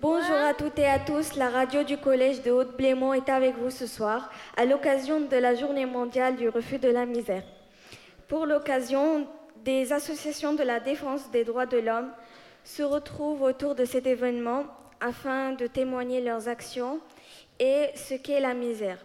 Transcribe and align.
Bonjour 0.00 0.36
à 0.36 0.54
toutes 0.54 0.78
et 0.78 0.86
à 0.86 1.00
tous, 1.00 1.34
la 1.34 1.48
radio 1.50 1.82
du 1.82 1.96
collège 1.96 2.42
de 2.42 2.52
Haute-Blémont 2.52 3.12
est 3.12 3.28
avec 3.28 3.56
vous 3.56 3.70
ce 3.70 3.88
soir 3.88 4.30
à 4.56 4.66
l'occasion 4.66 5.20
de 5.20 5.36
la 5.36 5.56
journée 5.56 5.86
mondiale 5.86 6.36
du 6.36 6.48
refus 6.48 6.78
de 6.78 6.90
la 6.90 7.06
misère. 7.06 7.42
Pour 8.28 8.46
l'occasion, 8.46 9.26
des 9.64 9.92
associations 9.92 10.54
de 10.54 10.62
la 10.62 10.78
défense 10.78 11.28
des 11.32 11.42
droits 11.42 11.66
de 11.66 11.78
l'homme 11.78 12.12
se 12.62 12.84
retrouvent 12.84 13.42
autour 13.42 13.74
de 13.74 13.84
cet 13.84 14.06
événement 14.06 14.64
afin 15.00 15.52
de 15.54 15.66
témoigner 15.66 16.20
leurs 16.20 16.46
actions 16.46 17.00
et 17.58 17.86
ce 17.96 18.14
qu'est 18.14 18.40
la 18.40 18.54
misère. 18.54 18.98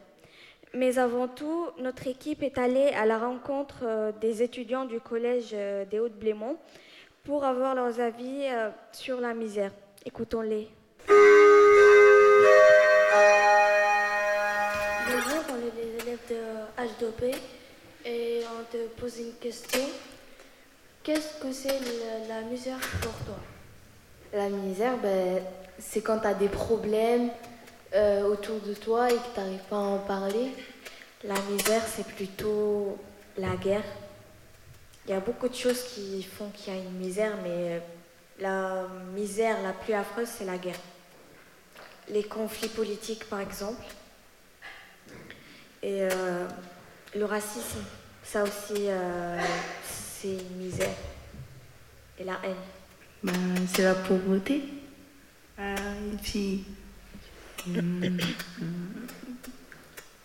Mais 0.76 0.98
avant 0.98 1.28
tout, 1.28 1.68
notre 1.78 2.08
équipe 2.08 2.42
est 2.42 2.58
allée 2.58 2.88
à 2.98 3.06
la 3.06 3.20
rencontre 3.20 3.84
euh, 3.84 4.12
des 4.20 4.42
étudiants 4.42 4.86
du 4.86 5.00
collège 5.00 5.52
euh, 5.54 5.86
des 5.86 6.00
Hauts-de-Blémont 6.00 6.58
pour 7.24 7.44
avoir 7.44 7.76
leurs 7.76 8.00
avis 8.00 8.48
euh, 8.48 8.72
sur 8.92 9.22
la 9.22 9.36
misère. 9.36 9.72
Écoutons-les. 10.04 10.68
Bonjour, 15.08 15.44
on 15.52 15.58
est 15.58 15.76
les 15.80 16.02
élèves 16.02 16.26
de 16.28 16.38
H2P 16.82 17.36
et 18.08 18.42
on 18.60 18.64
te 18.72 18.88
pose 19.00 19.20
une 19.20 19.34
question. 19.34 19.84
Qu'est-ce 21.04 21.40
que 21.40 21.52
c'est 21.52 21.80
la 22.28 22.42
misère 22.42 22.80
pour 23.00 23.14
toi? 23.26 23.38
La 24.34 24.50
misère, 24.50 24.98
ben, 24.98 25.40
c'est 25.78 26.02
quand 26.02 26.18
tu 26.18 26.26
as 26.26 26.34
des 26.34 26.50
problèmes 26.50 27.30
euh, 27.96 28.24
autour 28.24 28.60
de 28.60 28.74
toi 28.74 29.12
et 29.12 29.16
que 29.16 29.34
tu 29.34 29.40
n'arrives 29.40 29.64
pas 29.70 29.76
à 29.76 29.80
en 29.80 30.00
parler. 30.00 30.52
La 31.24 31.40
misère, 31.52 31.84
c'est 31.88 32.06
plutôt 32.06 32.98
la 33.38 33.56
guerre. 33.56 33.84
Il 35.06 35.12
y 35.12 35.14
a 35.14 35.20
beaucoup 35.20 35.50
de 35.50 35.56
choses 35.56 35.84
qui 35.84 36.24
font 36.24 36.50
qu'il 36.50 36.74
y 36.74 36.78
a 36.78 36.80
une 36.80 36.98
misère, 36.98 37.34
mais 37.44 37.50
euh, 37.50 37.80
la 38.40 38.88
misère 39.14 39.62
la 39.62 39.74
plus 39.74 39.94
affreuse, 39.94 40.28
c'est 40.28 40.46
la 40.46 40.58
guerre. 40.58 40.80
Les 42.10 42.24
conflits 42.24 42.70
politiques, 42.70 43.30
par 43.30 43.40
exemple. 43.40 43.84
Et 45.82 46.02
euh, 46.02 46.48
le 47.14 47.26
racisme, 47.26 47.84
ça 48.24 48.44
aussi, 48.44 48.88
euh, 48.88 49.40
c'est 49.86 50.34
une 50.34 50.58
misère. 50.58 50.96
Et 52.18 52.24
la 52.24 52.40
haine. 52.44 52.56
Ben, 53.22 53.34
c'est 53.68 53.84
la 53.84 53.96
pauvreté. 53.96 54.64
Euh, 55.60 55.76
et 56.14 56.18
puis, 56.22 56.66
hum, 56.68 56.83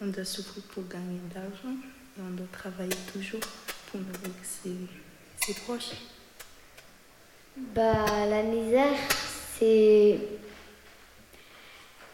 on 0.00 0.06
doit 0.06 0.24
souffrir 0.24 0.62
pour 0.64 0.86
gagner 0.88 1.18
de 1.30 1.34
l'argent 1.34 1.76
et 2.16 2.20
on 2.20 2.30
doit 2.30 2.46
travailler 2.52 2.96
toujours 3.12 3.40
pour 3.90 4.00
nourrir 4.00 4.34
ses, 4.42 4.74
ses 5.44 5.54
proches. 5.62 5.92
Bah, 7.74 8.26
la 8.28 8.42
misère, 8.42 8.94
c'est 9.58 10.18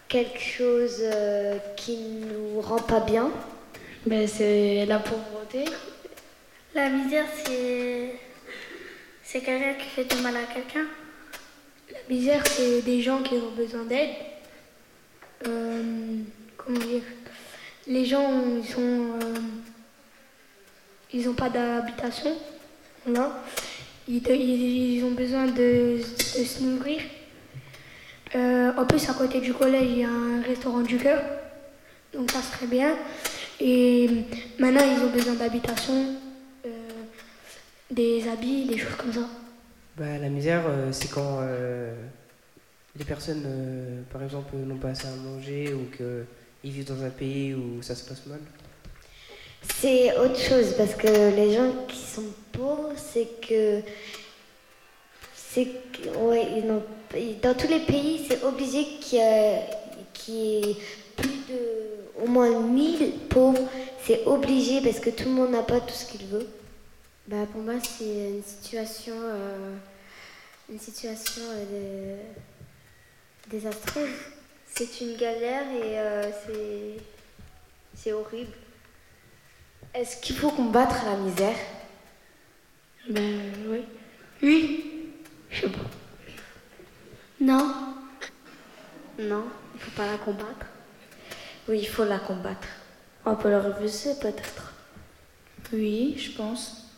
quelque 0.09 0.39
chose 0.41 0.99
euh, 1.01 1.59
qui 1.77 1.97
nous 1.97 2.61
rend 2.61 2.81
pas 2.81 3.01
bien. 3.01 3.31
ben, 4.07 4.27
C'est 4.27 4.87
la 4.87 4.99
pauvreté. 4.99 5.65
La 6.75 6.89
misère, 6.89 7.27
c'est. 7.45 8.15
C'est 9.23 9.41
quelqu'un 9.41 9.75
qui 9.75 9.89
fait 9.89 10.05
du 10.05 10.23
mal 10.23 10.37
à 10.37 10.45
quelqu'un. 10.45 10.87
La 11.91 11.99
misère, 12.09 12.47
c'est 12.47 12.83
des 12.83 13.03
gens 13.03 13.23
qui 13.23 13.35
ont 13.35 13.51
besoin 13.57 13.85
d'aide. 13.85 14.15
Euh, 15.47 15.83
comment 16.57 16.79
dire? 16.79 17.03
Les 17.87 18.05
gens, 18.05 18.43
ils 18.63 18.67
sont. 18.67 18.81
euh, 18.81 19.35
ils 21.13 21.27
n'ont 21.27 21.35
pas 21.35 21.49
d'habitation. 21.49 22.33
Voilà. 23.07 23.43
Ils, 24.09 25.03
ont 25.05 25.13
besoin 25.13 25.47
de, 25.47 25.99
se 26.01 26.63
nourrir. 26.63 27.01
Euh, 28.35 28.73
en 28.77 28.85
plus, 28.85 29.09
à 29.09 29.15
côté 29.15 29.41
du 29.41 29.55
collège, 29.55 29.89
il 29.91 29.99
y 30.01 30.05
a 30.05 30.09
un 30.09 30.43
restaurant 30.43 30.81
du 30.81 30.97
cœur. 30.99 31.23
Donc 32.13 32.31
ça 32.31 32.43
serait 32.43 32.67
bien. 32.67 32.97
Et 33.61 34.09
maintenant, 34.59 34.83
ils 34.85 35.03
ont 35.03 35.11
besoin 35.11 35.35
d'habitation, 35.35 36.17
des 37.91 38.29
habits, 38.29 38.67
des 38.67 38.79
choses 38.79 38.97
comme 38.97 39.13
ça. 39.13 39.29
Bah, 39.97 40.19
la 40.21 40.29
misère, 40.29 40.63
c'est 40.91 41.11
quand 41.11 41.41
les 42.97 43.05
personnes, 43.05 43.43
euh, 43.47 44.03
par 44.13 44.23
exemple, 44.23 44.55
n'ont 44.57 44.77
pas 44.79 44.91
assez 44.91 45.07
à 45.09 45.11
manger 45.17 45.73
ou 45.75 45.87
qu'ils 45.97 46.71
vivent 46.73 46.87
dans 46.87 47.03
un 47.03 47.11
pays 47.11 47.55
où 47.55 47.83
ça 47.83 47.95
se 47.95 48.05
passe 48.09 48.27
mal. 48.27 48.41
C'est 49.81 50.17
autre 50.19 50.39
chose 50.39 50.75
parce 50.77 50.95
que 50.95 51.07
les 51.35 51.55
gens 51.55 51.73
qui 51.89 51.97
sont 51.99 52.25
pauvres, 52.53 52.93
c'est 52.97 53.29
que. 53.41 53.81
C'est 55.35 55.67
que. 55.93 56.09
Ouais, 56.19 56.47
ils 57.17 57.41
dans 57.41 57.55
tous 57.55 57.69
les 57.69 57.81
pays, 57.81 58.27
c'est 58.29 58.43
obligé 58.43 58.85
qu'il 59.01 59.19
y, 59.19 59.23
a- 59.23 59.61
qu'il 60.13 60.35
y 60.35 60.71
ait 60.71 60.77
plus 61.17 61.29
de. 61.49 62.23
au 62.23 62.27
moins 62.27 62.61
1000 62.61 63.13
pauvres. 63.29 63.69
C'est 64.05 64.25
obligé 64.27 64.81
parce 64.83 65.01
que 65.01 65.11
tout 65.11 65.25
le 65.25 65.31
monde 65.31 65.53
n'a 65.53 65.63
pas 65.63 65.81
tout 65.81 65.95
ce 65.95 66.05
qu'il 66.11 66.27
veut. 66.27 66.47
Bah, 67.27 67.47
pour 67.51 67.63
moi, 67.63 67.75
c'est 67.81 68.05
une 68.05 68.43
situation, 68.43 69.15
euh, 69.17 69.75
une 70.71 70.79
situation 70.79 71.41
euh, 71.43 71.65
de- 72.19 72.19
désastreuse. 73.49 74.11
C'est 74.67 75.01
une 75.01 75.17
galère 75.17 75.71
et 75.71 75.99
euh, 75.99 76.31
c'est, 76.47 77.03
c'est 77.95 78.13
horrible. 78.13 78.53
Est-ce 79.95 80.21
qu'il 80.21 80.37
faut 80.37 80.51
combattre 80.51 81.05
la 81.05 81.17
misère? 81.17 81.57
Ben 83.09 83.53
oui. 83.69 83.85
Oui. 84.43 85.11
Je 85.51 85.61
sais 85.61 85.69
pas. 85.69 85.79
Non. 87.41 87.95
Non, 89.19 89.45
il 89.75 89.81
faut 89.81 89.91
pas 89.93 90.11
la 90.11 90.19
combattre. 90.19 90.67
Oui, 91.69 91.79
il 91.81 91.89
faut 91.89 92.05
la 92.05 92.19
combattre. 92.19 92.67
On 93.25 93.37
peut 93.37 93.51
le 93.51 93.59
refuser 93.59 94.15
peut-être. 94.21 94.73
Oui, 95.73 96.17
je 96.19 96.33
pense. 96.37 96.91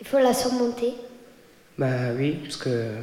Il 0.00 0.06
faut 0.06 0.18
la 0.18 0.32
surmonter. 0.32 0.94
Bah 1.76 2.12
oui, 2.16 2.38
parce 2.42 2.56
que 2.56 2.94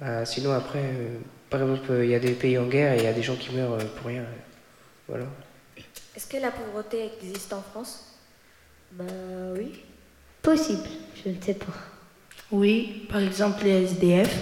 bah, 0.00 0.24
sinon 0.24 0.52
après, 0.52 0.82
euh, 0.82 1.18
par 1.50 1.60
exemple, 1.60 1.92
il 2.02 2.08
y 2.08 2.14
a 2.14 2.18
des 2.18 2.32
pays 2.32 2.56
en 2.56 2.66
guerre 2.66 2.94
et 2.94 2.98
il 2.98 3.04
y 3.04 3.06
a 3.06 3.12
des 3.12 3.22
gens 3.22 3.36
qui 3.36 3.54
meurent 3.54 3.74
euh, 3.74 3.84
pour 3.96 4.06
rien. 4.06 4.24
Voilà. 5.06 5.26
Est-ce 6.16 6.26
que 6.26 6.38
la 6.38 6.50
pauvreté 6.50 7.10
existe 7.18 7.52
en 7.52 7.60
France? 7.60 8.18
Bah 8.92 9.04
oui. 9.54 9.80
Possible, 10.42 10.88
je 11.22 11.30
ne 11.30 11.40
sais 11.40 11.54
pas. 11.54 11.66
Oui, 12.50 13.06
par 13.10 13.20
exemple, 13.20 13.64
les 13.64 13.84
SDF, 13.84 14.34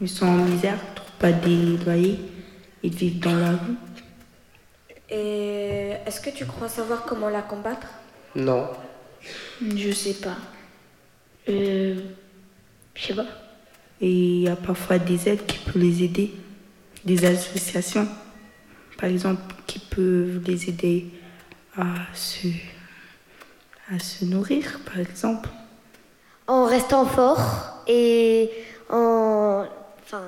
ils 0.00 0.08
sont 0.08 0.26
en 0.26 0.36
misère, 0.36 0.78
ils 0.90 0.94
trouvent 0.94 1.18
pas 1.18 1.32
des 1.32 1.76
loyers, 1.78 2.20
ils 2.82 2.94
vivent 2.94 3.20
dans 3.20 3.34
la 3.34 3.52
rue. 3.52 3.76
Et 5.10 5.94
est-ce 6.06 6.20
que 6.20 6.30
tu 6.30 6.44
crois 6.44 6.68
savoir 6.68 7.04
comment 7.04 7.30
la 7.30 7.42
combattre? 7.42 7.88
Non. 8.36 8.68
Je 9.74 9.90
sais 9.90 10.14
pas. 10.14 10.36
Euh, 11.48 12.00
je 12.94 13.02
sais 13.02 13.14
pas. 13.14 13.26
Et 14.00 14.10
il 14.10 14.40
y 14.42 14.48
a 14.48 14.56
parfois 14.56 14.98
des 14.98 15.28
aides 15.28 15.46
qui 15.46 15.58
peuvent 15.58 15.82
les 15.82 16.04
aider, 16.04 16.32
des 17.04 17.24
associations, 17.24 18.08
par 18.96 19.10
exemple, 19.10 19.42
qui 19.66 19.78
peuvent 19.78 20.40
les 20.44 20.68
aider 20.68 21.06
à 21.76 21.84
se, 22.14 22.48
à 23.92 23.98
se 23.98 24.24
nourrir, 24.24 24.80
par 24.84 25.00
exemple. 25.00 25.48
En 26.46 26.64
restant 26.64 27.06
fort 27.06 27.82
et 27.86 28.50
en. 28.90 29.64
Enfin. 30.04 30.22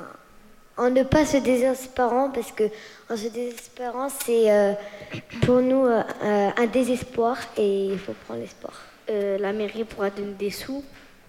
En 0.76 0.88
ne 0.88 1.02
pas 1.02 1.26
se 1.26 1.36
désespérant, 1.36 2.30
parce 2.30 2.52
que 2.52 2.64
en 3.10 3.14
se 3.14 3.28
désespérant, 3.28 4.08
c'est 4.08 4.50
euh, 4.50 4.72
pour 5.42 5.60
nous 5.60 5.84
euh, 5.84 6.02
euh, 6.22 6.50
un 6.56 6.66
désespoir 6.66 7.36
et 7.58 7.88
il 7.88 7.98
faut 7.98 8.14
prendre 8.24 8.40
l'espoir. 8.40 8.72
Euh, 9.10 9.36
la 9.36 9.52
mairie 9.52 9.84
pourra 9.84 10.08
donner 10.08 10.32
des 10.38 10.50
sous. 10.50 10.82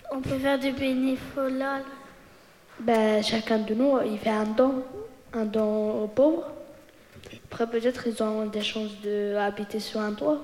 On 0.10 0.22
peut 0.22 0.38
faire 0.38 0.58
du 0.58 0.72
bénévolat. 0.72 1.80
Ben, 2.84 3.22
chacun 3.22 3.60
de 3.60 3.76
nous, 3.76 4.00
il 4.02 4.18
fait 4.18 4.32
un 4.32 4.46
don. 4.46 4.84
Un 5.34 5.46
don 5.46 6.04
aux 6.04 6.08
pauvres. 6.08 6.52
Après, 7.46 7.70
peut-être 7.70 8.08
ils 8.08 8.24
ont 8.24 8.48
des 8.48 8.62
chances 8.62 9.00
d'habiter 9.02 9.80
sur 9.80 10.00
un 10.00 10.14
toit. 10.14 10.42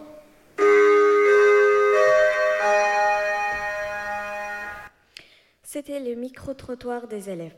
C'était 5.64 6.00
le 6.00 6.14
micro-trottoir 6.14 7.08
des 7.08 7.30
élèves. 7.30 7.56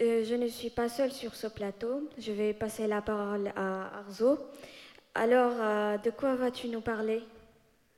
Euh, 0.00 0.24
je 0.24 0.36
ne 0.36 0.46
suis 0.46 0.70
pas 0.70 0.88
seule 0.88 1.10
sur 1.10 1.34
ce 1.34 1.48
plateau. 1.48 2.08
Je 2.16 2.30
vais 2.30 2.54
passer 2.54 2.86
la 2.86 3.02
parole 3.02 3.52
à 3.56 3.98
Arzo. 3.98 4.38
Alors, 5.16 5.52
euh, 5.58 5.98
de 5.98 6.10
quoi 6.10 6.36
vas-tu 6.36 6.68
nous 6.68 6.80
parler? 6.80 7.22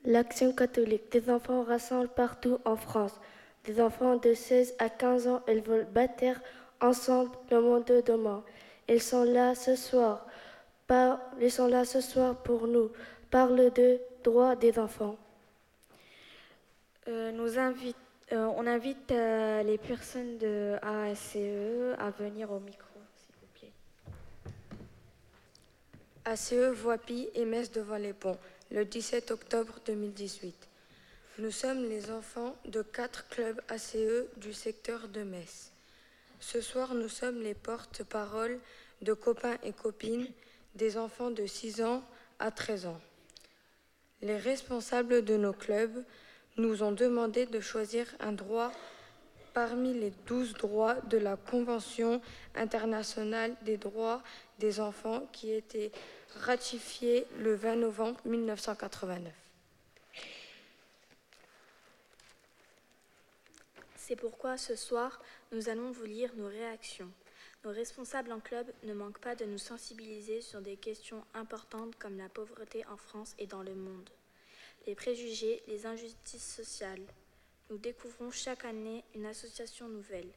L'Action 0.07 0.55
catholique. 0.55 1.13
Des 1.13 1.29
enfants 1.29 1.65
rassemblent 1.65 2.09
partout 2.09 2.59
en 2.65 2.77
France. 2.77 3.13
Des 3.65 3.81
enfants 3.81 4.17
de 4.17 4.35
16 4.35 4.75
à 4.79 4.89
15 4.89 5.29
ans, 5.29 5.43
ils 5.49 5.63
veulent 5.63 5.87
bâtir 5.87 6.41
ensemble 6.81 7.31
le 7.51 7.61
monde 7.61 7.85
de 7.85 8.01
demain. 8.03 8.45
Ils 8.89 9.01
sont 9.03 9.25
là 9.25 9.55
ce 9.55 9.75
soir. 9.75 10.27
Ils 11.41 11.51
sont 11.51 11.67
là 11.67 11.85
ce 11.85 12.01
soir 12.01 12.37
pour 12.37 12.67
nous. 12.67 12.91
parle 13.31 13.73
de 13.73 13.99
droits 14.23 14.55
des 14.55 14.79
enfants. 14.79 15.17
Euh, 17.09 17.33
nous 17.33 17.59
invite, 17.59 17.97
euh, 18.33 18.47
on 18.57 18.67
invite 18.67 19.11
euh, 19.11 19.63
les 19.63 19.77
personnes 19.77 20.39
de 20.39 20.77
AACE 20.83 21.37
à 21.99 22.11
venir 22.11 22.51
au 22.53 22.61
micro, 22.61 22.99
s'il 23.17 23.35
vous 23.41 23.49
plaît. 23.59 23.73
ACE 26.25 26.55
Voipi 26.81 27.29
et 27.35 27.45
Metz 27.45 27.71
devant 27.73 27.97
les 27.97 28.13
ponts, 28.13 28.39
le 28.71 28.85
17 28.85 29.31
octobre 29.33 29.75
2018. 29.85 30.64
Nous 31.39 31.51
sommes 31.51 31.89
les 31.89 32.13
enfants 32.13 32.55
de 32.65 32.81
quatre 32.83 33.27
clubs 33.29 33.61
ACE 33.69 34.29
du 34.37 34.53
secteur 34.53 35.09
de 35.09 35.25
Metz. 35.25 35.73
Ce 36.39 36.61
soir, 36.61 36.95
nous 36.95 37.09
sommes 37.09 37.41
les 37.41 37.55
porte-paroles 37.55 38.61
de 39.03 39.15
copains 39.15 39.57
et 39.65 39.73
copines 39.73 40.29
des 40.77 40.97
enfants 40.97 41.33
de 41.33 41.45
6 41.45 41.83
ans 41.83 42.05
à 42.39 42.53
13 42.53 42.87
ans. 42.87 43.01
Les 44.23 44.37
responsables 44.37 45.25
de 45.25 45.37
nos 45.37 45.53
clubs 45.53 46.05
nous 46.57 46.85
ont 46.85 46.93
demandé 46.93 47.47
de 47.47 47.59
choisir 47.59 48.07
un 48.21 48.31
droit 48.31 48.71
parmi 49.55 49.93
les 49.93 50.13
12 50.29 50.53
droits 50.53 51.01
de 51.11 51.19
la 51.19 51.37
Convention 51.37 52.23
internationale 52.55 53.57
des 53.63 53.77
droits 53.77 54.23
des 54.61 54.79
enfants 54.79 55.27
qui 55.33 55.51
était 55.51 55.91
ratifiée 56.37 57.27
le 57.41 57.57
20 57.57 57.75
novembre 57.75 58.21
1989. 58.25 59.44
C'est 64.07 64.17
pourquoi 64.17 64.59
ce 64.59 64.77
soir, 64.77 65.19
nous 65.51 65.71
allons 65.71 65.91
vous 65.91 66.05
lire 66.05 66.31
nos 66.37 66.47
réactions. 66.47 67.11
Nos 67.65 67.71
responsables 67.71 68.33
en 68.33 68.41
club 68.41 68.71
ne 68.83 68.93
manquent 68.93 69.23
pas 69.23 69.35
de 69.35 69.47
nous 69.47 69.57
sensibiliser 69.57 70.43
sur 70.43 70.61
des 70.61 70.77
questions 70.77 71.25
importantes 71.33 71.97
comme 71.97 72.19
la 72.19 72.29
pauvreté 72.29 72.85
en 72.93 72.99
France 72.99 73.35
et 73.39 73.47
dans 73.47 73.63
le 73.63 73.75
monde, 73.75 74.11
les 74.87 74.95
préjugés, 74.95 75.63
les 75.69 75.87
injustices 75.87 76.55
sociales. 76.55 77.01
Nous 77.71 77.79
découvrons 77.79 78.31
chaque 78.31 78.67
année 78.67 79.05
une 79.15 79.25
association 79.25 79.89
nouvelle. 79.89 80.29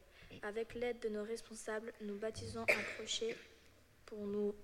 Avec 0.44 0.74
l'aide 0.74 1.02
de 1.02 1.10
nos 1.10 1.26
responsables, 1.26 1.92
nous 2.00 2.16
baptisons 2.16 2.62
un 2.62 2.96
crochet 2.96 3.36
pour 4.06 4.20
nous, 4.20 4.56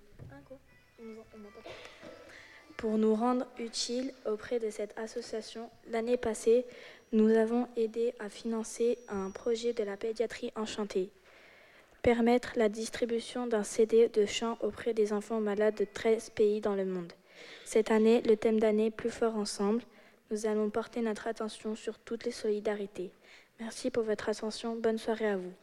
pour 2.78 2.98
nous 2.98 3.16
rendre 3.16 3.48
utiles 3.60 4.14
auprès 4.26 4.60
de 4.60 4.70
cette 4.70 4.98
association. 4.98 5.70
L'année 5.90 6.16
passée, 6.16 6.66
nous 7.14 7.30
avons 7.30 7.68
aidé 7.78 8.14
à 8.20 8.28
financer 8.28 8.98
un 9.08 9.30
projet 9.32 9.74
de 9.74 9.84
la 9.84 9.96
pédiatrie 9.96 10.52
enchantée 10.56 11.12
permettre 12.04 12.52
la 12.58 12.68
distribution 12.68 13.48
d'un 13.48 13.64
CD 13.64 14.10
de 14.10 14.26
chant 14.26 14.58
auprès 14.62 14.94
des 14.94 15.14
enfants 15.14 15.40
malades 15.40 15.76
de 15.76 15.86
13 15.86 16.32
pays 16.32 16.60
dans 16.60 16.76
le 16.76 16.86
monde. 16.86 17.14
Cette 17.64 17.92
année, 17.92 18.22
le 18.24 18.36
thème 18.36 18.60
d'année 18.60 18.92
Plus 18.92 19.10
fort 19.10 19.38
ensemble, 19.38 19.82
nous 20.30 20.46
allons 20.46 20.70
porter 20.70 21.02
notre 21.02 21.28
attention 21.28 21.76
sur 21.76 21.98
toutes 22.00 22.26
les 22.26 22.32
solidarités. 22.32 23.12
Merci 23.60 23.90
pour 23.90 24.04
votre 24.04 24.28
attention. 24.28 24.76
Bonne 24.76 24.98
soirée 24.98 25.30
à 25.30 25.38
vous. 25.38 25.54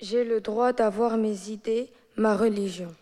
J'ai 0.00 0.24
le 0.24 0.40
droit 0.40 0.72
d'avoir 0.72 1.16
mes 1.18 1.50
idées, 1.50 1.90
ma 2.16 2.36
religion. 2.36 2.94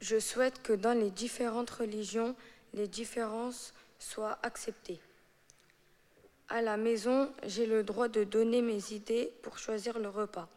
Je 0.00 0.18
souhaite 0.18 0.62
que 0.62 0.72
dans 0.72 0.98
les 0.98 1.10
différentes 1.10 1.70
religions, 1.70 2.34
les 2.74 2.86
différences 2.86 3.74
soient 3.98 4.38
acceptées. 4.42 5.00
À 6.48 6.62
la 6.62 6.76
maison, 6.76 7.30
j'ai 7.44 7.66
le 7.66 7.82
droit 7.82 8.08
de 8.08 8.24
donner 8.24 8.62
mes 8.62 8.92
idées 8.92 9.32
pour 9.42 9.58
choisir 9.58 9.98
le 9.98 10.08
repas. 10.08 10.48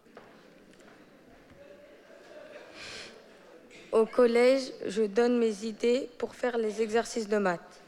Au 3.91 4.05
collège, 4.05 4.71
je 4.87 5.03
donne 5.03 5.37
mes 5.37 5.65
idées 5.65 6.09
pour 6.17 6.33
faire 6.35 6.57
les 6.57 6.81
exercices 6.81 7.27
de 7.27 7.37
maths. 7.37 7.81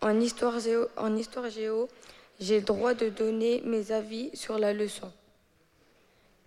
En 0.00 0.20
histoire 0.20 0.58
géo, 0.58 1.88
j'ai 2.40 2.60
le 2.60 2.64
droit 2.64 2.94
de 2.94 3.08
donner 3.08 3.62
mes 3.64 3.92
avis 3.92 4.36
sur 4.36 4.58
la 4.58 4.72
leçon. 4.72 5.12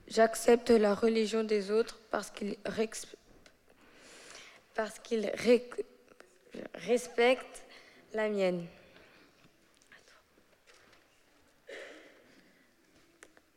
J'accepte 0.07 0.69
la 0.69 0.93
religion 0.93 1.43
des 1.43 1.71
autres 1.71 1.99
parce 2.11 2.29
qu'ils 2.31 2.57
respectent 6.75 7.65
la 8.13 8.29
mienne. 8.29 8.65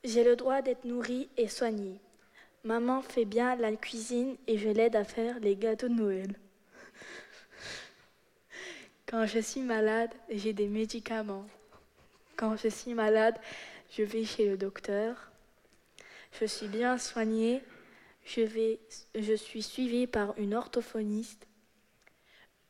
J'ai 0.02 0.24
le 0.24 0.34
droit 0.34 0.62
d'être 0.62 0.84
nourrie 0.84 1.28
et 1.36 1.46
soignée. 1.46 2.00
Maman 2.64 3.02
fait 3.02 3.24
bien 3.24 3.54
la 3.56 3.72
cuisine 3.76 4.36
et 4.46 4.58
je 4.58 4.68
l'aide 4.68 4.96
à 4.96 5.04
faire 5.04 5.38
les 5.40 5.56
gâteaux 5.56 5.88
de 5.88 5.94
Noël. 5.94 6.34
Quand 9.06 9.26
je 9.26 9.40
suis 9.40 9.60
malade, 9.60 10.10
j'ai 10.30 10.52
des 10.52 10.68
médicaments. 10.68 11.46
Quand 12.40 12.56
je 12.56 12.68
suis 12.68 12.94
malade, 12.94 13.36
je 13.90 14.02
vais 14.02 14.24
chez 14.24 14.48
le 14.48 14.56
docteur. 14.56 15.30
Je 16.40 16.46
suis 16.46 16.68
bien 16.68 16.96
soignée 16.96 17.62
je, 18.24 19.34
suis 19.36 19.62
suivie 19.62 20.06
par 20.06 20.32
une 20.38 20.54
orthophoniste. 20.54 21.46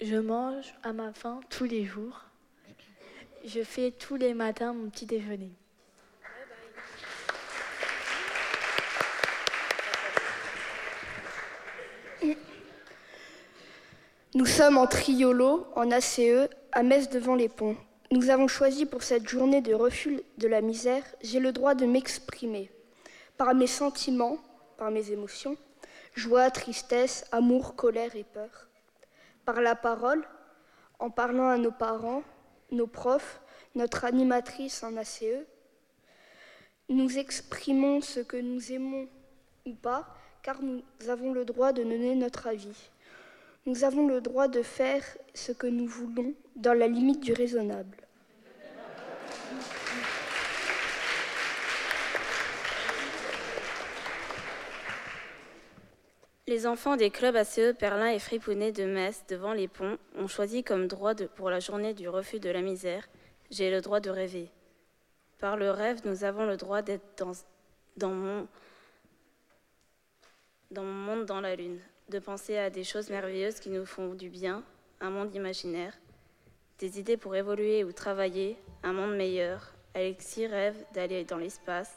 Je 0.00 0.16
mange 0.16 0.74
à 0.82 0.92
ma 0.92 1.12
faim 1.12 1.40
tous 1.50 1.64
les 1.64 1.84
jours. 1.84 2.24
Je 3.44 3.62
fais 3.62 3.92
tous 3.92 4.16
les 4.16 4.34
matins 4.34 4.72
mon 4.72 4.90
petit 4.90 5.06
déjeuner. 5.06 5.52
Nous 14.34 14.46
sommes 14.46 14.78
en 14.78 14.86
triolo, 14.86 15.66
en 15.76 15.92
ACE, 15.92 16.48
à 16.72 16.82
Metz 16.82 17.08
devant 17.08 17.36
les 17.36 17.48
ponts. 17.48 17.76
Nous 18.12 18.28
avons 18.28 18.48
choisi 18.48 18.86
pour 18.86 19.04
cette 19.04 19.28
journée 19.28 19.60
de 19.60 19.72
refus 19.72 20.20
de 20.38 20.48
la 20.48 20.62
misère, 20.62 21.04
j'ai 21.22 21.38
le 21.38 21.52
droit 21.52 21.76
de 21.76 21.86
m'exprimer 21.86 22.68
par 23.36 23.54
mes 23.54 23.68
sentiments, 23.68 24.36
par 24.78 24.90
mes 24.90 25.12
émotions, 25.12 25.56
joie, 26.16 26.50
tristesse, 26.50 27.24
amour, 27.30 27.76
colère 27.76 28.16
et 28.16 28.24
peur. 28.24 28.68
Par 29.44 29.60
la 29.60 29.76
parole, 29.76 30.26
en 30.98 31.08
parlant 31.08 31.50
à 31.50 31.56
nos 31.56 31.70
parents, 31.70 32.24
nos 32.72 32.88
profs, 32.88 33.40
notre 33.76 34.04
animatrice 34.04 34.82
en 34.82 34.96
ACE, 34.96 35.46
nous 36.88 37.16
exprimons 37.16 38.00
ce 38.00 38.18
que 38.18 38.36
nous 38.36 38.72
aimons 38.72 39.08
ou 39.64 39.74
pas, 39.74 40.16
car 40.42 40.60
nous 40.60 40.82
avons 41.08 41.32
le 41.32 41.44
droit 41.44 41.72
de 41.72 41.84
donner 41.84 42.16
notre 42.16 42.48
avis. 42.48 42.90
Nous 43.66 43.84
avons 43.84 44.06
le 44.06 44.20
droit 44.20 44.48
de 44.48 44.62
faire 44.62 45.04
ce 45.34 45.52
que 45.52 45.66
nous 45.66 45.86
voulons 45.86 46.34
dans 46.56 46.72
la 46.72 46.88
limite 46.88 47.20
du 47.20 47.32
raisonnable. 47.32 47.96
Les 56.50 56.66
enfants 56.66 56.96
des 56.96 57.10
clubs 57.10 57.36
ACE 57.36 57.74
Perlin 57.78 58.08
et 58.08 58.18
Fripounet 58.18 58.72
de 58.72 58.84
Metz, 58.84 59.22
devant 59.28 59.52
les 59.52 59.68
ponts, 59.68 59.98
ont 60.16 60.26
choisi 60.26 60.64
comme 60.64 60.88
droit 60.88 61.14
pour 61.14 61.48
la 61.48 61.60
journée 61.60 61.94
du 61.94 62.08
refus 62.08 62.40
de 62.40 62.50
la 62.50 62.60
misère 62.60 63.08
J'ai 63.52 63.70
le 63.70 63.80
droit 63.80 64.00
de 64.00 64.10
rêver. 64.10 64.50
Par 65.38 65.56
le 65.56 65.70
rêve, 65.70 66.00
nous 66.04 66.24
avons 66.24 66.46
le 66.46 66.56
droit 66.56 66.82
d'être 66.82 67.24
dans, 67.96 68.10
mon 68.10 68.48
monde 70.82 71.24
dans 71.24 71.40
la 71.40 71.54
lune, 71.54 71.78
de 72.10 72.18
penser 72.18 72.58
à 72.58 72.68
des 72.68 72.84
choses 72.84 73.08
merveilleuses 73.08 73.60
qui 73.60 73.70
nous 73.70 73.86
font 73.86 74.14
du 74.14 74.28
bien, 74.28 74.62
un 75.00 75.10
monde 75.10 75.34
imaginaire, 75.34 75.96
des 76.78 76.98
idées 76.98 77.16
pour 77.16 77.36
évoluer 77.36 77.84
ou 77.84 77.92
travailler, 77.92 78.56
un 78.82 78.92
monde 78.92 79.16
meilleur. 79.16 79.74
Alexis 79.94 80.46
rêve 80.46 80.76
d'aller 80.92 81.24
dans 81.24 81.36
l'espace. 81.36 81.96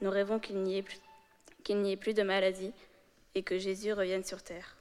Nous 0.00 0.10
rêvons 0.10 0.38
qu'il 0.38 0.62
n'y 0.62 0.78
ait, 0.78 1.96
plus 1.96 2.14
de 2.14 2.22
maladies 2.22 2.72
et 3.34 3.42
que 3.42 3.58
Jésus 3.58 3.92
revienne 3.92 4.24
sur 4.24 4.42
terre. 4.42 4.76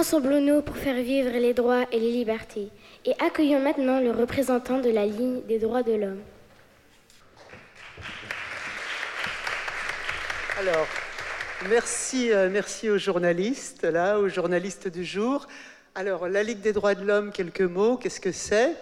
Rassemblons-nous 0.00 0.62
pour 0.62 0.78
faire 0.78 0.94
vivre 0.94 1.28
les 1.28 1.52
droits 1.52 1.84
et 1.92 2.00
les 2.00 2.10
libertés 2.10 2.70
et 3.04 3.12
accueillons 3.18 3.60
maintenant 3.60 4.00
le 4.00 4.12
représentant 4.12 4.80
de 4.80 4.88
la 4.88 5.04
ligne 5.04 5.42
des 5.42 5.58
droits 5.58 5.82
de 5.82 5.92
l'homme. 5.92 6.22
Alors, 10.58 10.86
Merci, 11.68 12.32
euh, 12.32 12.48
merci 12.50 12.88
aux 12.88 12.96
journalistes, 12.96 13.84
là, 13.84 14.18
aux 14.18 14.30
journalistes 14.30 14.88
du 14.88 15.04
jour. 15.04 15.46
Alors, 15.94 16.28
la 16.28 16.42
Ligue 16.42 16.60
des 16.60 16.72
droits 16.72 16.94
de 16.94 17.04
l'homme, 17.04 17.30
quelques 17.30 17.60
mots, 17.60 17.98
qu'est-ce 17.98 18.20
que 18.20 18.32
c'est? 18.32 18.74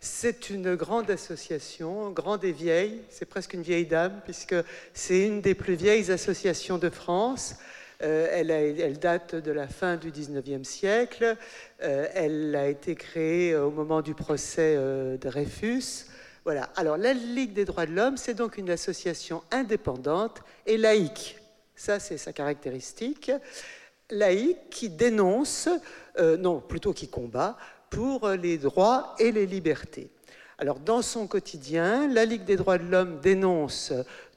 C'est 0.00 0.50
une 0.50 0.74
grande 0.74 1.08
association, 1.12 2.10
grande 2.10 2.42
et 2.42 2.50
vieille, 2.50 3.02
c'est 3.08 3.26
presque 3.26 3.54
une 3.54 3.62
vieille 3.62 3.86
dame, 3.86 4.20
puisque 4.24 4.56
c'est 4.94 5.28
une 5.28 5.40
des 5.40 5.54
plus 5.54 5.76
vieilles 5.76 6.10
associations 6.10 6.78
de 6.78 6.90
France. 6.90 7.54
Euh, 8.02 8.28
elle, 8.30 8.98
date 8.98 9.34
de 9.34 9.50
la 9.50 9.68
fin 9.68 9.96
du 9.96 10.10
19e 10.10 10.64
siècle. 10.64 11.36
Euh, 11.82 12.06
elle 12.14 12.54
a 12.54 12.68
été 12.68 12.94
créée 12.94 13.56
au 13.56 13.70
moment 13.70 14.02
du 14.02 14.14
procès 14.14 14.74
euh, 14.76 15.12
de 15.12 15.28
Dreyfus. 15.28 16.06
Voilà. 16.44 16.68
Alors, 16.76 16.98
la 16.98 17.14
Ligue 17.14 17.54
des 17.54 17.64
droits 17.64 17.86
de 17.86 17.92
l'homme, 17.92 18.16
c'est 18.16 18.34
donc 18.34 18.58
une 18.58 18.70
association 18.70 19.42
indépendante 19.50 20.42
et 20.66 20.76
laïque. 20.76 21.38
Ça, 21.74 21.98
c'est 21.98 22.18
sa 22.18 22.32
caractéristique. 22.32 23.32
Laïque 24.10 24.70
qui 24.70 24.88
dénonce, 24.88 25.68
non, 26.38 26.60
plutôt 26.60 26.92
qui 26.92 27.08
combat 27.08 27.56
pour 27.90 28.28
les 28.28 28.56
droits 28.56 29.16
et 29.18 29.32
les 29.32 29.46
libertés. 29.46 30.08
Alors, 30.58 30.78
dans 30.78 31.02
son 31.02 31.26
quotidien, 31.26 32.08
la 32.08 32.24
Ligue 32.24 32.44
des 32.44 32.56
droits 32.56 32.78
de 32.78 32.84
l'homme 32.84 33.18
dénonce 33.20 33.92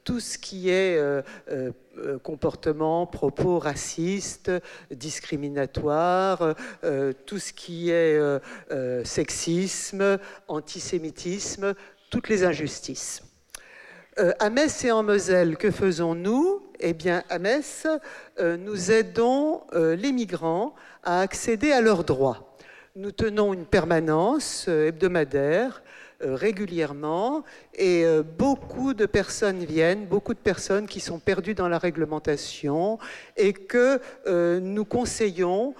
tout 0.09 0.19
ce 0.19 0.39
qui 0.39 0.71
est 0.71 0.97
euh, 0.97 1.21
euh, 1.51 1.71
euh, 1.99 2.17
comportement, 2.17 3.05
propos 3.05 3.59
racistes, 3.59 4.51
discriminatoires, 4.89 6.55
tout 7.27 7.37
ce 7.37 7.53
qui 7.53 7.91
est 7.91 8.19
sexisme, 9.05 10.17
antisémitisme, 10.47 11.75
toutes 12.09 12.27
les 12.27 12.43
injustices. 12.43 13.21
à 14.17 14.49
Metz 14.49 14.83
et 14.83 14.91
en 14.91 15.03
Moselle, 15.03 15.57
que 15.57 15.69
faisons-nous? 15.69 16.63
Eh 16.79 16.93
bien, 16.93 17.23
à 17.29 17.37
Metz, 17.37 17.85
nous 18.41 18.91
aidons 18.91 19.61
les 19.73 20.11
migrants 20.11 20.73
à 21.03 21.21
accéder 21.21 21.71
à 21.71 21.81
leurs 21.81 22.03
droits. 22.03 22.57
Nous 22.95 23.11
tenons 23.11 23.53
une 23.53 23.67
permanence 23.67 24.67
hebdomadaire 24.67 25.83
régulièrement 26.21 27.43
et 27.75 28.03
euh, 28.05 28.23
beaucoup 28.23 28.93
de 28.93 29.05
personnes 29.05 29.63
viennent, 29.63 30.05
beaucoup 30.05 30.33
de 30.33 30.39
personnes 30.39 30.87
qui 30.87 30.99
sont 30.99 31.19
perdues 31.19 31.53
dans 31.53 31.69
la 31.69 31.77
réglementation 31.77 32.99
et 33.37 33.53
que 33.53 33.99
euh, 34.27 34.59
nous 34.59 34.85
conseillons 34.85 35.73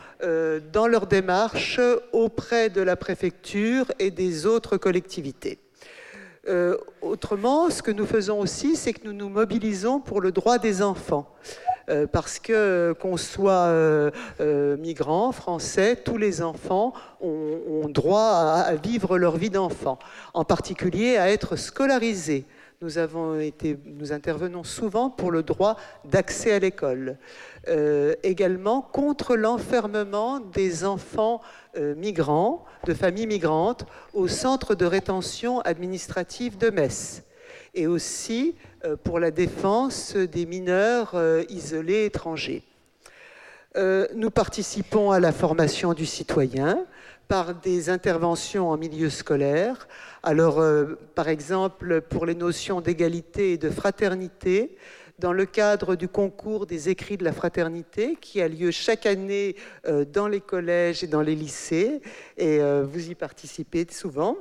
dans 0.73 0.87
leur 0.87 1.07
démarche 1.07 1.79
auprès 2.11 2.69
de 2.69 2.81
la 2.81 2.95
préfecture 2.95 3.85
et 3.99 4.11
des 4.11 4.45
autres 4.45 4.77
collectivités. 4.77 5.59
autrement, 7.01 7.69
ce 7.69 7.81
que 7.81 7.91
nous 7.91 8.05
faisons 8.05 8.39
aussi, 8.39 8.75
c'est 8.75 8.93
que 8.93 9.05
nous 9.05 9.13
nous 9.13 9.29
mobilisons 9.29 9.99
pour 9.99 10.19
le 10.19 10.31
droit 10.31 10.57
des 10.57 10.81
enfants. 10.81 11.33
Euh, 11.89 12.05
parce 12.05 12.37
que 12.39 12.93
qu'on 12.99 13.17
soit 13.17 13.51
euh, 13.51 14.11
euh, 14.41 14.77
migrant, 14.77 15.31
français, 15.31 15.95
tous 15.95 16.17
les 16.17 16.41
enfants 16.41 16.93
ont, 17.19 17.87
droit 17.89 18.21
à, 18.21 18.75
vivre 18.75 19.17
leur 19.17 19.37
vie 19.37 19.49
d'enfant, 19.49 19.97
en 20.35 20.45
particulier 20.45 21.17
à 21.17 21.31
être 21.31 21.55
scolarisés. 21.55 22.45
Nous 22.81 24.13
intervenons 24.13 24.63
souvent 24.63 25.09
pour 25.09 25.31
le 25.31 25.43
droit 25.43 25.75
d'accès 26.05 26.53
à 26.53 26.59
l'école. 26.59 27.17
également 28.23 28.81
contre 28.81 29.35
l'enfermement 29.35 30.39
des 30.39 30.85
enfants 30.85 31.41
migrants, 31.77 32.63
de 32.85 32.93
familles 32.93 33.27
migrantes, 33.27 33.85
au 34.13 34.27
centre 34.27 34.75
de 34.75 34.85
rétention 34.85 35.59
administrative 35.61 36.57
de 36.57 36.69
Metz. 36.69 37.23
Et 37.79 37.87
aussi 37.87 38.55
euh, 38.83 38.97
pour 39.01 39.21
la 39.21 39.31
défense 39.31 40.13
des 40.13 40.45
mineurs 40.45 41.11
euh, 41.13 41.45
isolés 41.47 42.03
étrangers. 42.03 42.61
Euh, 43.77 44.05
nous 44.15 44.31
participons 44.31 45.11
à 45.11 45.21
la 45.21 45.31
formation 45.31 45.93
du 45.93 46.05
citoyen 46.05 46.85
par 47.29 47.55
des 47.55 47.89
interventions 47.89 48.69
en 48.69 48.75
milieu 48.75 49.09
scolaire. 49.09 49.87
Alors, 50.23 50.61
par 51.15 51.29
exemple, 51.29 52.01
pour 52.01 52.25
les 52.25 52.35
notions 52.35 52.81
d'égalité 52.81 53.53
et 53.53 53.57
de 53.57 53.69
fraternité, 53.69 54.75
dans 55.19 55.31
le 55.31 55.45
cadre 55.45 55.95
du 55.95 56.09
concours 56.09 56.65
des 56.65 56.89
écrits 56.89 57.15
de 57.15 57.23
la 57.23 57.31
fraternité 57.31 58.17
qui 58.19 58.41
a 58.41 58.49
lieu 58.49 58.71
chaque 58.71 59.05
année 59.05 59.55
dans 60.11 60.27
les 60.27 60.41
collèges 60.41 61.03
et 61.03 61.07
dans 61.07 61.21
les 61.21 61.35
lycées, 61.35 62.01
et 62.35 62.59
vous 62.81 63.11
y 63.11 63.13
participez 63.13 63.85
souvent. 63.91 64.35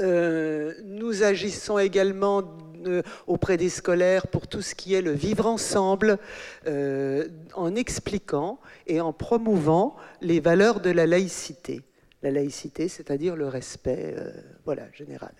Euh, 0.00 0.72
nous 0.84 1.22
agissons 1.22 1.78
également 1.78 2.42
euh, 2.86 3.02
auprès 3.26 3.56
des 3.56 3.68
scolaires 3.68 4.26
pour 4.26 4.46
tout 4.46 4.62
ce 4.62 4.74
qui 4.74 4.94
est 4.94 5.02
le 5.02 5.12
vivre 5.12 5.46
ensemble, 5.46 6.18
euh, 6.66 7.28
en 7.54 7.74
expliquant 7.74 8.58
et 8.86 9.00
en 9.00 9.12
promouvant 9.12 9.96
les 10.22 10.40
valeurs 10.40 10.80
de 10.80 10.90
la 10.90 11.06
laïcité. 11.06 11.82
La 12.22 12.30
laïcité, 12.30 12.88
c'est-à-dire 12.88 13.36
le 13.36 13.48
respect 13.48 14.14
voilà, 14.66 14.82
général. 14.92 15.32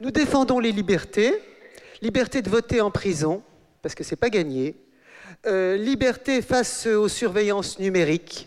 Nous 0.00 0.10
défendons 0.10 0.58
les 0.58 0.72
libertés, 0.72 1.34
liberté 2.02 2.42
de 2.42 2.50
voter 2.50 2.82
en 2.82 2.90
prison, 2.90 3.42
parce 3.80 3.94
que 3.94 4.04
ce 4.04 4.10
n'est 4.10 4.18
pas 4.18 4.28
gagné, 4.28 4.76
liberté 5.46 6.42
face 6.42 6.86
aux 6.86 7.08
surveillances 7.08 7.78
numériques, 7.78 8.46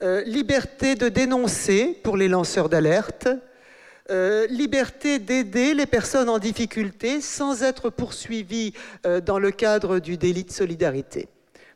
liberté 0.00 0.96
de 0.96 1.08
dénoncer 1.08 2.00
pour 2.02 2.16
les 2.16 2.26
lanceurs 2.26 2.68
d'alerte, 2.68 3.28
euh, 4.08 4.46
liberté 4.46 5.18
d'aider 5.18 5.74
les 5.74 5.86
personnes 5.86 6.28
en 6.28 6.38
difficulté 6.38 7.20
sans 7.20 7.64
être 7.64 7.90
poursuivies 7.90 8.72
euh, 9.04 9.20
dans 9.20 9.40
le 9.40 9.50
cadre 9.50 9.98
du 9.98 10.16
délit 10.16 10.44
de 10.44 10.52
solidarité. 10.52 11.28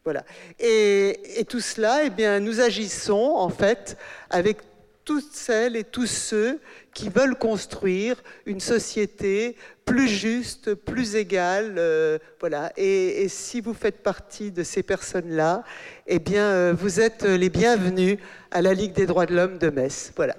Voilà. 0.04 0.24
Et, 0.60 1.44
tout 1.48 1.60
cela, 1.60 2.04
eh 2.04 2.10
bien, 2.10 2.38
nous 2.38 2.60
agissons 2.60 3.34
en 3.36 3.48
fait 3.48 3.96
avec 4.30 4.58
toutes 5.04 5.32
celles 5.32 5.74
et 5.74 5.82
tous 5.82 6.06
ceux 6.06 6.60
qui 6.94 7.08
veulent 7.08 7.36
construire 7.36 8.22
une 8.46 8.60
société 8.60 9.56
plus 9.84 10.08
juste, 10.08 10.74
plus 10.74 11.16
égale. 11.16 11.74
Euh, 11.78 12.18
voilà. 12.38 12.72
Et, 12.76 13.22
et, 13.22 13.28
si 13.28 13.60
vous 13.60 13.74
faites 13.74 14.04
partie 14.04 14.52
de 14.52 14.62
ces 14.62 14.84
personnes-là, 14.84 15.64
eh 16.06 16.20
bien, 16.20 16.72
vous 16.74 17.00
êtes 17.00 17.24
les 17.24 17.50
bienvenus 17.50 18.18
à 18.52 18.62
la 18.62 18.72
Ligue 18.72 18.92
des 18.92 19.06
droits 19.06 19.26
de 19.26 19.34
l'homme 19.34 19.58
de 19.58 19.68
Metz. 19.68 20.12
Voilà. 20.14 20.36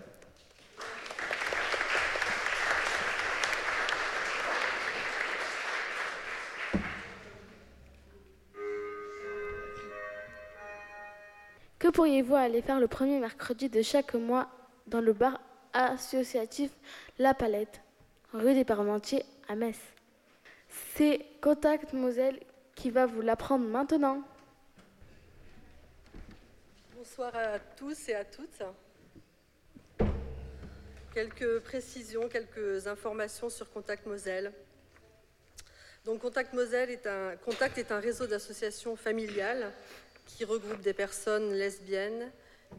Pourriez-vous 11.92 12.36
aller 12.36 12.62
faire 12.62 12.80
le 12.80 12.88
premier 12.88 13.20
mercredi 13.20 13.70
de 13.70 13.82
chaque 13.82 14.14
mois 14.14 14.50
dans 14.88 15.02
le 15.02 15.14
bar 15.14 15.40
associatif 15.74 16.72
La 17.20 17.34
Palette, 17.34 17.82
rue 18.34 18.54
des 18.54 18.66
Parmentiers 18.66 19.26
à 19.48 19.56
Metz? 19.56 19.78
C'est 20.96 21.26
Contact 21.42 21.94
Moselle 21.94 22.40
qui 22.76 22.92
va 22.92 23.06
vous 23.06 23.22
l'apprendre 23.22 23.66
maintenant. 23.66 24.24
Bonsoir 26.96 27.36
à 27.36 27.60
tous 27.60 28.10
et 28.10 28.16
à 28.16 28.24
toutes. 28.24 28.64
Quelques 31.14 31.60
précisions, 31.60 32.30
quelques 32.30 32.88
informations 32.88 33.50
sur 33.50 33.70
Contact 33.70 34.06
Moselle. 34.06 34.54
Donc 36.06 36.22
Contact 36.22 36.54
Moselle 36.54 36.90
est 36.90 37.06
un, 37.06 37.36
Contact 37.38 37.78
est 37.78 37.92
un 37.92 38.00
réseau 38.00 38.28
d'associations 38.28 38.96
familiales 38.96 39.72
qui 40.36 40.46
regroupe 40.46 40.82
des 40.82 40.94
personnes 40.94 41.54
lesbiennes, 41.54 42.32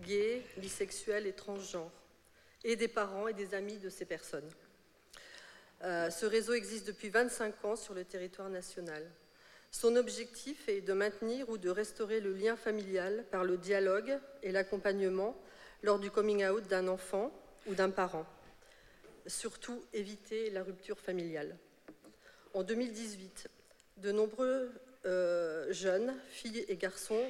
gays, 0.03 0.43
bisexuelles 0.57 1.27
et 1.27 1.33
transgenres, 1.33 1.93
et 2.65 2.77
des 2.77 2.89
parents 2.89 3.29
et 3.29 3.35
des 3.35 3.55
amis 3.55 3.79
de 3.79 3.91
ces 3.91 4.05
personnes. 4.05 4.49
Euh, 5.85 6.11
ce 6.11 6.27
réseau 6.27 6.55
existe 6.55 6.87
depuis 6.87 7.09
25 7.09 7.65
ans 7.65 7.77
sur 7.77 7.95
le 7.95 8.05
territoire 8.05 8.49
national. 8.49 9.05
Son 9.71 9.97
objectif 9.97 10.69
est 10.69 10.81
de 10.81 10.93
maintenir 10.93 11.49
ou 11.49 11.59
de 11.59 11.71
restaurer 11.71 12.21
le 12.21 12.33
lien 12.33 12.57
familial 12.57 13.25
par 13.31 13.43
le 13.43 13.57
dialogue 13.57 14.19
et 14.43 14.53
l'accompagnement 14.53 15.37
lors 15.83 15.99
du 15.99 16.11
coming 16.11 16.45
out 16.47 16.67
d'un 16.69 16.89
enfant 16.89 17.33
ou 17.67 17.75
d'un 17.75 17.91
parent. 17.91 18.27
Surtout 19.27 19.83
éviter 19.93 20.51
la 20.51 20.63
rupture 20.63 20.99
familiale. 20.99 21.57
En 22.55 22.63
2018, 22.63 23.49
de 23.97 24.13
nombreux 24.13 24.71
euh, 25.05 25.73
jeunes, 25.73 26.15
filles 26.29 26.65
et 26.69 26.77
garçons, 26.77 27.25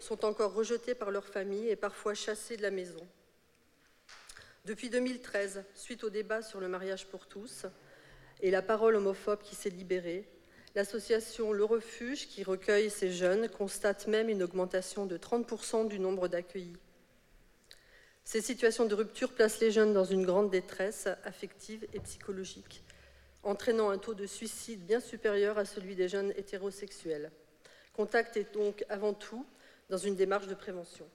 sont 0.00 0.24
encore 0.24 0.54
rejetés 0.54 0.94
par 0.94 1.10
leur 1.10 1.26
famille 1.26 1.68
et 1.68 1.76
parfois 1.76 2.14
chassés 2.14 2.56
de 2.56 2.62
la 2.62 2.70
maison. 2.70 3.06
Depuis 4.64 4.90
2013, 4.90 5.64
suite 5.74 6.04
au 6.04 6.10
débat 6.10 6.42
sur 6.42 6.60
le 6.60 6.68
mariage 6.68 7.06
pour 7.06 7.26
tous 7.26 7.66
et 8.42 8.50
la 8.50 8.62
parole 8.62 8.96
homophobe 8.96 9.42
qui 9.42 9.54
s'est 9.54 9.70
libérée, 9.70 10.28
l'association 10.74 11.52
Le 11.52 11.64
Refuge, 11.64 12.28
qui 12.28 12.42
recueille 12.42 12.90
ces 12.90 13.12
jeunes, 13.12 13.48
constate 13.48 14.06
même 14.06 14.28
une 14.28 14.42
augmentation 14.42 15.06
de 15.06 15.18
30% 15.18 15.88
du 15.88 15.98
nombre 15.98 16.28
d'accueillis. 16.28 16.76
Ces 18.24 18.40
situations 18.40 18.86
de 18.86 18.94
rupture 18.94 19.32
placent 19.32 19.60
les 19.60 19.70
jeunes 19.70 19.92
dans 19.92 20.04
une 20.04 20.24
grande 20.24 20.50
détresse 20.50 21.08
affective 21.24 21.86
et 21.92 22.00
psychologique 22.00 22.82
entraînant 23.42 23.90
un 23.90 23.98
taux 23.98 24.14
de 24.14 24.26
suicide 24.26 24.84
bien 24.84 25.00
supérieur 25.00 25.58
à 25.58 25.64
celui 25.64 25.94
des 25.94 26.08
jeunes 26.08 26.32
hétérosexuels. 26.36 27.30
Contact 27.92 28.36
est 28.36 28.52
donc 28.54 28.84
avant 28.88 29.14
tout 29.14 29.46
dans 29.88 29.98
une 29.98 30.16
démarche 30.16 30.46
de 30.46 30.54
prévention. 30.54 31.06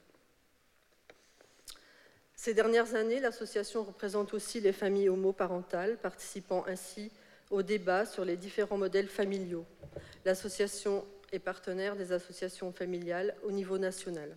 Ces 2.36 2.54
dernières 2.54 2.96
années, 2.96 3.20
l'association 3.20 3.84
représente 3.84 4.34
aussi 4.34 4.60
les 4.60 4.74
familles 4.74 5.10
homoparentales, 5.10 5.98
participant 5.98 6.66
ainsi 6.68 7.12
au 7.50 7.64
débat 7.64 8.06
sur 8.06 8.26
les 8.26 8.36
différents 8.36 8.78
modèles 8.78 9.08
familiaux. 9.08 9.66
L'association 10.26 11.06
est 11.32 11.40
partenaire 11.40 11.96
des 11.96 12.12
associations 12.12 12.72
familiales 12.72 13.36
au 13.44 13.52
niveau 13.52 13.78
national. 13.78 14.36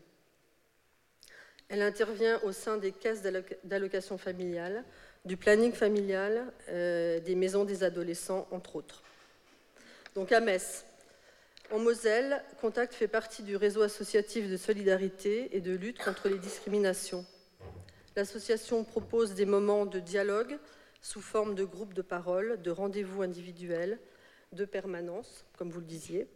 Elle 1.69 1.83
intervient 1.83 2.41
au 2.45 2.53
sein 2.53 2.79
des 2.79 2.93
caisses 2.93 3.23
d'allocation 3.65 4.17
familiale, 4.17 4.85
du 5.25 5.37
planning 5.37 5.73
familial, 5.73 6.53
euh, 6.69 7.21
des 7.21 7.35
maisons 7.35 7.65
des 7.65 7.85
adolescents, 7.85 8.47
entre 8.51 8.77
autres. 8.77 9.03
Donc 10.15 10.33
à 10.33 10.41
Metz, 10.41 10.85
en 11.71 11.79
Moselle, 11.79 12.43
Contact 12.61 12.95
fait 12.95 13.09
partie 13.09 13.43
du 13.43 13.55
réseau 13.55 13.83
associatif 13.83 14.49
de 14.49 14.57
solidarité 14.57 15.55
et 15.55 15.61
de 15.61 15.73
lutte 15.73 15.99
contre 15.99 16.29
les 16.29 16.39
discriminations. 16.39 17.27
L'association 18.17 18.85
propose 18.85 19.35
des 19.35 19.45
moments 19.45 19.85
de 19.85 20.01
dialogue 20.01 20.59
sous 21.03 21.21
forme 21.21 21.55
de 21.55 21.65
groupes 21.65 21.95
de 21.95 22.03
parole, 22.03 22.61
de 22.63 22.71
rendez-vous 22.71 23.23
individuels, 23.23 23.99
de 24.53 24.65
permanence, 24.65 25.45
comme 25.57 25.71
vous 25.71 25.81
le 25.81 25.87
disiez, 25.87 26.27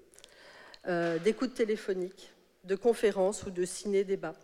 euh, 0.87 1.19
d'écoute 1.19 1.55
téléphonique, 1.55 2.33
de 2.65 2.77
conférences 2.77 3.45
ou 3.45 3.51
de 3.51 3.65
ciné-débats. 3.65 4.35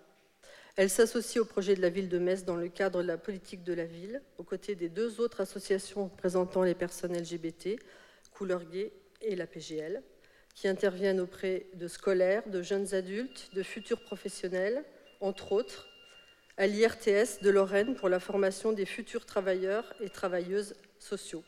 Elle 0.78 0.90
s'associe 0.90 1.42
au 1.42 1.44
projet 1.44 1.74
de 1.74 1.82
la 1.82 1.88
ville 1.88 2.08
de 2.08 2.20
Metz 2.20 2.44
dans 2.44 2.54
le 2.54 2.68
cadre 2.68 3.02
de 3.02 3.08
la 3.08 3.18
politique 3.18 3.64
de 3.64 3.72
la 3.72 3.84
ville, 3.84 4.22
aux 4.38 4.44
côtés 4.44 4.76
des 4.76 4.88
deux 4.88 5.20
autres 5.20 5.40
associations 5.40 6.04
représentant 6.04 6.62
les 6.62 6.76
personnes 6.76 7.18
LGBT, 7.18 7.80
Couleur 8.30 8.64
Gay 8.64 8.92
et 9.20 9.34
la 9.34 9.48
PGL, 9.48 10.00
qui 10.54 10.68
interviennent 10.68 11.18
auprès 11.18 11.66
de 11.74 11.88
scolaires, 11.88 12.48
de 12.48 12.62
jeunes 12.62 12.94
adultes, 12.94 13.50
de 13.54 13.64
futurs 13.64 14.00
professionnels, 14.02 14.84
entre 15.20 15.50
autres, 15.50 15.88
à 16.56 16.68
l'IRTS 16.68 17.42
de 17.42 17.50
Lorraine 17.50 17.96
pour 17.96 18.08
la 18.08 18.20
formation 18.20 18.70
des 18.70 18.86
futurs 18.86 19.26
travailleurs 19.26 19.92
et 19.98 20.10
travailleuses 20.10 20.76
sociaux. 21.00 21.42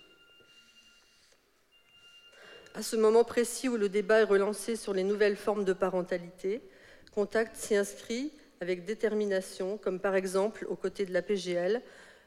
À 2.75 2.83
ce 2.83 2.97
moment 2.97 3.23
précis 3.23 3.69
où 3.69 3.77
le 3.77 3.89
débat 3.89 4.23
est 4.23 4.25
relancé 4.25 4.75
sur 4.75 4.93
les 4.93 5.05
nouvelles 5.05 5.37
formes 5.37 5.65
de 5.65 5.73
parentalité, 5.73 6.63
Contact 7.13 7.55
s'y 7.55 7.77
inscrit 7.77 8.33
avec 8.63 8.85
détermination, 8.85 9.79
comme 9.79 9.99
par 9.99 10.15
exemple 10.15 10.67
aux 10.69 10.77
côtés 10.77 11.07
de 11.07 11.15
la 11.15 11.23
PGL, 11.23 11.81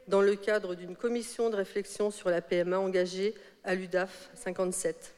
dans 0.07 0.21
le 0.21 0.35
cadre 0.35 0.73
d'une 0.73 0.95
commission 0.95 1.51
de 1.51 1.55
réflexion 1.55 2.09
sur 2.09 2.31
la 2.31 2.41
PMA 2.41 2.79
engagée 2.79 3.35
à 3.63 3.75
l'UDAF 3.75 4.31
57. 4.33 5.13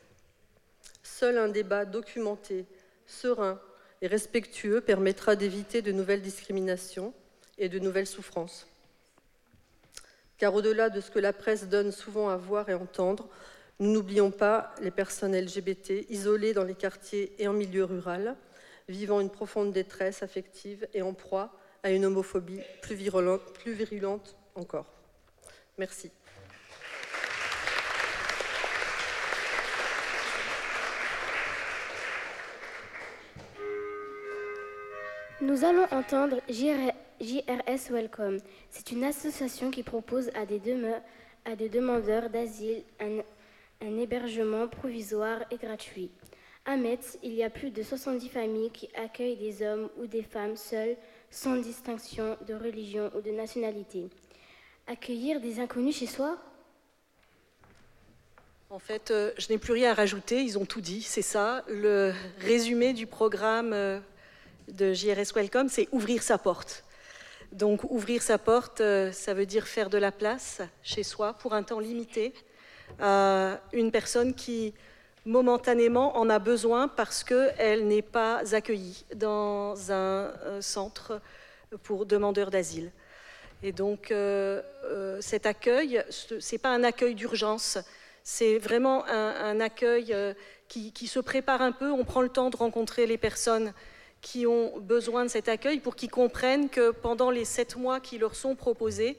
Seul 1.03 1.37
un 1.37 1.47
débat 1.47 1.85
documenté, 1.85 2.65
serein 3.07 3.61
et 4.01 4.07
respectueux 4.07 4.81
permettra 4.81 5.37
d'éviter 5.37 5.81
de 5.81 5.93
nouvelles 5.93 6.21
discriminations 6.21 7.13
et 7.57 7.69
de 7.69 7.79
nouvelles 7.79 8.07
souffrances. 8.07 8.67
Car 10.37 10.53
au-delà 10.53 10.89
de 10.89 10.99
ce 10.99 11.11
que 11.11 11.19
la 11.19 11.31
presse 11.31 11.69
donne 11.69 11.93
souvent 11.93 12.27
à 12.27 12.35
voir 12.35 12.67
et 12.69 12.73
entendre, 12.73 13.29
nous 13.79 13.89
n'oublions 13.89 14.31
pas 14.31 14.75
les 14.81 14.91
personnes 14.91 15.33
LGBT 15.33 16.05
isolées 16.09 16.53
dans 16.53 16.65
les 16.65 16.75
quartiers 16.75 17.33
et 17.39 17.47
en 17.47 17.53
milieu 17.53 17.85
rural, 17.85 18.35
vivant 18.87 19.21
une 19.21 19.29
profonde 19.29 19.71
détresse 19.71 20.23
affective 20.23 20.87
et 20.93 21.01
en 21.01 21.13
proie 21.13 21.51
à 21.83 21.91
une 21.91 22.05
homophobie 22.05 22.61
plus 22.81 22.95
virulente, 22.95 24.35
encore. 24.55 24.85
Merci. 25.77 26.11
Nous 35.41 35.63
allons 35.63 35.85
entendre 35.91 36.41
JRS 36.49 37.91
Welcome. 37.91 38.39
C'est 38.71 38.91
une 38.91 39.03
association 39.03 39.69
qui 39.69 39.83
propose 39.83 40.31
à 40.33 40.45
des, 40.45 40.59
à 41.45 41.55
des 41.55 41.69
demandeurs 41.69 42.29
d'asile 42.29 42.83
un, 42.99 43.97
hébergement 43.97 44.67
provisoire 44.67 45.41
et 45.51 45.57
gratuit. 45.57 46.09
À 46.67 46.77
Metz, 46.77 47.19
il 47.21 47.33
y 47.33 47.43
a 47.43 47.51
plus 47.51 47.69
de 47.69 47.83
70 47.83 48.27
familles 48.27 48.71
qui 48.71 48.89
accueillent 48.95 49.37
des 49.37 49.63
hommes 49.63 49.87
ou 49.99 50.07
des 50.07 50.23
femmes 50.23 50.55
seuls, 50.55 50.97
sans 51.29 51.57
distinction 51.57 52.37
de 52.47 52.55
religion 52.55 53.11
ou 53.15 53.21
de 53.21 53.29
nationalité. 53.29 54.09
Accueillir 54.87 55.39
des 55.39 55.59
inconnus 55.59 55.97
chez 55.97 56.07
soi? 56.07 56.39
En 58.71 58.79
fait, 58.79 59.11
euh, 59.11 59.31
je 59.37 59.49
n'ai 59.49 59.59
plus 59.59 59.73
rien 59.73 59.91
à 59.91 59.93
rajouter, 59.93 60.41
ils 60.41 60.57
ont 60.57 60.65
tout 60.65 60.81
dit, 60.81 61.03
c'est 61.03 61.21
ça. 61.21 61.63
Le 61.67 62.13
résumé 62.39 62.93
du 62.93 63.05
programme 63.05 63.71
euh, 63.71 63.99
de 64.67 64.91
JRS 64.91 65.35
Welcome, 65.35 65.69
c'est 65.69 65.87
ouvrir 65.91 66.23
sa 66.23 66.39
porte. 66.39 66.83
Donc 67.51 67.83
ouvrir 67.91 68.23
sa 68.23 68.39
porte, 68.39 68.81
euh, 68.81 69.11
ça 69.11 69.35
veut 69.35 69.45
dire 69.45 69.67
faire 69.67 69.91
de 69.91 69.99
la 69.99 70.11
place 70.11 70.61
chez 70.81 71.03
soi 71.03 71.33
pour 71.33 71.53
un 71.53 71.61
temps 71.61 71.79
limité 71.79 72.33
à 72.99 73.59
une 73.71 73.91
personne 73.91 74.33
qui 74.33 74.73
momentanément 75.25 76.17
en 76.17 76.29
a 76.29 76.39
besoin 76.39 76.87
parce 76.87 77.23
qu'elle 77.23 77.87
n'est 77.87 78.01
pas 78.01 78.53
accueillie 78.53 79.05
dans 79.15 79.91
un, 79.91 80.31
centre 80.61 81.19
pour 81.83 82.05
demandeurs 82.05 82.51
d'asile. 82.51 82.91
Et 83.63 83.71
donc 83.71 84.11
euh, 84.11 84.61
euh, 84.85 85.17
cet 85.21 85.45
accueil, 85.45 86.03
ce 86.09 86.35
n'est 86.35 86.59
pas 86.59 86.69
un 86.69 86.83
accueil 86.83 87.15
d'urgence, 87.15 87.79
c'est 88.23 88.57
vraiment 88.57 89.05
un, 89.05 89.59
accueil 89.59 90.15
qui, 90.67 91.07
se 91.07 91.19
prépare 91.19 91.61
un 91.61 91.71
peu, 91.71 91.91
on 91.91 92.03
prend 92.03 92.21
le 92.21 92.29
temps 92.29 92.49
de 92.49 92.57
rencontrer 92.57 93.05
les 93.05 93.19
personnes 93.19 93.71
qui 94.21 94.47
ont 94.47 94.79
besoin 94.79 95.25
de 95.25 95.29
cet 95.29 95.47
accueil 95.47 95.79
pour 95.79 95.95
qu'ils 95.95 96.09
comprennent 96.09 96.69
que 96.69 96.89
pendant 96.89 97.29
les 97.29 97.45
sept 97.45 97.75
mois 97.75 97.99
qui 97.99 98.17
leur 98.17 98.35
sont 98.35 98.55
proposés, 98.55 99.17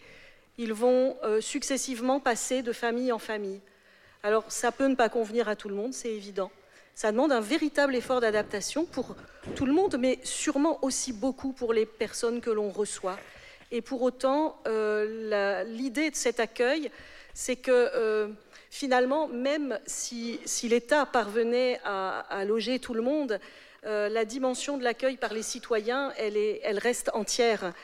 ils 0.58 0.72
vont 0.72 1.16
euh, 1.22 1.40
successivement 1.40 2.18
passer 2.18 2.62
de 2.62 2.72
famille 2.72 3.12
en 3.12 3.20
famille. 3.20 3.60
Alors 4.22 4.44
ça 4.48 4.72
peut 4.72 4.86
ne 4.86 4.94
pas 4.94 5.08
convenir 5.08 5.48
à 5.48 5.56
tout 5.56 5.68
le 5.68 5.74
monde, 5.74 5.92
c'est 5.92 6.12
évident. 6.12 6.50
Ça 6.94 7.12
demande 7.12 7.30
un 7.30 7.40
véritable 7.40 7.94
effort 7.94 8.20
d'adaptation 8.20 8.86
pour 8.86 9.16
tout 9.54 9.66
le 9.66 9.72
monde, 9.72 9.96
mais 9.98 10.18
sûrement 10.24 10.78
aussi 10.82 11.12
beaucoup 11.12 11.52
pour 11.52 11.74
les 11.74 11.84
personnes 11.84 12.40
que 12.40 12.50
l'on 12.50 12.70
reçoit. 12.70 13.18
Et 13.70 13.82
pour 13.82 14.02
autant, 14.02 14.60
euh, 14.66 15.64
l'idée 15.64 16.10
de 16.10 16.16
cet 16.16 16.40
accueil, 16.40 16.90
c'est 17.34 17.56
que 17.56 17.70
euh, 17.70 18.28
finalement, 18.70 19.28
même 19.28 19.78
si, 19.86 20.40
l'État 20.62 21.04
parvenait 21.04 21.80
à, 21.84 22.44
loger 22.46 22.78
tout 22.78 22.94
le 22.94 23.02
monde, 23.02 23.40
euh, 23.84 24.08
la 24.08 24.24
dimension 24.24 24.78
de 24.78 24.84
l'accueil 24.84 25.16
par 25.16 25.34
les 25.34 25.42
citoyens, 25.42 26.12
elle, 26.16 26.36
est, 26.36 26.60
elle 26.64 26.78
reste 26.78 27.10
entière. 27.12 27.74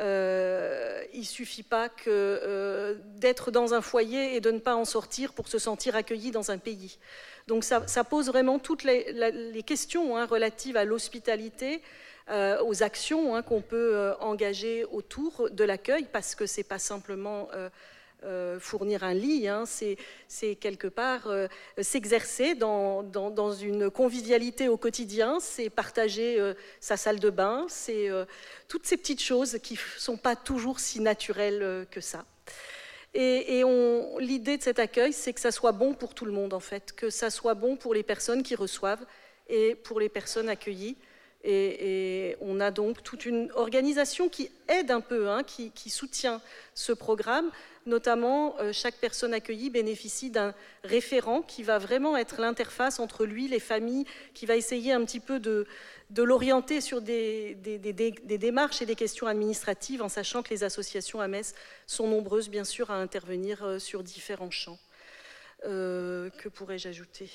Euh, 0.00 1.02
il 1.12 1.20
ne 1.20 1.24
suffit 1.24 1.62
pas 1.62 1.90
euh, 2.06 2.96
d'être 3.16 3.50
dans 3.50 3.74
un 3.74 3.82
foyer 3.82 4.36
et 4.36 4.40
de 4.40 4.50
ne 4.50 4.58
pas 4.58 4.74
en 4.74 4.84
sortir 4.84 5.32
pour 5.32 5.48
se 5.48 5.58
sentir 5.58 5.94
accueilli 5.96 6.30
dans 6.30 6.50
un 6.50 6.58
pays. 6.58 6.98
Donc 7.46 7.64
ça, 7.64 8.04
pose 8.04 8.28
vraiment 8.28 8.58
toutes 8.58 8.84
les, 8.84 9.62
questions 9.66 10.16
hein, 10.16 10.26
relatives 10.26 10.76
à 10.76 10.84
l'hospitalité, 10.84 11.82
aux 12.30 12.82
actions 12.82 13.34
hein, 13.34 13.42
qu'on 13.42 13.60
peut 13.60 14.12
engager 14.20 14.84
autour 14.84 15.50
de 15.50 15.64
l'accueil, 15.64 16.06
parce 16.12 16.36
que 16.36 16.46
ce 16.46 16.60
n'est 16.60 16.64
pas 16.64 16.78
simplement 16.78 17.48
euh, 18.24 18.60
fournir 18.60 19.02
un 19.04 19.14
lit, 19.14 19.48
hein, 19.48 19.64
c'est 19.66 20.54
quelque 20.56 20.86
part 20.86 21.26
euh, 21.26 21.48
s'exercer 21.80 22.54
dans, 22.54 23.52
une 23.60 23.90
convivialité 23.90 24.68
au 24.68 24.76
quotidien, 24.76 25.38
c'est 25.40 25.70
partager 25.70 26.38
euh, 26.38 26.54
sa 26.80 26.96
salle 26.96 27.18
de 27.18 27.30
bain, 27.30 27.66
c'est 27.68 28.08
toutes 28.68 28.86
ces 28.86 28.96
petites 28.96 29.22
choses 29.22 29.58
qui 29.62 29.74
ne 29.74 30.00
sont 30.00 30.16
pas 30.16 30.36
toujours 30.36 30.80
si 30.80 31.00
naturelles 31.00 31.86
que 31.90 32.00
ça. 32.00 32.24
Et, 33.14 33.60
et 33.60 33.64
l'idée 34.20 34.56
de 34.56 34.62
cet 34.62 34.78
accueil, 34.78 35.12
c'est 35.12 35.32
que 35.32 35.40
ça 35.40 35.50
soit 35.50 35.72
bon 35.72 35.94
pour 35.94 36.14
tout 36.14 36.24
le 36.24 36.32
monde, 36.32 36.54
en 36.54 36.60
fait, 36.60 36.92
que 36.92 37.10
ça 37.10 37.28
soit 37.28 37.54
bon 37.54 37.76
pour 37.76 37.92
les 37.92 38.02
personnes 38.02 38.42
qui 38.42 38.54
reçoivent 38.54 39.04
et 39.48 39.74
pour 39.74 40.00
les 40.00 40.08
personnes 40.08 40.48
accueillies. 40.48 40.96
Et, 41.44 42.36
on 42.40 42.60
a 42.60 42.70
donc 42.70 43.02
toute 43.02 43.26
une 43.26 43.50
organisation 43.54 44.28
qui 44.28 44.50
aide 44.68 44.90
un 44.90 45.00
peu, 45.00 45.28
hein, 45.28 45.42
qui, 45.42 45.90
soutient 45.90 46.40
ce 46.74 46.92
programme. 46.92 47.50
Notamment, 47.84 48.54
euh, 48.60 48.72
chaque 48.72 48.94
personne 48.96 49.34
accueillie 49.34 49.68
bénéficie 49.68 50.30
d'un 50.30 50.54
référent 50.84 51.42
qui 51.42 51.64
va 51.64 51.78
vraiment 51.78 52.16
être 52.16 52.40
l'interface 52.40 53.00
entre 53.00 53.24
lui, 53.24 53.48
les 53.48 53.58
familles, 53.58 54.04
qui 54.34 54.46
va 54.46 54.54
essayer 54.54 54.92
un 54.92 55.04
petit 55.04 55.18
peu 55.18 55.40
de, 55.40 55.66
l'orienter 56.16 56.80
sur 56.80 57.02
des, 57.02 57.56
démarches 57.56 58.82
et 58.82 58.86
des 58.86 58.94
questions 58.94 59.26
administratives, 59.26 60.00
en 60.00 60.08
sachant 60.08 60.44
que 60.44 60.50
les 60.50 60.62
associations 60.62 61.20
à 61.20 61.26
Metz 61.26 61.54
sont 61.88 62.06
nombreuses, 62.06 62.48
bien 62.48 62.64
sûr, 62.64 62.92
à 62.92 62.94
intervenir 62.94 63.64
euh, 63.64 63.78
sur 63.80 64.04
différents 64.04 64.52
champs. 64.52 64.78
Euh, 65.64 66.30
que 66.38 66.48
pourrais-je 66.48 66.88
ajouter? 66.88 67.30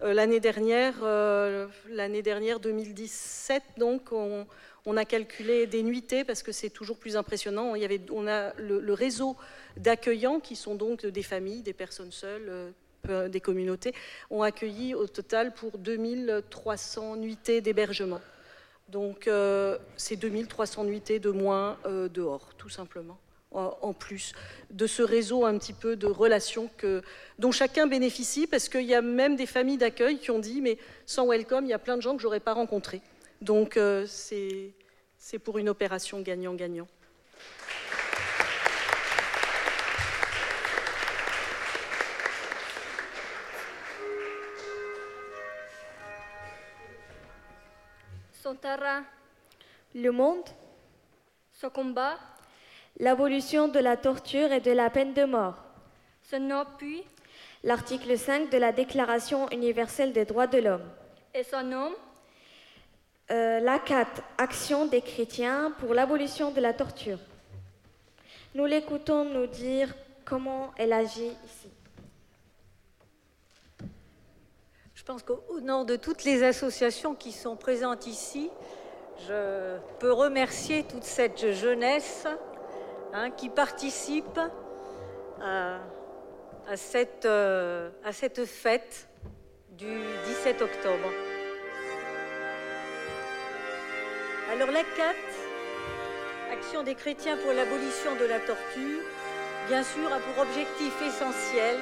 L'année 0.00 0.40
dernière, 0.40 0.94
euh, 1.02 1.66
l'année 1.88 2.22
dernière 2.22 2.60
2017, 2.60 3.62
donc, 3.78 4.12
on, 4.12 4.46
a 4.96 5.04
calculé 5.04 5.66
des 5.66 5.82
nuitées 5.82 6.24
parce 6.24 6.42
que 6.42 6.52
c'est 6.52 6.70
toujours 6.70 6.98
plus 6.98 7.16
impressionnant. 7.16 7.74
Il 7.74 7.82
y 7.82 7.84
avait, 7.84 8.00
on 8.10 8.26
a 8.26 8.52
le, 8.54 8.92
réseau 8.92 9.36
d'accueillants 9.76 10.40
qui 10.40 10.56
sont 10.56 10.74
donc 10.74 11.06
des 11.06 11.22
familles, 11.22 11.62
des 11.62 11.72
personnes 11.72 12.12
seules, 12.12 12.72
euh, 13.08 13.28
des 13.28 13.40
communautés, 13.40 13.94
ont 14.30 14.42
accueilli 14.42 14.94
au 14.94 15.06
total 15.06 15.54
pour 15.54 15.78
2300 15.78 17.16
nuitées 17.16 17.60
d'hébergement. 17.60 18.20
Donc 18.90 19.28
euh, 19.28 19.78
c'est 19.96 20.16
2300 20.16 20.84
nuitées 20.84 21.18
de 21.18 21.30
moins 21.30 21.78
euh, 21.86 22.08
dehors, 22.08 22.50
tout 22.58 22.68
simplement, 22.68 23.18
en, 23.52 23.92
plus 23.92 24.32
de 24.70 24.86
ce 24.86 25.02
réseau 25.02 25.44
un 25.44 25.58
petit 25.58 25.72
peu 25.72 25.96
de 25.96 26.06
relations 26.06 26.70
que, 26.76 27.02
dont 27.38 27.50
chacun 27.50 27.86
bénéficie, 27.86 28.46
parce 28.46 28.68
qu'il 28.68 28.84
y 28.84 28.94
a 28.94 29.02
même 29.02 29.36
des 29.36 29.46
familles 29.46 29.78
d'accueil 29.78 30.18
qui 30.18 30.30
ont 30.30 30.38
dit, 30.38 30.60
mais 30.60 30.78
sans 31.06 31.26
Welcome, 31.26 31.64
il 31.64 31.70
y 31.70 31.74
a 31.74 31.78
plein 31.78 31.96
de 31.96 32.02
gens 32.02 32.14
que 32.14 32.22
je 32.22 32.26
n'aurais 32.26 32.40
pas 32.40 32.54
rencontrés. 32.54 33.02
Donc 33.40 33.76
euh, 33.76 34.06
c'est 34.06 35.38
pour 35.38 35.58
une 35.58 35.68
opération 35.68 36.20
gagnant-gagnant. 36.20 36.86
le 49.94 50.10
monde, 50.10 50.44
ce 51.52 51.66
combat, 51.66 52.18
l'abolition 52.98 53.68
de 53.68 53.78
la 53.78 53.96
torture 53.96 54.52
et 54.52 54.60
de 54.60 54.72
la 54.72 54.90
peine 54.90 55.14
de 55.14 55.24
mort, 55.24 55.56
ce 56.22 56.36
nom 56.36 56.64
puis 56.78 57.02
l'article 57.62 58.16
5 58.18 58.50
de 58.50 58.58
la 58.58 58.72
Déclaration 58.72 59.48
universelle 59.50 60.12
des 60.12 60.24
droits 60.24 60.46
de 60.46 60.58
l'homme, 60.58 60.88
et 61.34 61.44
son 61.44 61.62
nom, 61.62 61.92
euh, 63.30 63.60
la 63.60 63.78
4, 63.78 64.22
Action 64.38 64.86
des 64.86 65.02
chrétiens 65.02 65.72
pour 65.78 65.94
l'abolition 65.94 66.50
de 66.50 66.60
la 66.60 66.72
torture. 66.72 67.18
Nous 68.54 68.66
l'écoutons 68.66 69.24
nous 69.24 69.46
dire 69.46 69.94
comment 70.24 70.72
elle 70.76 70.92
agit 70.92 71.32
ici. 71.46 71.68
Je 74.94 75.04
pense 75.04 75.22
qu'au 75.22 75.60
nom 75.62 75.84
de 75.84 75.96
toutes 75.96 76.24
les 76.24 76.42
associations 76.42 77.14
qui 77.14 77.32
sont 77.32 77.56
présentes 77.56 78.06
ici, 78.06 78.50
je 79.28 79.78
peux 79.98 80.12
remercier 80.12 80.82
toute 80.84 81.04
cette 81.04 81.52
jeunesse 81.52 82.26
hein, 83.12 83.30
qui 83.30 83.48
participe 83.48 84.40
à, 85.40 85.78
cette, 86.76 87.24
euh, 87.24 87.90
à 88.04 88.12
cette 88.12 88.44
fête 88.44 89.08
du 89.70 90.00
17 90.26 90.62
octobre. 90.62 91.10
Alors 94.52 94.70
la 94.70 94.82
CAT, 94.82 95.14
Action 96.52 96.82
des 96.82 96.96
chrétiens 96.96 97.36
pour 97.36 97.52
l'abolition 97.52 98.16
de 98.16 98.24
la 98.24 98.40
torture, 98.40 99.00
bien 99.68 99.84
sûr 99.84 100.12
a 100.12 100.18
pour 100.18 100.42
objectif 100.42 101.00
essentiel 101.00 101.76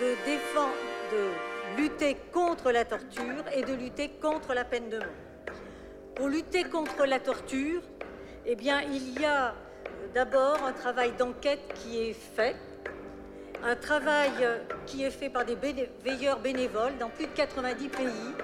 de 0.00 0.14
défendre, 0.24 0.72
de 1.12 1.80
lutter 1.82 2.16
contre 2.32 2.72
la 2.72 2.86
torture 2.86 3.44
et 3.54 3.62
de 3.62 3.74
lutter 3.74 4.08
contre 4.20 4.54
la 4.54 4.64
peine 4.64 4.88
de 4.88 4.98
mort. 4.98 5.06
Pour 6.14 6.28
lutter 6.28 6.64
contre 6.64 7.04
la 7.04 7.20
torture, 7.20 7.82
eh 8.46 8.56
bien, 8.56 8.80
il 8.80 9.20
y 9.20 9.24
a 9.26 9.54
d'abord 10.14 10.58
un 10.64 10.72
travail 10.72 11.12
d'enquête 11.12 11.60
qui 11.74 11.98
est 11.98 12.12
fait, 12.12 12.56
un 13.64 13.76
travail 13.76 14.32
qui 14.86 15.04
est 15.04 15.10
fait 15.10 15.30
par 15.30 15.44
des 15.44 15.56
veilleurs 16.04 16.38
bénévoles 16.40 16.96
dans 16.98 17.08
plus 17.08 17.26
de 17.26 17.32
90 17.32 17.88
pays 17.88 18.34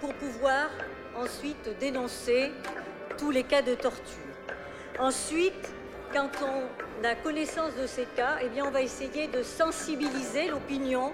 pour 0.00 0.14
pouvoir 0.14 0.68
ensuite 1.16 1.78
dénoncer 1.80 2.52
tous 3.16 3.30
les 3.30 3.42
cas 3.42 3.62
de 3.62 3.74
torture. 3.74 4.34
Ensuite, 4.98 5.72
quand 6.12 6.30
on 6.42 7.04
a 7.04 7.14
connaissance 7.14 7.74
de 7.80 7.86
ces 7.86 8.04
cas, 8.16 8.38
eh 8.42 8.62
on 8.62 8.70
va 8.70 8.82
essayer 8.82 9.28
de 9.28 9.42
sensibiliser 9.42 10.48
l'opinion 10.48 11.12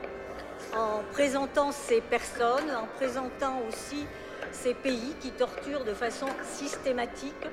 en 0.76 1.02
présentant 1.12 1.72
ces 1.72 2.00
personnes, 2.00 2.70
en 2.76 2.86
présentant 2.96 3.60
aussi 3.68 4.06
ces 4.52 4.74
pays 4.74 5.14
qui 5.20 5.30
torturent 5.30 5.84
de 5.84 5.94
façon 5.94 6.26
systématique 6.44 7.46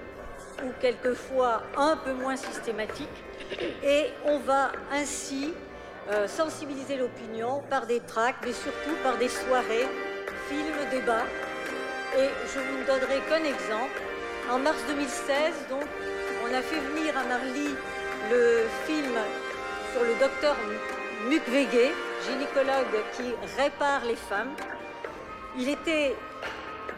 ou 0.64 0.72
quelquefois 0.80 1.64
un 1.78 1.98
peu 1.98 2.14
moins 2.14 2.36
systématique. 2.36 3.10
Et 3.84 4.08
on 4.26 4.40
va 4.40 4.72
ainsi 4.92 5.54
euh, 6.10 6.28
sensibiliser 6.28 6.98
l'opinion 6.98 7.62
par 7.70 7.86
des 7.86 8.00
tracts, 8.00 8.44
mais 8.44 8.54
surtout 8.54 8.96
par 9.04 9.18
des 9.18 9.30
soirées, 9.30 9.88
films, 10.50 10.90
débats. 10.90 11.26
Et 12.18 12.30
je 12.54 12.60
vous 12.60 12.78
ne 12.80 12.86
donnerai 12.86 13.20
qu'un 13.30 13.44
exemple. 13.44 14.02
En 14.52 14.60
mars 14.60 14.80
2016, 14.88 15.70
donc, 15.70 15.86
on 16.44 16.54
a 16.54 16.62
fait 16.62 16.80
venir 16.80 17.18
à 17.18 17.24
Marly 17.24 17.76
le 18.30 18.64
film 18.86 19.14
sur 19.94 20.04
le 20.04 20.20
docteur 20.20 20.56
Mukwege, 21.30 21.92
gynécologue 22.26 23.04
qui 23.16 23.34
répare 23.62 24.04
les 24.06 24.16
femmes. 24.16 24.54
Il 25.58 25.70
était, 25.70 26.16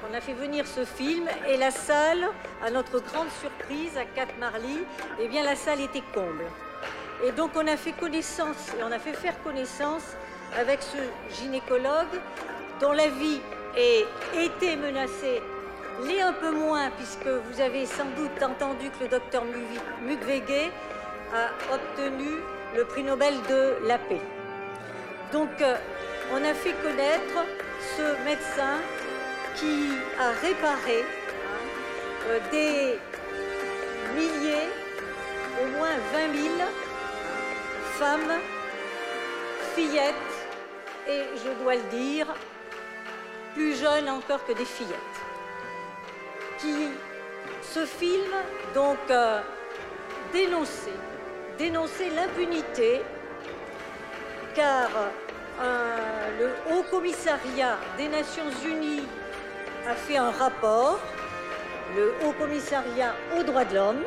on 0.10 0.14
a 0.14 0.22
fait 0.22 0.34
venir 0.34 0.66
ce 0.68 0.86
film 0.86 1.28
et 1.48 1.58
la 1.58 1.72
salle, 1.72 2.28
à 2.64 2.70
notre 2.72 3.00
grande 3.00 3.30
surprise 3.42 3.98
à 3.98 4.06
Cap 4.06 4.30
Marly, 4.40 4.80
eh 5.20 5.28
bien 5.28 5.44
la 5.44 5.56
salle 5.56 5.82
était 5.82 6.04
comble. 6.14 6.46
Et 7.26 7.32
donc 7.32 7.52
on 7.56 7.68
a 7.68 7.78
fait 7.78 7.94
connaissance 7.94 8.74
et 8.78 8.84
on 8.84 8.92
a 8.92 9.00
fait 9.00 9.14
faire 9.14 9.42
connaissance 9.44 10.04
avec 10.60 10.80
ce 10.82 10.98
gynécologue 11.36 12.20
dont 12.82 12.92
la 12.92 13.08
vie 13.08 13.40
ait 13.78 14.06
été 14.36 14.76
menacée, 14.76 15.42
l'est 16.06 16.22
un 16.22 16.34
peu 16.34 16.52
moins 16.52 16.90
puisque 16.92 17.28
vous 17.28 17.62
avez 17.62 17.86
sans 17.86 18.10
doute 18.18 18.42
entendu 18.44 18.90
que 18.90 19.04
le 19.04 19.10
docteur 19.10 19.44
Mukwege 20.02 20.72
a 21.34 21.74
obtenu 21.74 22.30
le 22.76 22.86
prix 22.86 23.04
Nobel 23.04 23.34
de 23.50 23.88
la 23.88 23.98
paix. 23.98 24.22
Donc, 25.32 25.50
euh, 25.62 25.76
on 26.32 26.38
a 26.38 26.54
fait 26.54 26.74
connaître 26.84 27.46
ce 27.98 28.24
médecin 28.24 28.78
qui 29.56 29.90
a 30.20 30.32
réparé 30.42 31.02
hein, 31.02 32.28
euh, 32.28 32.40
des 32.52 33.00
milliers, 34.16 34.70
au 35.62 35.68
moins 35.78 35.96
20 36.14 36.42
000 36.42 36.54
femmes, 38.00 38.40
fillettes, 39.76 40.16
et 41.08 41.24
je 41.36 41.64
dois 41.64 41.76
le 41.76 41.84
dire, 41.90 42.28
plus 43.54 43.76
jeunes 43.76 44.10
encore 44.10 44.46
que 44.46 44.54
des 44.54 44.66
fillettes, 44.66 45.18
qui, 46.60 46.90
ce 47.62 47.86
film, 47.86 48.32
donc, 48.74 48.98
euh, 49.10 49.42
dénonçait, 50.32 51.00
dénonçait 51.58 52.10
l'impunité, 52.10 53.02
car 54.56 54.90
euh, 55.62 56.40
le 56.40 56.74
Haut 56.74 56.84
Commissariat 56.90 57.78
des 57.98 58.08
Nations 58.08 58.50
Unies 58.66 59.04
a 59.88 59.96
fait 59.96 60.18
un 60.18 60.32
rapport, 60.32 61.00
le 61.96 62.14
Haut 62.24 62.32
Commissariat 62.34 63.16
aux 63.38 63.44
droits 63.44 63.66
de 63.66 63.76
l'homme, 63.76 64.04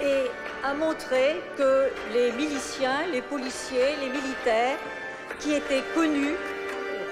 et 0.00 0.30
a 0.64 0.74
montré 0.74 1.42
que 1.56 1.88
les 2.12 2.32
miliciens, 2.32 3.06
les 3.10 3.22
policiers, 3.22 3.96
les 4.00 4.08
militaires 4.08 4.78
qui 5.40 5.54
étaient 5.54 5.82
connus, 5.94 6.34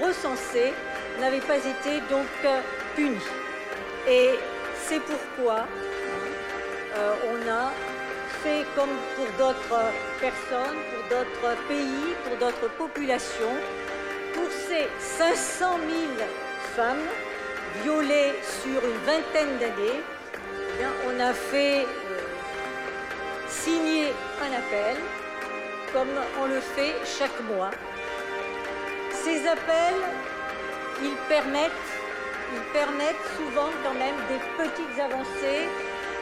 recensés, 0.00 0.72
n'avaient 1.20 1.40
pas 1.40 1.56
été 1.56 2.00
donc 2.10 2.26
punis. 2.94 3.16
Et 4.08 4.34
c'est 4.86 5.00
pourquoi 5.00 5.66
euh, 6.96 7.14
on 7.32 7.50
a 7.50 7.72
fait 8.42 8.64
comme 8.76 8.90
pour 9.16 9.26
d'autres 9.38 9.82
personnes, 10.20 10.78
pour 10.92 11.18
d'autres 11.18 11.56
pays, 11.66 12.14
pour 12.24 12.36
d'autres 12.36 12.68
populations, 12.76 13.56
pour 14.34 14.50
ces 14.50 14.86
500 15.00 15.78
000 15.88 16.28
femmes 16.76 17.08
violées 17.82 18.34
sur 18.62 18.80
une 18.84 18.98
vingtaine 19.04 19.58
d'années, 19.58 20.00
eh 20.80 20.84
on 21.08 21.20
a 21.20 21.32
fait 21.32 21.82
euh, 21.82 21.86
signer 23.48 24.12
un 24.42 24.52
appel, 24.60 24.96
comme 25.92 26.14
on 26.40 26.46
le 26.46 26.60
fait 26.60 26.94
chaque 27.04 27.40
mois. 27.52 27.70
Ces 29.10 29.46
appels, 29.46 30.02
ils 31.02 31.16
permettent, 31.28 31.72
souvent 33.36 33.70
quand 33.82 33.94
même 33.94 34.16
des 34.28 34.40
petites 34.56 35.00
avancées, 35.00 35.68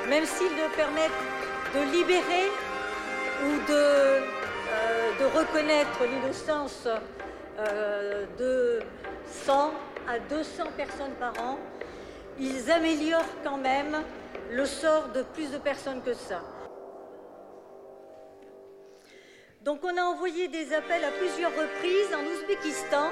même 0.08 0.24
s'ils 0.24 0.56
ne 0.56 0.68
permettent 0.74 1.22
de 1.74 1.92
libérer 1.92 2.50
ou 3.44 3.70
de, 3.70 3.74
euh, 3.74 5.28
reconnaître 5.34 6.04
l'innocence 6.04 6.86
euh, 7.58 8.24
de 8.38 8.80
100 9.46 9.72
à 10.08 10.18
200 10.18 10.64
personnes 10.76 11.14
par 11.18 11.32
an, 11.42 11.58
ils 12.38 12.70
améliorent 12.70 13.22
quand 13.42 13.56
même 13.56 14.02
le 14.50 14.66
sort 14.66 15.08
de 15.14 15.22
plus 15.22 15.50
de 15.50 15.58
personnes 15.58 16.02
que 16.02 16.14
ça. 16.14 16.40
Donc 19.62 19.80
on 19.82 19.96
a 19.96 20.02
envoyé 20.02 20.48
des 20.48 20.74
appels 20.74 21.04
à 21.04 21.10
plusieurs 21.10 21.50
reprises 21.50 22.14
en 22.14 22.22
Ouzbékistan 22.22 23.08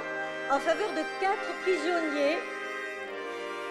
en 0.51 0.59
faveur 0.59 0.91
de 0.91 1.03
quatre 1.21 1.63
prisonniers. 1.63 2.37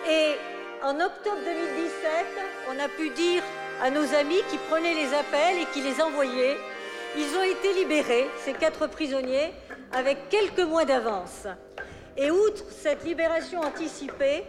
Et 0.10 0.36
en 0.84 1.00
octobre 1.00 1.38
2017, 1.46 2.26
on 2.72 2.80
a 2.80 2.88
pu 2.90 3.10
dire 3.10 3.44
à 3.84 3.92
nos 3.92 4.14
amis 4.16 4.42
qui 4.50 4.58
prenaient 4.70 4.96
les 4.96 5.14
appels 5.14 5.60
et 5.62 5.66
qui 5.74 5.82
les 5.82 6.02
envoyaient. 6.02 6.58
Ils 7.16 7.38
ont 7.38 7.44
été 7.44 7.74
libérés, 7.74 8.28
ces 8.40 8.54
quatre 8.54 8.88
prisonniers, 8.88 9.54
avec 9.92 10.30
quelques 10.30 10.68
mois 10.68 10.86
d'avance. 10.86 11.46
Et 12.18 12.30
outre 12.30 12.64
cette 12.70 13.04
libération 13.04 13.62
anticipée, 13.62 14.44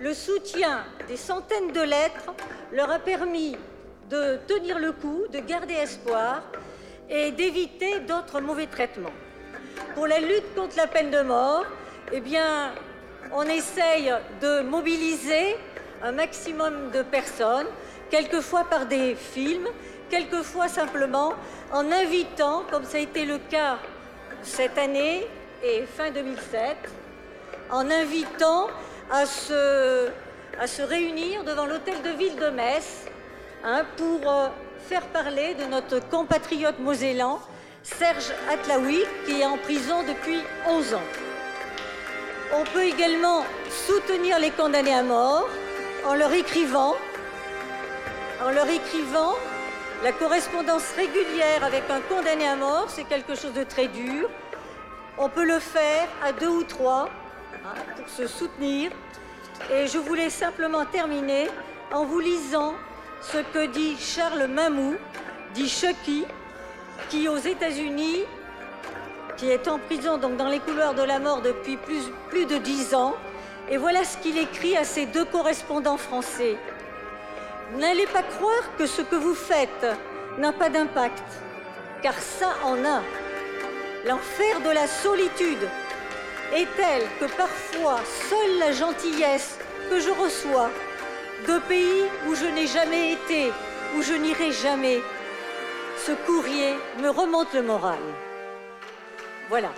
le 0.00 0.14
soutien 0.14 0.84
des 1.08 1.16
centaines 1.16 1.72
de 1.72 1.80
lettres 1.80 2.32
leur 2.72 2.90
a 2.90 2.98
permis 2.98 3.56
de 4.08 4.38
tenir 4.46 4.78
le 4.78 4.92
coup, 4.92 5.24
de 5.32 5.40
garder 5.40 5.74
espoir 5.74 6.42
et 7.10 7.32
d'éviter 7.32 8.00
d'autres 8.00 8.40
mauvais 8.40 8.66
traitements. 8.66 9.12
Pour 9.94 10.06
la 10.06 10.20
lutte 10.20 10.54
contre 10.54 10.76
la 10.76 10.86
peine 10.86 11.10
de 11.10 11.22
mort, 11.22 11.64
eh 12.12 12.20
bien, 12.20 12.72
on 13.32 13.42
essaye 13.42 14.12
de 14.40 14.62
mobiliser 14.62 15.56
un 16.02 16.12
maximum 16.12 16.90
de 16.92 17.02
personnes, 17.02 17.66
quelquefois 18.10 18.64
par 18.64 18.86
des 18.86 19.14
films, 19.14 19.68
quelquefois 20.08 20.68
simplement 20.68 21.34
en 21.72 21.90
invitant, 21.90 22.62
comme 22.70 22.84
ça 22.84 22.98
a 22.98 23.00
été 23.00 23.24
le 23.24 23.38
cas 23.38 23.78
cette 24.42 24.78
année 24.78 25.26
et 25.62 25.84
fin 25.86 26.10
2007, 26.10 26.76
en 27.70 27.90
invitant 27.90 28.68
à 29.10 29.26
se, 29.26 30.10
réunir 30.82 31.44
devant 31.44 31.66
l'hôtel 31.66 32.02
de 32.02 32.10
ville 32.10 32.36
de 32.36 32.50
Metz 32.50 33.06
hein, 33.64 33.84
pour 33.96 34.30
euh, 34.30 34.48
faire 34.88 35.06
parler 35.06 35.54
de 35.54 35.64
notre 35.64 36.00
compatriote 36.08 36.78
mosellan, 36.78 37.40
Serge 37.82 38.32
Atlaoui, 38.50 39.04
qui 39.24 39.40
est 39.40 39.46
en 39.46 39.56
prison 39.56 40.02
depuis 40.02 40.40
11 40.66 40.94
ans. 40.94 41.08
On 42.54 42.64
peut 42.64 42.84
également 42.84 43.44
soutenir 43.86 44.38
les 44.38 44.50
condamnés 44.50 44.94
à 44.94 45.02
mort 45.02 45.48
en 46.06 46.14
leur 46.14 46.32
écrivant, 46.32 46.96
en 48.44 48.50
leur 48.50 48.68
écrivant 48.68 49.34
la 50.02 50.12
correspondance 50.12 50.92
régulière 50.96 51.64
avec 51.64 51.84
un 51.90 52.00
condamné 52.00 52.46
à 52.48 52.56
mort, 52.56 52.86
c'est 52.88 53.04
quelque 53.04 53.34
chose 53.34 53.52
de 53.52 53.64
très 53.64 53.88
dur. 53.88 54.28
On 55.18 55.28
peut 55.28 55.44
le 55.44 55.58
faire 55.58 56.06
à 56.24 56.32
deux 56.32 56.48
ou 56.48 56.62
trois 56.62 57.10
pour 57.96 58.08
se 58.08 58.26
soutenir. 58.26 58.90
Et 59.72 59.86
je 59.86 59.98
voulais 59.98 60.30
simplement 60.30 60.84
terminer 60.84 61.48
en 61.92 62.04
vous 62.04 62.20
lisant 62.20 62.74
ce 63.20 63.38
que 63.38 63.66
dit 63.66 63.96
Charles 63.98 64.46
Mamou, 64.46 64.94
dit 65.54 65.68
Chucky, 65.68 66.24
qui 67.08 67.28
aux 67.28 67.36
États-Unis, 67.36 68.24
qui 69.36 69.50
est 69.50 69.68
en 69.68 69.78
prison 69.78 70.18
donc 70.18 70.36
dans 70.36 70.48
les 70.48 70.60
couloirs 70.60 70.94
de 70.94 71.02
la 71.02 71.18
mort 71.18 71.42
depuis 71.42 71.76
plus 72.30 72.46
de 72.46 72.58
dix 72.58 72.94
ans, 72.94 73.14
et 73.70 73.76
voilà 73.76 74.04
ce 74.04 74.16
qu'il 74.18 74.38
écrit 74.38 74.76
à 74.76 74.84
ses 74.84 75.06
deux 75.06 75.24
correspondants 75.24 75.96
français. 75.96 76.56
N'allez 77.76 78.06
pas 78.06 78.22
croire 78.22 78.76
que 78.78 78.86
ce 78.86 79.02
que 79.02 79.16
vous 79.16 79.34
faites 79.34 79.86
n'a 80.38 80.52
pas 80.52 80.70
d'impact, 80.70 81.24
car 82.02 82.14
ça 82.14 82.54
en 82.64 82.84
a. 82.84 83.02
L'enfer 84.06 84.60
de 84.64 84.70
la 84.70 84.86
solitude 84.86 85.68
est 86.54 86.68
tel 86.76 87.02
que 87.20 87.26
parfois 87.36 88.00
seule 88.28 88.58
la 88.58 88.72
gentillesse 88.72 89.58
que 89.90 90.00
je 90.00 90.10
reçois 90.10 90.70
de 91.46 91.58
pays 91.68 92.04
où 92.28 92.34
je 92.34 92.46
n'ai 92.46 92.66
jamais 92.66 93.12
été, 93.12 93.52
où 93.96 94.02
je 94.02 94.14
n'irai 94.14 94.52
jamais, 94.52 95.00
ce 95.96 96.12
courrier 96.26 96.74
me 97.00 97.08
remonte 97.08 97.52
le 97.54 97.62
moral. 97.62 97.98
Voilà. 99.48 99.70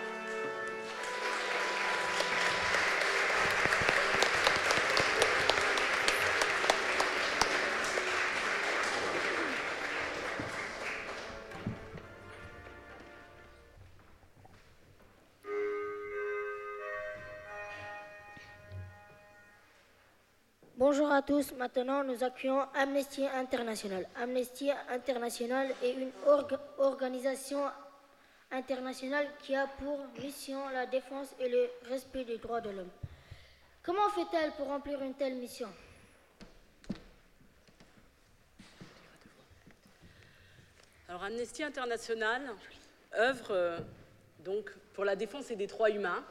Bonjour 20.93 21.13
à 21.13 21.23
tous. 21.23 21.53
Maintenant, 21.53 22.03
nous 22.03 22.25
accueillons 22.25 22.67
Amnesty 22.75 23.25
International. 23.25 24.09
Amnesty 24.21 24.73
International 24.89 25.69
est 25.85 25.93
une 25.93 26.11
organisation 26.79 27.61
internationale 28.51 29.29
qui 29.39 29.55
a 29.55 29.69
pour 29.69 30.01
mission 30.21 30.69
la 30.71 30.87
défense 30.87 31.29
et 31.39 31.49
le 31.49 31.71
respect 31.89 32.25
des 32.25 32.39
droits 32.39 32.61
de 32.61 32.71
l'homme. 32.71 32.91
Comment 33.85 34.09
fait-elle 34.09 34.51
pour 34.55 34.67
remplir 34.67 35.01
une 35.01 35.15
telle 35.15 35.37
mission? 35.37 35.69
Alors 41.09 41.23
Amnesty 41.23 41.63
International 41.63 42.43
œuvre 43.15 43.53
euh, 43.53 43.79
donc 44.41 44.73
pour 44.95 45.05
la 45.05 45.15
défense 45.15 45.53
des 45.53 45.69
droits 45.69 45.91
humains, 45.91 46.25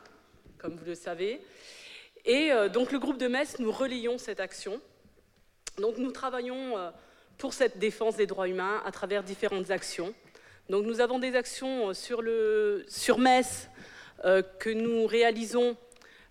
comme 0.57 0.75
vous 0.75 0.85
le 0.85 0.95
savez. 0.95 1.41
Et 2.25 2.51
euh, 2.51 2.69
donc 2.69 2.91
le 2.91 2.99
groupe 2.99 3.17
de 3.17 3.27
Metz, 3.27 3.60
nous 3.60 3.71
relayons 3.71 4.17
cette 4.17 4.39
action. 4.39 4.79
Donc 5.77 5.97
nous 5.97 6.12
travaillons 6.12 6.77
euh, 6.77 6.91
pour 7.38 7.53
cette 7.53 7.77
défense 7.79 8.15
des 8.15 8.27
droits 8.27 8.47
humains 8.47 8.82
à 8.86 8.91
travers 8.91 9.23
différentes 9.23 9.71
actions. 9.71 10.13
Donc 10.69 10.86
nous 10.86 11.01
avons 11.01 11.19
des 11.19 11.36
actions 11.36 11.93
sur, 11.93 12.21
le, 12.21 12.86
sur 12.88 13.17
Metz 13.17 13.69
que 14.60 14.69
nous 14.69 15.08
réalisons 15.08 15.77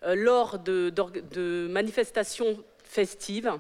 lors 0.06 0.58
de, 0.58 1.66
manifestations 1.68 2.62
festives. 2.84 3.50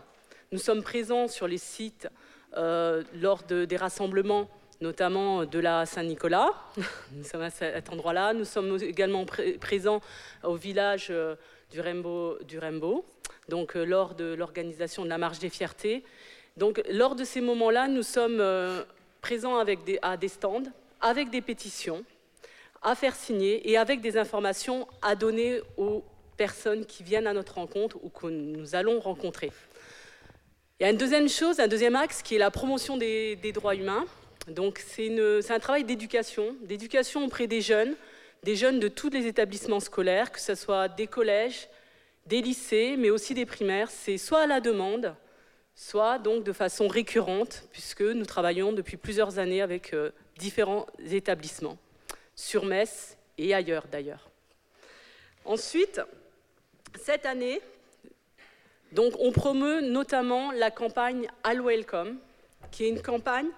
Nous 0.52 0.58
sommes 0.58 0.82
présents 0.82 1.26
sur 1.26 1.48
les 1.48 1.58
sites 1.58 2.08
lors 2.54 3.42
de, 3.48 3.64
des 3.64 3.76
rassemblements 3.76 4.48
notamment 4.80 5.44
de 5.44 5.58
la 5.58 5.86
Saint-Nicolas. 5.86 6.50
Nous 7.12 7.24
sommes 7.24 7.42
à 7.42 7.50
cet 7.50 7.90
endroit-là. 7.90 8.32
Nous 8.32 8.44
sommes 8.44 8.78
également 8.80 9.24
présents 9.60 10.00
au 10.42 10.54
village 10.54 11.08
euh, 11.10 11.34
du 11.70 11.80
du 12.46 12.58
donc 13.48 13.76
euh, 13.76 13.84
lors 13.84 14.14
de 14.14 14.34
l'organisation 14.34 15.04
de 15.04 15.08
la 15.08 15.18
Marche 15.18 15.38
des 15.38 15.50
Fiertés. 15.50 16.04
Donc, 16.56 16.82
lors 16.90 17.14
de 17.14 17.24
ces 17.24 17.40
moments-là, 17.40 17.88
nous 17.88 18.02
sommes 18.02 18.40
euh, 18.40 18.82
présents 19.20 19.62
des, 19.64 19.98
à 20.02 20.16
des 20.16 20.28
stands, 20.28 20.64
avec 21.00 21.30
des 21.30 21.40
pétitions 21.40 22.04
à 22.82 22.94
faire 22.94 23.16
signer 23.16 23.68
et 23.68 23.76
avec 23.76 24.00
des 24.00 24.16
informations 24.16 24.86
à 25.02 25.16
donner 25.16 25.60
aux 25.76 26.04
personnes 26.36 26.86
qui 26.86 27.02
viennent 27.02 27.26
à 27.26 27.32
notre 27.32 27.54
rencontre 27.54 27.96
ou 28.02 28.08
que 28.08 28.28
nous 28.28 28.74
allons 28.76 29.00
rencontrer. 29.00 29.50
Il 30.78 30.84
y 30.84 30.86
a 30.86 30.90
une 30.90 30.96
deuxième 30.96 31.28
chose, 31.28 31.58
un 31.58 31.66
deuxième 31.66 31.96
axe 31.96 32.22
qui 32.22 32.36
est 32.36 32.38
la 32.38 32.52
promotion 32.52 32.96
des 32.96 33.52
droits 33.52 33.74
humains. 33.74 34.04
Donc 34.46 34.80
c'est 34.86 35.50
un 35.50 35.58
travail 35.58 35.84
d'éducation, 35.84 36.54
d'éducation 36.62 37.24
auprès 37.24 37.46
des 37.46 37.60
jeunes, 37.60 37.94
des 38.42 38.56
jeunes 38.56 38.80
de 38.80 38.88
tous 38.88 39.10
les 39.10 39.26
établissements 39.26 39.80
scolaires, 39.80 40.32
que 40.32 40.40
ce 40.40 40.54
soit 40.54 40.88
des 40.88 41.06
collèges, 41.06 41.68
des 42.26 42.40
lycées, 42.42 42.96
mais 42.98 43.10
aussi 43.10 43.34
des 43.34 43.46
primaires. 43.46 43.90
C'est 43.90 44.18
soit 44.18 44.42
à 44.42 44.46
la 44.46 44.60
demande, 44.60 45.14
soit 45.74 46.18
donc 46.18 46.44
de 46.44 46.52
façon 46.52 46.88
récurrente, 46.88 47.64
puisque 47.72 48.02
nous 48.02 48.26
travaillons 48.26 48.72
depuis 48.72 48.96
plusieurs 48.96 49.38
années 49.38 49.62
avec 49.62 49.94
euh, 49.94 50.10
différents 50.38 50.86
établissements, 51.10 51.78
sur 52.34 52.64
Metz 52.64 53.16
et 53.38 53.54
ailleurs 53.54 53.86
d'ailleurs. 53.90 54.30
Ensuite, 55.44 56.00
cette 57.00 57.26
année, 57.26 57.60
on 58.96 59.32
promeut 59.32 59.80
notamment 59.80 60.52
la 60.52 60.70
campagne 60.70 61.28
All 61.44 61.62
Welcome, 61.62 62.18
qui 62.70 62.84
est 62.84 62.88
une 62.88 63.02
campagne 63.02 63.48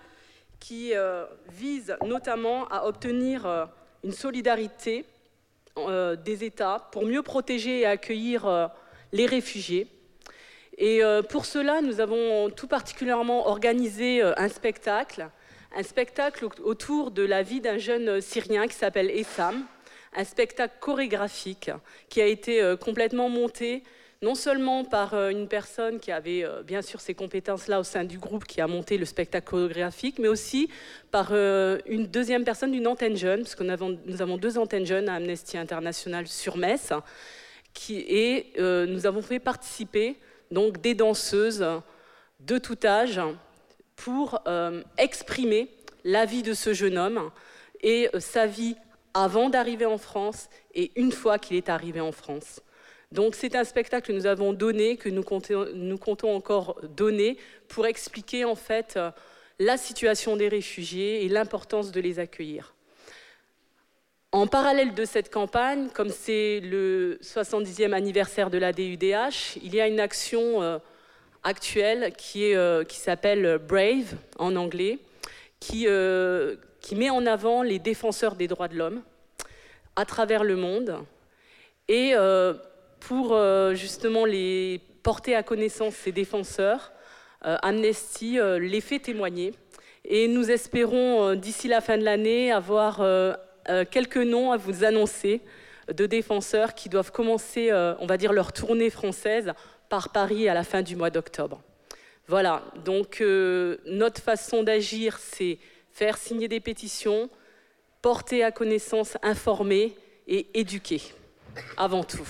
qui 0.59 0.95
euh, 0.95 1.25
vise 1.49 1.97
notamment 2.05 2.69
à 2.69 2.85
obtenir 2.87 3.47
euh, 3.47 3.65
une 4.05 4.13
solidarité 4.13 5.05
euh, 5.79 6.17
des 6.17 6.45
États 6.45 6.89
pour 6.93 7.05
mieux 7.05 7.23
protéger 7.23 7.81
et 7.81 7.87
accueillir 7.87 8.71
les 9.13 9.27
réfugiés. 9.27 9.87
Et 10.79 11.03
pour 11.29 11.45
cela, 11.45 11.83
nous 11.83 12.01
avons 12.01 12.49
tout 12.49 12.67
particulièrement 12.67 13.49
organisé 13.49 14.23
un 14.23 14.49
spectacle, 14.49 15.29
un 15.77 15.83
spectacle 15.83 16.47
autour 16.65 17.11
de 17.11 17.23
la 17.23 17.43
vie 17.43 17.61
d'un 17.61 17.77
jeune 17.77 18.23
Syrien 18.23 18.67
qui 18.67 18.75
s'appelle 18.75 19.11
Essam, 19.11 19.67
un 20.17 20.25
spectacle 20.25 20.75
chorégraphique 20.81 21.71
qui 22.09 22.23
a 22.23 22.27
été 22.27 22.77
complètement 22.81 23.29
monté 23.29 23.83
non 24.23 24.35
seulement 24.35 24.85
par 24.85 25.15
euh, 25.15 25.31
une 25.31 25.49
personne 25.49 25.99
qui 25.99 26.13
avait 26.13 26.45
euh, 26.45 26.63
bien 26.63 26.83
sûr 26.83 27.01
ces 27.01 27.15
compétences-là 27.15 27.81
au 27.81 27.85
sein 27.85 28.05
du 28.05 28.19
groupe 28.19 28.45
qui 28.45 28.61
a 28.61 28.67
monté 28.67 28.99
le 28.99 29.07
spectacle 29.07 29.49
chorégraphique, 29.49 30.19
mais 30.19 30.29
aussi 30.29 30.69
par 31.11 31.29
euh, 31.33 31.79
une 31.87 32.07
deuxième 32.07 32.45
personne 32.45 32.71
d'une 32.71 32.87
antenne 32.87 33.17
jeune, 33.17 33.43
parce 33.43 33.55
que 33.55 33.65
nous 33.65 34.21
avons, 34.21 34.37
deux 34.37 34.59
antennes 34.59 34.85
jeunes 34.85 35.09
à 35.09 35.15
Amnesty 35.15 35.57
International 35.57 36.27
sur 36.27 36.59
Metz, 36.59 36.93
qui, 37.73 38.05
et 38.09 38.53
nous 38.59 39.07
avons 39.07 39.23
fait 39.23 39.39
participer 39.39 40.17
donc 40.51 40.81
des 40.81 40.95
danseuses 40.95 41.65
de 42.41 42.59
tout 42.59 42.79
âge 42.85 43.21
pour 43.95 44.43
exprimer 44.99 45.69
la 46.03 46.25
vie 46.25 46.43
de 46.43 46.53
ce 46.53 46.75
jeune 46.75 46.99
homme 46.99 47.31
et 47.81 48.11
sa 48.19 48.47
vie 48.47 48.75
avant 49.15 49.51
d'arriver 49.51 49.87
en 49.87 49.99
France 49.99 50.49
et 50.75 50.91
une 50.97 51.13
fois 51.13 51.39
qu'il 51.39 51.57
est 51.57 51.69
arrivé 51.69 52.01
en 52.01 52.11
France. 52.11 52.61
Donc 53.13 53.35
c'est 53.35 53.57
un 53.57 53.65
spectacle 53.65 54.07
que 54.07 54.13
nous 54.13 54.27
avons 54.27 54.53
donné, 54.53 54.97
que 54.97 55.09
nous 55.09 55.25
comptons, 55.25 56.33
encore 56.33 56.81
donner 56.97 57.39
pour 57.67 57.87
expliquer 57.87 58.45
en 58.45 58.55
fait 58.55 58.95
euh, 58.97 59.11
la 59.59 59.77
situation 59.77 60.37
des 60.37 60.47
réfugiés 60.47 61.25
et 61.25 61.29
l'importance 61.29 61.91
de 61.91 62.01
les 62.01 62.21
accueillir. 62.21 62.73
En 64.31 64.47
parallèle 64.47 64.95
de 64.95 65.05
cette 65.05 65.29
campagne, 65.29 65.89
comme 65.93 66.11
c'est 66.11 66.61
le 66.61 67.19
70e 67.21 67.95
anniversaire 67.95 68.49
de 68.49 68.59
la 68.59 68.73
DUDH, 68.73 69.57
il 69.61 69.75
y 69.75 69.81
a 69.81 69.89
une 69.89 69.99
action 69.99 70.63
euh, 70.63 70.79
actuelle 71.43 72.13
qui, 72.17 72.55
euh, 72.55 72.85
qui 72.85 72.99
s'appelle 72.99 73.59
Brave 73.59 74.15
en 74.39 74.55
anglais, 74.55 75.01
qui, 75.59 75.89
qui 76.81 76.95
met 76.95 77.11
en 77.11 77.27
avant 77.27 77.63
les 77.63 77.81
défenseurs 77.81 78.37
des 78.37 78.47
droits 78.47 78.69
de 78.69 78.77
l'homme 78.77 79.03
à 79.97 80.05
travers 80.05 80.45
le 80.45 80.55
monde. 80.55 80.97
Et 81.89 82.15
pour 83.01 83.37
justement 83.75 84.25
les 84.25 84.81
porter 85.03 85.35
à 85.35 85.43
connaissance 85.43 85.95
ces 85.95 86.13
défenseurs, 86.13 86.93
Amnesty 87.43 88.39
les 88.59 88.81
fait 88.81 88.99
témoigner. 88.99 89.53
Et 90.05 90.29
nous 90.29 90.51
espérons 90.51 91.35
d'ici 91.35 91.69
la 91.69 91.81
fin 91.81 91.99
de 91.99 92.05
l'année 92.05 92.53
avoir 92.53 93.01
euh, 93.69 93.85
quelques 93.89 94.17
noms 94.17 94.53
à 94.53 94.57
vous 94.57 94.85
annoncer 94.85 95.41
de 95.93 96.07
défenseurs 96.07 96.75
qui 96.75 96.89
doivent 96.89 97.13
commencer, 97.13 97.71
euh, 97.71 97.95
on 97.99 98.07
va 98.07 98.17
dire, 98.17 98.33
leur 98.33 98.53
tournée 98.53 98.91
française 98.91 99.53
par 99.89 100.11
Paris 100.11 100.49
à 100.49 100.55
la 100.55 100.65
fin 100.65 100.83
du 100.83 100.97
mois 100.97 101.11
d'octobre. 101.11 101.61
Voilà, 102.27 102.63
donc 102.85 103.21
euh, 103.21 103.79
notre 103.87 104.23
façon 104.23 104.63
d'agir, 104.63 105.19
c'est 105.19 105.59
faire 105.93 106.17
signer 106.17 106.49
des 106.49 106.61
pétitions, 106.61 107.29
porter 108.03 108.43
à 108.43 108.51
connaissance, 108.51 109.17
informer 109.23 109.97
et 110.27 110.47
éduquer, 110.55 111.03
avant 111.77 112.05
tout. 112.05 112.29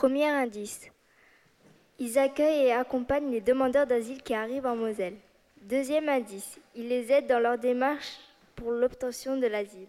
Premier 0.00 0.28
indice. 0.28 0.90
Ils 1.98 2.18
accueillent 2.18 2.68
et 2.68 2.72
accompagnent 2.72 3.30
les 3.30 3.42
demandeurs 3.42 3.86
d'asile 3.86 4.22
qui 4.22 4.32
arrivent 4.32 4.64
en 4.64 4.74
Moselle. 4.74 5.12
Deuxième 5.60 6.08
indice. 6.08 6.58
Ils 6.74 6.88
les 6.88 7.12
aident 7.12 7.26
dans 7.26 7.38
leur 7.38 7.58
démarche 7.58 8.16
pour 8.56 8.70
l'obtention 8.70 9.36
de 9.36 9.46
l'asile. 9.46 9.88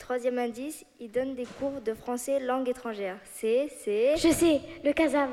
Troisième 0.00 0.40
indice. 0.40 0.84
Ils 0.98 1.12
donnent 1.12 1.36
des 1.36 1.44
cours 1.44 1.80
de 1.80 1.94
français 1.94 2.40
langue 2.40 2.68
étrangère. 2.68 3.20
C'est, 3.34 3.68
c'est... 3.84 4.16
Je 4.16 4.32
sais, 4.32 4.62
le 4.84 4.92
CASAM. 4.92 5.30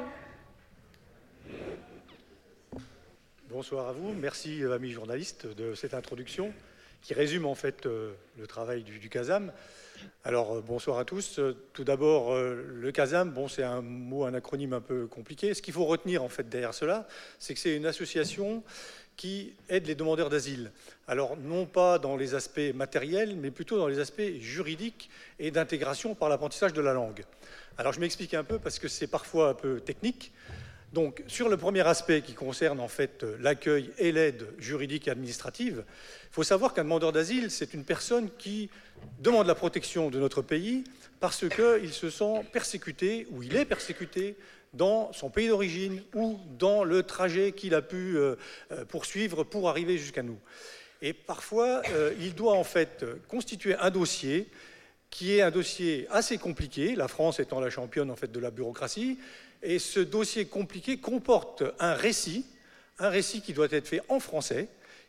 Bonsoir 3.50 3.88
à 3.88 3.94
vous. 3.94 4.14
Merci, 4.14 4.64
amis 4.64 4.92
journalistes, 4.92 5.48
de 5.48 5.74
cette 5.74 5.96
introduction 5.96 6.54
qui 7.02 7.16
résume 7.16 7.48
en 7.48 7.56
fait 7.56 7.88
euh, 7.88 8.14
le 8.38 8.46
travail 8.46 8.84
du, 8.84 9.00
du 9.00 9.10
CASAM. 9.10 9.52
Alors, 10.24 10.56
euh, 10.56 10.62
bonsoir 10.62 10.98
à 10.98 11.06
tous. 11.06 11.40
Euh, 11.40 11.56
tout 11.74 11.84
d'abord, 11.84 12.34
euh, 12.34 12.66
le 12.68 12.92
CASAM, 12.92 13.34
c'est 13.48 13.64
un 13.64 13.82
mot, 13.82 14.26
un 14.26 14.34
acronyme 14.34 14.74
un 14.74 14.82
peu 14.82 15.08
compliqué. 15.08 15.54
Ce 15.54 15.62
qu'il 15.62 15.74
faut 15.74 15.86
retenir, 15.86 16.24
en 16.24 16.30
fait, 16.30 16.50
derrière 16.50 16.74
cela, 16.74 17.08
c'est 17.38 17.54
que 17.54 17.60
c'est 17.60 17.76
une 17.76 17.86
association 17.86 18.64
qui 19.16 19.54
aide 19.70 19.86
les 19.88 19.96
demandeurs 19.96 20.30
d'asile. 20.30 20.72
Alors, 21.08 21.38
non 21.38 21.66
pas 21.66 22.00
dans 22.00 22.18
les 22.18 22.34
aspects 22.34 22.74
matériels, 22.74 23.36
mais 23.36 23.52
plutôt 23.52 23.78
dans 23.78 23.88
les 23.88 24.00
aspects 24.00 24.40
juridiques 24.40 25.10
et 25.40 25.52
d'intégration 25.52 26.16
par 26.16 26.28
l'apprentissage 26.28 26.74
de 26.74 26.82
la 26.82 26.94
langue. 26.94 27.24
Alors, 27.78 27.94
je 27.94 28.00
m'explique 28.00 28.34
un 28.34 28.44
peu 28.44 28.58
parce 28.58 28.80
que 28.80 28.88
c'est 28.88 29.08
parfois 29.08 29.50
un 29.50 29.54
peu 29.54 29.80
technique. 29.80 30.34
Donc, 30.96 31.24
sur 31.28 31.50
le 31.50 31.58
premier 31.58 31.86
aspect 31.86 32.22
qui 32.22 32.32
concerne 32.32 32.80
en 32.80 32.88
fait 32.88 33.26
l'accueil 33.42 33.92
et 33.98 34.14
l'aide 34.14 34.48
juridique 34.58 35.10
et 35.10 35.12
administrative, 35.12 35.84
il 35.88 36.32
faut 36.34 36.44
savoir 36.44 36.74
qu'un 36.74 36.86
demandeur 36.86 37.12
d'asile, 37.12 37.52
c'est 37.52 37.74
une 37.74 37.84
personne 37.84 38.30
qui 38.38 38.70
demande 39.20 39.46
la 39.46 39.56
protection 39.56 40.10
de 40.10 40.18
notre 40.20 40.42
pays 40.42 40.86
parce 41.20 41.50
qu'il 41.50 41.92
se 41.92 42.10
sent 42.10 42.46
persécuté 42.54 43.28
ou 43.32 43.44
il 43.44 43.58
est 43.58 43.66
persécuté 43.66 44.38
dans 44.72 45.12
son 45.12 45.30
pays 45.30 45.50
d'origine 45.50 46.02
ou 46.14 46.40
dans 46.58 46.86
le 46.86 47.04
trajet 47.04 47.52
qu'il 47.52 47.76
a 47.76 47.82
pu 47.82 48.18
euh, 48.18 48.38
euh, 48.72 48.86
poursuivre 48.86 49.44
pour 49.44 49.68
arriver 49.68 49.98
jusqu'à 49.98 50.24
nous. 50.24 50.40
Et 51.02 51.12
parfois, 51.12 51.82
euh, 51.90 52.14
il 52.22 52.36
doit 52.36 52.56
en 52.56 52.64
fait 52.64 53.06
constituer 53.28 53.76
un 53.76 53.92
dossier 53.92 54.48
qui 55.10 55.38
est 55.38 55.42
un 55.42 55.52
dossier 55.52 56.08
assez 56.10 56.38
compliqué, 56.38 56.96
la 56.96 57.08
France 57.08 57.42
étant 57.42 57.60
la 57.60 57.70
championne 57.70 58.12
en 58.12 58.16
fait 58.16 58.32
de 58.32 58.40
la 58.40 58.52
bureaucratie, 58.52 59.18
et 59.66 59.80
ce 59.80 60.00
dossier 60.00 60.46
compliqué 60.46 60.98
comporte 60.98 61.64
un 61.80 61.94
récit, 61.94 62.46
un 63.00 63.10
récit 63.10 63.42
qui 63.42 63.54
doit 63.54 63.68
être 63.72 63.88
fait 63.88 64.02
en 64.10 64.20
français, 64.20 64.68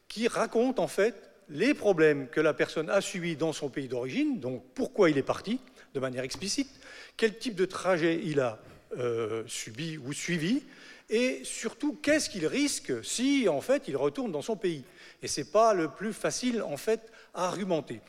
qui 0.09 0.29
raconte 0.29 0.81
en 0.81 0.89
fait 0.89 1.15
les 1.49 1.75
problèmes 1.75 2.29
que 2.29 2.41
la 2.41 2.55
personne 2.55 2.91
a 2.91 3.01
subis 3.01 3.37
dans 3.37 3.53
son 3.53 3.69
pays 3.69 3.87
d'origine, 3.87 4.41
donc 4.41 4.65
pourquoi 4.75 5.11
il 5.11 5.19
est 5.19 5.23
parti, 5.23 5.61
de 5.95 6.01
manière 6.01 6.25
explicite, 6.25 6.71
quel 7.17 7.39
type 7.39 7.55
de 7.55 7.67
trajet 7.67 8.21
il 8.25 8.41
a 8.41 8.59
euh, 8.99 9.45
subi 9.47 9.99
ou 9.99 10.13
suivi, 10.13 10.63
et 11.09 11.43
surtout 11.45 11.97
qu'est-ce 12.03 12.31
qu'il 12.31 12.47
risque 12.47 12.93
si 13.05 13.49
en 13.49 13.61
fait 13.61 13.85
il 13.87 13.97
retourne 13.97 14.33
dans 14.33 14.43
son 14.43 14.57
pays. 14.57 14.83
Et 15.23 15.29
ce 15.29 15.41
n'est 15.41 15.47
pas 15.47 15.73
le 15.75 15.89
plus 15.89 16.13
facile 16.13 16.63
en 16.63 16.77
fait 16.77 17.13
à 17.35 17.47
argumenter. 17.47 18.01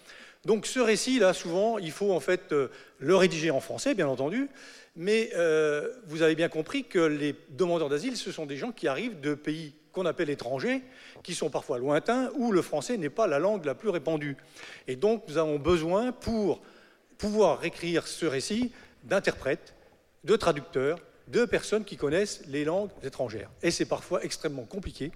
Donc 0.45 0.65
ce 0.65 0.79
récit-là, 0.79 1.33
souvent, 1.33 1.77
il 1.77 1.91
faut 1.91 2.13
en 2.13 2.19
fait 2.19 2.53
euh, 2.53 2.69
le 2.99 3.15
rédiger 3.15 3.51
en 3.51 3.59
français, 3.59 3.93
bien 3.93 4.07
entendu, 4.07 4.49
mais 4.97 5.29
euh, 5.35 5.93
vous 6.07 6.23
avez 6.23 6.35
bien 6.35 6.49
compris 6.49 6.83
que 6.83 6.97
les 6.99 7.35
demandeurs 7.49 7.87
d'asile, 7.87 8.17
ce 8.17 8.31
sont 8.31 8.47
des 8.47 8.57
gens 8.57 8.71
qui 8.71 8.87
arrivent 8.87 9.19
de 9.21 9.35
pays 9.35 9.75
qu'on 9.91 10.07
appelle 10.07 10.29
étrangers, 10.31 10.81
qui 11.23 11.35
sont 11.35 11.51
parfois 11.51 11.77
lointains, 11.77 12.31
où 12.35 12.51
le 12.51 12.63
français 12.63 12.97
n'est 12.97 13.11
pas 13.11 13.27
la 13.27 13.37
langue 13.37 13.63
la 13.65 13.75
plus 13.75 13.89
répandue. 13.89 14.35
Et 14.87 14.95
donc 14.95 15.23
nous 15.27 15.37
avons 15.37 15.59
besoin, 15.59 16.11
pour 16.11 16.61
pouvoir 17.19 17.63
écrire 17.63 18.07
ce 18.07 18.25
récit, 18.25 18.71
d'interprètes, 19.03 19.75
de 20.23 20.35
traducteurs, 20.35 20.99
de 21.27 21.45
personnes 21.45 21.85
qui 21.85 21.95
connaissent 21.95 22.41
les 22.47 22.65
langues 22.65 22.89
étrangères. 23.03 23.51
Et 23.61 23.69
c'est 23.69 23.85
parfois 23.85 24.23
extrêmement 24.23 24.65
compliqué 24.65 25.11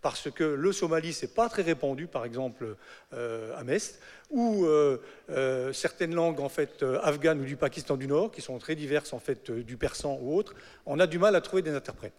parce 0.00 0.30
que 0.30 0.44
le 0.44 0.72
Somalie, 0.72 1.12
c'est 1.12 1.34
pas 1.34 1.48
très 1.48 1.62
répandu, 1.62 2.06
par 2.06 2.24
exemple 2.24 2.76
euh, 3.12 3.56
à 3.56 3.64
Metz, 3.64 3.98
ou 4.30 4.64
euh, 4.64 4.98
euh, 5.30 5.72
certaines 5.72 6.14
langues 6.14 6.40
en 6.40 6.48
fait 6.48 6.84
afghanes 7.02 7.40
ou 7.40 7.44
du 7.44 7.56
Pakistan 7.56 7.96
du 7.96 8.06
Nord, 8.06 8.30
qui 8.30 8.40
sont 8.40 8.58
très 8.58 8.76
diverses 8.76 9.12
en 9.12 9.18
fait 9.18 9.50
du 9.50 9.76
persan 9.76 10.18
ou 10.20 10.36
autre, 10.36 10.54
on 10.86 11.00
a 11.00 11.06
du 11.06 11.18
mal 11.18 11.34
à 11.34 11.40
trouver 11.40 11.62
des 11.62 11.72
interprètes. 11.74 12.12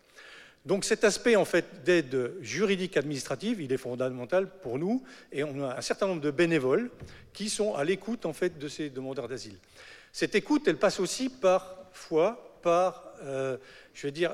Donc 0.65 0.83
cet 0.83 1.05
aspect 1.05 1.37
en 1.37 1.45
fait 1.45 1.83
d'aide 1.85 2.33
juridique 2.41 2.97
administrative, 2.97 3.61
il 3.61 3.71
est 3.71 3.77
fondamental 3.77 4.49
pour 4.59 4.77
nous 4.77 5.03
et 5.31 5.45
on 5.45 5.63
a 5.63 5.77
un 5.77 5.81
certain 5.81 6.07
nombre 6.07 6.21
de 6.21 6.31
bénévoles 6.31 6.91
qui 7.31 7.49
sont 7.49 7.75
à 7.75 7.85
l'écoute 7.85 8.25
en 8.25 8.33
fait 8.33 8.59
de 8.59 8.67
ces 8.67 8.89
demandeurs 8.89 9.29
d'asile. 9.29 9.55
Cette 10.11 10.35
écoute, 10.35 10.67
elle 10.67 10.75
passe 10.75 10.99
aussi 10.99 11.29
parfois 11.29 12.59
par, 12.61 13.13
je 13.23 14.01
vais 14.07 14.11
dire, 14.11 14.33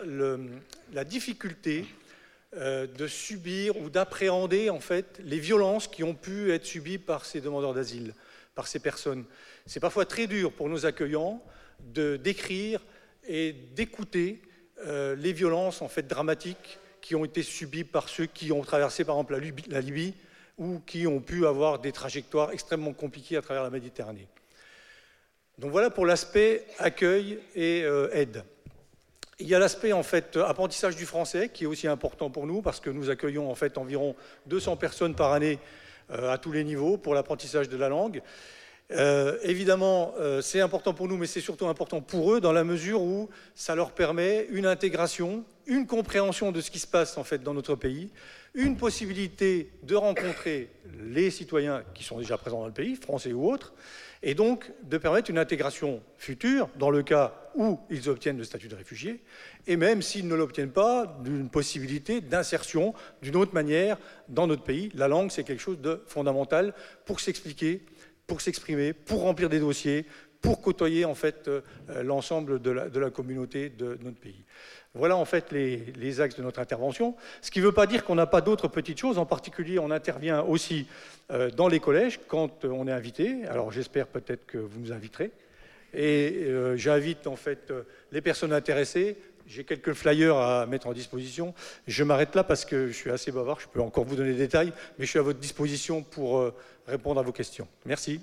la 0.94 1.04
difficulté 1.04 1.86
euh, 2.58 2.88
de 2.88 3.08
subir 3.08 3.78
ou 3.78 3.90
d'appréhender 3.90 4.70
en 4.70 4.80
fait 4.80 5.20
les 5.24 5.40
violences 5.40 5.88
qui 5.88 6.04
ont 6.04 6.16
pu 6.16 6.52
être 6.52 6.66
subies 6.66 6.98
par 6.98 7.26
ces 7.26 7.42
demandeurs 7.42 7.74
d'asile, 7.74 8.14
par 8.54 8.68
ces 8.68 8.80
personnes. 8.80 9.26
C'est 9.66 9.80
parfois 9.80 10.06
très 10.06 10.28
dur 10.28 10.52
pour 10.52 10.70
nos 10.70 10.86
accueillants 10.86 11.44
de 11.94 12.16
d'écrire 12.16 12.82
et 13.28 13.54
d'écouter 13.54 14.42
euh, 14.86 15.16
les 15.16 15.34
violences 15.34 15.82
en 15.82 15.90
fait 15.90 16.08
dramatiques 16.08 16.80
qui 17.02 17.16
ont 17.16 17.26
été 17.26 17.44
subies 17.44 17.84
par 17.84 18.10
ceux 18.10 18.26
qui 18.26 18.52
ont 18.52 18.62
traversé 18.62 19.04
par 19.04 19.16
exemple 19.16 19.40
la 19.70 19.82
Libye, 19.82 20.14
ou 20.58 20.80
qui 20.80 21.06
ont 21.08 21.20
pu 21.20 21.46
avoir 21.46 21.80
des 21.80 21.92
trajectoires 21.92 22.52
extrêmement 22.52 22.94
compliquées 22.94 23.38
à 23.38 23.42
travers 23.42 23.64
la 23.64 23.70
Méditerranée. 23.70 24.28
Donc 25.58 25.72
voilà 25.72 25.90
pour 25.90 26.06
l'aspect 26.06 26.66
accueil 26.80 27.40
et 27.54 27.84
euh, 27.84 28.10
aide. 28.14 28.44
Il 29.40 29.48
y 29.48 29.56
a 29.56 29.60
l'aspect 29.60 29.92
en 29.92 30.04
fait 30.04 30.38
apprentissage 30.38 30.96
du 30.96 31.06
français 31.06 31.50
qui 31.50 31.66
est 31.66 31.68
aussi 31.68 31.88
important 31.88 32.30
pour 32.30 32.48
nous 32.48 32.62
parce 32.62 32.80
que 32.80 32.90
nous 32.90 33.10
accueillons 33.10 33.52
en 33.52 33.56
fait 33.56 33.78
environ 33.78 34.16
200 34.46 34.78
personnes 34.78 35.14
par 35.14 35.34
année 35.34 35.60
euh, 36.12 36.32
à 36.32 36.38
tous 36.38 36.54
les 36.54 36.64
niveaux 36.64 36.98
pour 36.98 37.14
l'apprentissage 37.14 37.68
de 37.68 37.76
la 37.76 37.90
langue. 37.90 38.22
Euh, 38.92 39.38
évidemment, 39.42 40.14
euh, 40.20 40.40
c'est 40.40 40.62
important 40.62 40.94
pour 40.94 41.10
nous, 41.10 41.18
mais 41.18 41.26
c'est 41.26 41.42
surtout 41.42 41.68
important 41.68 42.00
pour 42.00 42.34
eux 42.34 42.40
dans 42.40 42.54
la 42.54 42.64
mesure 42.64 43.02
où 43.02 43.30
ça 43.56 43.76
leur 43.76 43.92
permet 43.92 44.48
une 44.52 44.66
intégration, 44.66 45.44
une 45.66 45.86
compréhension 45.86 46.54
de 46.54 46.62
ce 46.62 46.72
qui 46.72 46.80
se 46.80 46.88
passe 46.88 47.18
en 47.18 47.26
fait 47.26 47.44
dans 47.44 47.54
notre 47.54 47.76
pays, 47.76 48.12
une 48.54 48.78
possibilité 48.78 49.70
de 49.84 49.96
rencontrer 49.96 50.70
les 51.02 51.30
citoyens 51.30 51.84
qui 51.94 52.06
sont 52.06 52.20
déjà 52.20 52.38
présents 52.38 52.62
dans 52.62 52.68
le 52.68 52.72
pays, 52.72 52.96
français 52.96 53.34
ou 53.34 53.52
autres, 53.52 53.74
et 54.24 54.34
donc 54.34 54.72
de 54.84 54.98
permettre 54.98 55.30
une 55.30 55.38
intégration 55.38 56.02
future 56.18 56.70
dans 56.78 56.90
le 56.90 57.04
cas 57.04 57.34
où 57.56 57.80
ils 57.90 58.10
obtiennent 58.10 58.38
le 58.38 58.44
statut 58.44 58.68
de 58.68 58.76
réfugié, 58.76 59.24
et 59.66 59.78
même 59.78 60.02
s'ils 60.02 60.28
ne 60.28 60.36
l'obtiennent 60.36 60.72
pas, 60.72 61.20
d'une 61.24 61.50
possibilité 61.50 62.20
d'insertion 62.20 62.94
d'une 63.22 63.38
autre 63.38 63.54
manière 63.54 63.98
dans 64.28 64.46
notre 64.48 64.64
pays. 64.64 64.92
La 64.94 65.08
langue, 65.08 65.32
c'est 65.32 65.44
quelque 65.44 65.62
chose 65.62 65.80
de 65.80 66.02
fondamental 66.06 66.74
pour 67.06 67.20
s'expliquer 67.22 67.86
pour 68.28 68.42
s'exprimer, 68.42 68.94
pour 68.94 69.22
remplir 69.22 69.50
des 69.50 69.60
dossiers, 69.60 70.06
pour 70.42 70.62
côtoyer 70.62 71.06
en 71.06 71.16
fait 71.16 71.48
euh, 71.48 71.62
l'ensemble 72.04 72.62
de 72.62 72.72
la, 72.72 73.10
communauté 73.10 73.70
de 73.70 73.98
notre 74.02 74.20
pays. 74.20 74.44
Voilà 74.96 75.18
en 75.18 75.26
fait 75.26 75.52
les, 75.52 76.22
axes 76.22 76.38
de 76.38 76.44
notre 76.44 76.60
intervention. 76.60 77.16
Ce 77.42 77.52
qui 77.52 77.60
ne 77.60 77.66
veut 77.66 77.72
pas 77.72 77.86
dire 77.86 78.06
qu'on 78.06 78.16
n'a 78.16 78.26
pas 78.26 78.42
d'autres 78.42 78.68
petites 78.68 79.00
choses. 79.00 79.18
En 79.18 79.26
particulier, 79.26 79.78
on 79.78 79.92
intervient 79.92 80.42
aussi 80.42 80.88
euh, 81.32 81.52
dans 81.52 81.68
les 81.68 81.80
collèges 81.80 82.20
quand 82.28 82.66
on 82.66 82.88
est 82.88 82.92
invité. 82.92 83.46
Alors 83.46 83.72
j'espère 83.72 84.08
peut-être 84.08 84.46
que 84.46 84.58
vous 84.58 84.80
nous 84.80 84.92
inviterez. 84.92 85.32
Et 85.94 86.46
euh, 86.46 86.76
j'invite 86.78 87.28
en 87.28 87.36
fait 87.36 87.74
les 88.12 88.22
personnes 88.22 88.54
intéressées. 88.54 89.18
J'ai 89.48 89.64
quelques 89.64 89.94
flyers 89.94 90.36
à 90.36 90.66
mettre 90.66 90.88
en 90.88 90.94
disposition. 90.94 91.54
Je 91.88 92.04
m'arrête 92.04 92.34
là 92.36 92.44
parce 92.44 92.66
que 92.66 92.88
je 92.88 92.94
suis 92.94 93.12
assez 93.12 93.32
bavard. 93.32 93.60
Je 93.60 93.68
peux 93.68 93.82
encore 93.82 94.06
vous 94.06 94.16
donner 94.16 94.32
des 94.32 94.40
détails, 94.40 94.74
mais 94.98 95.06
je 95.06 95.10
suis 95.10 95.20
à 95.20 95.24
votre 95.24 95.40
disposition 95.40 96.02
pour 96.02 96.40
euh, 96.40 96.54
répondre 96.88 97.20
à 97.20 97.24
vos 97.24 97.32
questions. 97.32 97.68
Merci. 97.86 98.20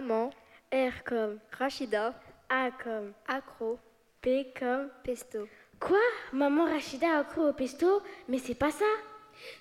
Maman, 0.00 0.30
R 0.72 1.04
comme 1.04 1.38
Rachida, 1.58 2.14
A 2.48 2.70
comme 2.82 3.12
accro, 3.28 3.78
P 4.22 4.52
comme 4.58 4.88
pesto. 5.04 5.46
Quoi? 5.78 5.98
Maman 6.32 6.64
Rachida 6.64 7.18
accro 7.18 7.48
au 7.48 7.52
pesto? 7.52 8.02
Mais 8.28 8.38
c'est 8.38 8.54
pas 8.54 8.70
ça 8.70 8.84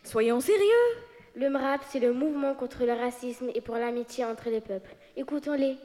Soyons 0.03 0.39
sérieux 0.39 0.63
Le 1.35 1.49
MRAP, 1.49 1.81
c'est 1.89 1.99
le 1.99 2.13
mouvement 2.13 2.53
contre 2.53 2.85
le 2.85 2.93
racisme 2.93 3.49
et 3.53 3.61
pour 3.61 3.75
l'amitié 3.75 4.25
entre 4.25 4.49
les 4.49 4.61
peuples. 4.61 4.95
Écoutons-les. 5.15 5.77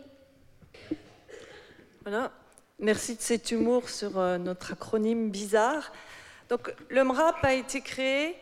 Voilà. 2.02 2.30
Merci 2.78 3.16
de 3.16 3.20
cet 3.20 3.50
humour 3.50 3.88
sur 3.88 4.18
euh, 4.18 4.36
notre 4.36 4.72
acronyme 4.72 5.30
bizarre. 5.30 5.92
Donc, 6.48 6.74
le 6.88 7.04
MRAP 7.04 7.44
a 7.44 7.54
été 7.54 7.80
créé 7.80 8.36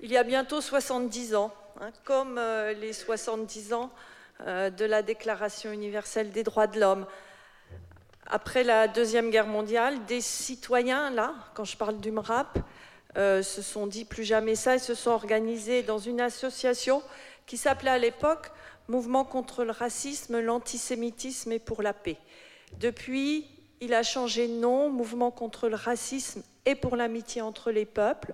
il 0.00 0.10
y 0.10 0.16
a 0.16 0.24
bientôt 0.24 0.60
70 0.60 1.34
ans, 1.34 1.52
hein, 1.80 1.90
comme 2.04 2.38
euh, 2.38 2.72
les 2.72 2.92
70 2.92 3.72
ans 3.72 3.90
euh, 3.92 4.17
de 4.46 4.84
la 4.84 5.02
Déclaration 5.02 5.72
universelle 5.72 6.30
des 6.30 6.42
droits 6.42 6.66
de 6.66 6.80
l'homme. 6.80 7.06
Après 8.26 8.62
la 8.62 8.88
Deuxième 8.88 9.30
Guerre 9.30 9.46
mondiale, 9.46 10.04
des 10.04 10.20
citoyens, 10.20 11.10
là, 11.10 11.34
quand 11.54 11.64
je 11.64 11.76
parle 11.76 11.98
du 11.98 12.10
MRAP, 12.10 12.58
euh, 13.16 13.42
se 13.42 13.62
sont 13.62 13.86
dit 13.86 14.04
plus 14.04 14.24
jamais 14.24 14.54
ça 14.54 14.74
et 14.74 14.78
se 14.78 14.94
sont 14.94 15.10
organisés 15.10 15.82
dans 15.82 15.98
une 15.98 16.20
association 16.20 17.02
qui 17.46 17.56
s'appelait 17.56 17.90
à 17.90 17.98
l'époque 17.98 18.52
Mouvement 18.86 19.24
contre 19.24 19.64
le 19.64 19.70
racisme, 19.70 20.40
l'antisémitisme 20.40 21.52
et 21.52 21.58
pour 21.58 21.82
la 21.82 21.92
paix. 21.92 22.16
Depuis, 22.78 23.46
il 23.80 23.92
a 23.92 24.02
changé 24.02 24.48
de 24.48 24.54
nom, 24.54 24.88
Mouvement 24.88 25.30
contre 25.30 25.68
le 25.68 25.76
racisme 25.76 26.42
et 26.64 26.74
pour 26.74 26.96
l'amitié 26.96 27.42
entre 27.42 27.70
les 27.70 27.84
peuples. 27.84 28.32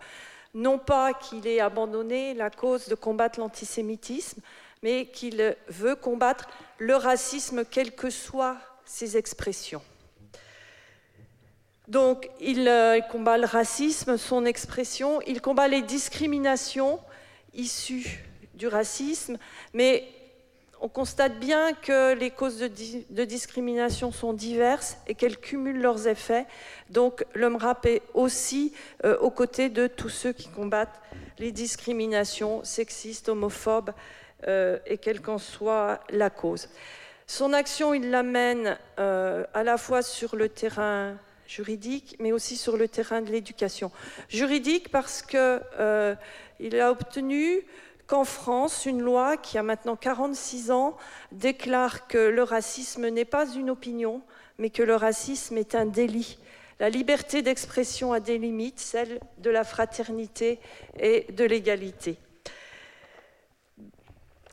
Non 0.55 0.79
pas 0.79 1.13
qu'il 1.13 1.47
ait 1.47 1.61
abandonné 1.61 2.35
la 2.35 2.51
cause 2.51 2.89
de 2.89 2.95
combattre 2.95 3.41
l'antisémitisme, 3.41 4.41
mais 4.85 5.07
qu'il 5.07 5.57
veut 5.69 5.97
combattre 5.97 6.47
le 6.77 6.95
racisme, 6.95 7.65
quelles 7.65 7.93
que 7.93 8.11
soient 8.11 8.59
ses 8.85 9.17
expressions. 9.17 9.81
Donc, 11.89 12.29
il, 12.39 12.69
euh, 12.69 13.01
combat 13.01 13.39
le 13.39 13.47
racisme, 13.47 14.19
son 14.19 14.45
expression, 14.45 15.23
il 15.27 15.41
combat 15.41 15.69
les 15.69 15.81
discriminations 15.81 17.01
issues 17.55 18.25
du 18.53 18.69
racisme, 18.69 19.39
mais 19.73 20.07
on 20.83 20.89
constate 20.89 21.41
bien 21.41 21.73
que 21.73 22.13
les 22.13 22.31
causes 22.31 22.59
de, 22.59 23.25
discrimination 23.25 24.13
sont 24.13 24.35
diverses 24.35 24.99
et 25.07 25.15
qu'elles 25.15 25.39
cumulent 25.39 25.81
leurs 25.81 26.09
effets. 26.09 26.45
Donc, 26.91 27.25
le 27.33 27.49
MRAP 27.49 27.87
est 27.87 28.03
aussi 28.13 28.75
euh, 29.07 29.17
aux 29.21 29.31
côtés 29.31 29.71
de 29.71 29.87
tous 29.87 30.11
ceux 30.11 30.35
qui 30.35 30.49
combattent 30.49 31.01
les 31.39 31.53
discriminations 31.53 32.63
sexistes, 32.65 33.31
homophobes, 33.31 33.95
euh, 34.47 34.79
et 34.87 34.99
quelle 34.99 35.21
qu'en 35.21 35.39
soit 35.39 36.01
la 36.11 36.31
cause. 36.31 36.69
Son 37.27 37.53
action, 37.53 37.95
il 37.95 38.11
l'amène 38.11 38.77
euh, 38.99 39.45
à 39.55 39.63
la 39.63 39.79
fois 39.79 40.03
sur 40.03 40.37
le 40.37 40.49
terrain 40.49 41.17
juridique, 41.47 42.17
mais 42.19 42.33
aussi 42.33 42.57
sur 42.57 42.77
le 42.77 42.89
terrain 42.89 43.23
de 43.23 43.31
l'éducation. 43.31 43.91
Juridique 44.29 44.91
parce 44.91 45.23
qu'il 45.23 45.39
euh, 45.41 46.15
a 46.61 46.91
obtenu 46.91 47.65
qu'en 48.07 48.25
France, 48.25 48.85
une 48.85 49.01
loi 49.01 49.37
qui 49.39 49.57
a 49.57 49.63
maintenant 49.63 49.97
46 49.97 50.71
ans 50.71 50.97
déclare 51.33 52.07
que 52.07 52.19
le 52.19 52.43
racisme 52.43 53.09
n'est 53.09 53.25
pas 53.25 53.47
une 53.55 53.71
opinion, 53.71 54.21
mais 54.59 54.69
que 54.71 54.83
le 54.83 54.95
racisme 54.95 55.57
est 55.57 55.75
un 55.75 55.87
délit. 55.87 56.39
La 56.81 56.91
liberté 56.91 57.41
d'expression 57.41 58.13
a 58.13 58.21
des 58.21 58.37
limites, 58.37 58.81
celle 58.81 59.21
de 59.39 59.49
la 59.49 59.65
fraternité 59.65 60.59
et 60.99 61.27
de 61.33 61.45
l'égalité. 61.45 62.19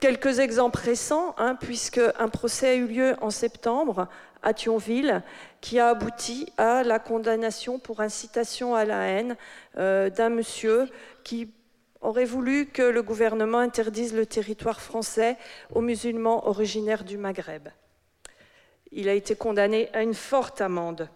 Quelques 0.02 0.40
exemples 0.40 0.80
récents, 0.80 1.36
hein, 1.38 1.54
puisque 1.54 2.02
un 2.18 2.28
procès 2.28 2.70
a 2.70 2.74
eu 2.74 2.88
lieu 2.88 3.16
en 3.22 3.30
septembre 3.30 4.08
à 4.42 4.52
Thionville, 4.52 5.22
qui 5.62 5.78
a 5.78 5.90
abouti 5.90 6.52
à 6.58 6.82
la 6.82 6.98
condamnation 6.98 7.78
pour 7.78 8.00
incitation 8.00 8.74
à 8.74 8.84
la 8.84 9.04
haine 9.04 9.38
euh, 9.78 10.10
d'un 10.10 10.30
monsieur 10.30 10.90
qui 11.24 11.54
aurait 12.02 12.26
voulu 12.26 12.66
que 12.66 12.82
le 12.82 13.04
gouvernement 13.04 13.60
interdise 13.60 14.16
le 14.16 14.26
territoire 14.26 14.82
français 14.82 15.38
aux 15.72 15.82
musulmans 15.82 16.48
originaires 16.48 17.04
du 17.04 17.20
Maghreb. 17.20 17.70
Il 18.92 19.08
a 19.08 19.14
été 19.14 19.36
condamné 19.36 19.88
à 19.94 20.02
une 20.02 20.16
forte 20.16 20.62
amende. 20.62 21.10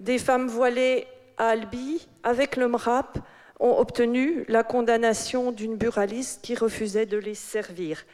Des 0.00 0.18
femmes 0.18 0.48
voilées 0.48 1.06
à 1.38 1.50
Albi, 1.50 2.08
avec 2.24 2.56
le 2.56 2.66
MRAP, 2.66 3.20
ont 3.60 3.78
obtenu 3.78 4.44
la 4.48 4.62
condamnation 4.62 5.52
d'une 5.52 5.76
buraliste 5.76 6.40
qui 6.42 6.54
refusait 6.54 7.06
de 7.06 7.18
les 7.18 7.34
servir. 7.34 8.04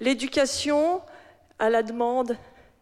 L'éducation, 0.00 1.02
à 1.58 1.70
la 1.70 1.82
demande 1.82 2.36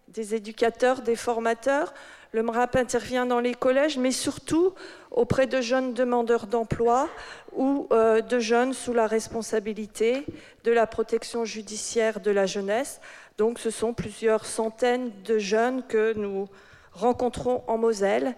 des 0.09 0.35
éducateurs, 0.35 1.03
des 1.03 1.17
formateurs, 1.17 1.95
le 2.33 2.43
MRAP 2.43 2.77
intervient 2.77 3.25
dans 3.25 3.41
les 3.41 3.55
collèges, 3.55 3.97
mais 3.97 4.13
surtout 4.13 4.75
auprès 5.11 5.47
de 5.47 5.63
jeunes 5.63 5.95
demandeurs 5.95 6.47
d'emploi 6.47 7.09
ou 7.55 7.87
euh, 7.93 8.21
de 8.21 8.39
jeunes 8.39 8.75
sous 8.75 8.93
la 8.93 9.07
responsabilité 9.07 10.27
de 10.65 10.73
la 10.73 10.87
protection 10.87 11.47
judiciaire 11.47 12.21
de 12.21 12.31
la 12.31 12.45
jeunesse. 12.45 13.01
Donc 13.39 13.59
ce 13.59 13.71
sont 13.71 13.95
plusieurs 13.95 14.45
centaines 14.45 15.11
de 15.25 15.39
jeunes 15.39 15.83
que 15.87 16.13
nous 16.15 16.49
rencontrons 16.93 17.63
en 17.67 17.79
Moselle 17.79 18.35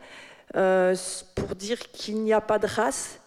euh, 0.55 0.95
pour 1.35 1.57
dire 1.57 1.79
qu'il 1.91 2.23
n'y 2.23 2.33
a 2.33 2.41
pas 2.41 2.59
de 2.59 2.67
race, 2.67 3.19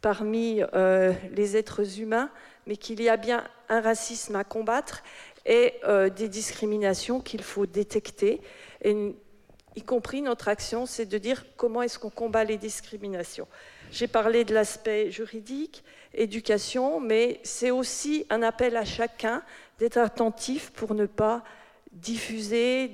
parmi 0.00 0.62
euh, 0.74 1.12
les 1.32 1.56
êtres 1.56 2.00
humains, 2.00 2.30
mais 2.66 2.76
qu'il 2.76 3.02
y 3.02 3.08
a 3.08 3.16
bien 3.16 3.44
un 3.68 3.80
racisme 3.80 4.36
à 4.36 4.44
combattre 4.44 5.02
et 5.46 5.74
euh, 5.84 6.08
des 6.08 6.28
discriminations 6.28 7.20
qu'il 7.20 7.42
faut 7.42 7.66
détecter. 7.66 8.40
Y 8.84 9.82
compris 9.84 10.20
notre 10.20 10.48
action, 10.48 10.84
c'est 10.84 11.06
de 11.06 11.18
dire 11.18 11.44
comment 11.56 11.82
est-ce 11.82 11.98
qu'on 11.98 12.10
combat 12.10 12.44
les 12.44 12.56
discriminations. 12.56 13.46
J'ai 13.92 14.08
parlé 14.08 14.44
de 14.44 14.52
l'aspect 14.52 15.10
juridique, 15.10 15.84
éducation, 16.12 17.00
mais 17.00 17.40
c'est 17.44 17.70
aussi 17.70 18.26
un 18.30 18.42
appel 18.42 18.76
à 18.76 18.84
chacun 18.84 19.42
d'être 19.78 19.98
attentif 19.98 20.70
pour 20.70 20.94
ne 20.94 21.06
pas 21.06 21.44
diffuser 21.92 22.92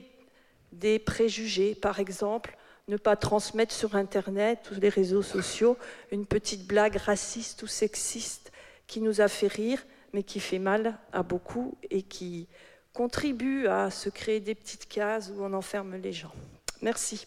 des 0.73 0.99
préjugés, 0.99 1.75
par 1.75 1.99
exemple, 1.99 2.56
ne 2.89 2.97
pas 2.97 3.17
transmettre 3.17 3.75
sur 3.75 3.97
Internet 3.97 4.71
ou 4.71 4.81
les 4.81 4.89
réseaux 4.89 5.23
sociaux 5.23 5.77
une 6.13 6.27
petite 6.27 6.67
blague 6.67 6.97
raciste 6.97 7.63
ou 7.63 7.67
sexiste 7.67 8.53
qui 8.87 9.01
nous 9.01 9.21
a 9.21 9.29
fait 9.29 9.49
rire, 9.49 9.85
mais 10.13 10.23
qui 10.23 10.39
fait 10.39 10.61
mal 10.61 10.97
à 11.13 11.23
beaucoup 11.23 11.77
et 11.91 12.03
qui 12.03 12.47
contribue 12.93 13.67
à 13.67 13.91
se 13.91 14.09
créer 14.09 14.41
des 14.41 14.55
petites 14.55 14.89
cases 14.89 15.33
où 15.35 15.43
on 15.43 15.53
enferme 15.53 15.97
les 15.97 16.13
gens. 16.13 16.33
Merci. 16.81 17.27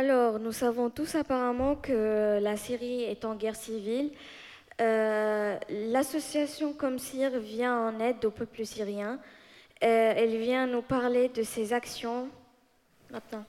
Alors, 0.00 0.38
nous 0.38 0.52
savons 0.52 0.88
tous 0.88 1.14
apparemment 1.14 1.76
que 1.76 2.38
la 2.40 2.56
Syrie 2.56 3.02
est 3.02 3.26
en 3.26 3.34
guerre 3.34 3.54
civile. 3.54 4.10
Euh, 4.80 5.58
l'association 5.68 6.72
Comsir 6.72 7.38
vient 7.38 7.88
en 7.88 8.00
aide 8.00 8.24
au 8.24 8.30
peuple 8.30 8.64
syrien. 8.64 9.20
Euh, 9.84 10.14
elle 10.16 10.38
vient 10.38 10.66
nous 10.66 10.80
parler 10.80 11.28
de 11.28 11.42
ses 11.42 11.74
actions 11.74 12.30
maintenant. 13.10 13.44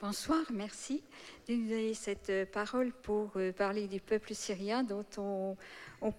Bonsoir, 0.00 0.44
merci 0.50 1.02
nous 1.48 1.68
donner 1.68 1.94
cette 1.94 2.50
parole 2.50 2.92
pour 3.02 3.32
euh, 3.36 3.52
parler 3.52 3.86
du 3.88 4.00
peuple 4.00 4.34
syrien 4.34 4.82
dont 4.82 5.04
on, 5.18 5.56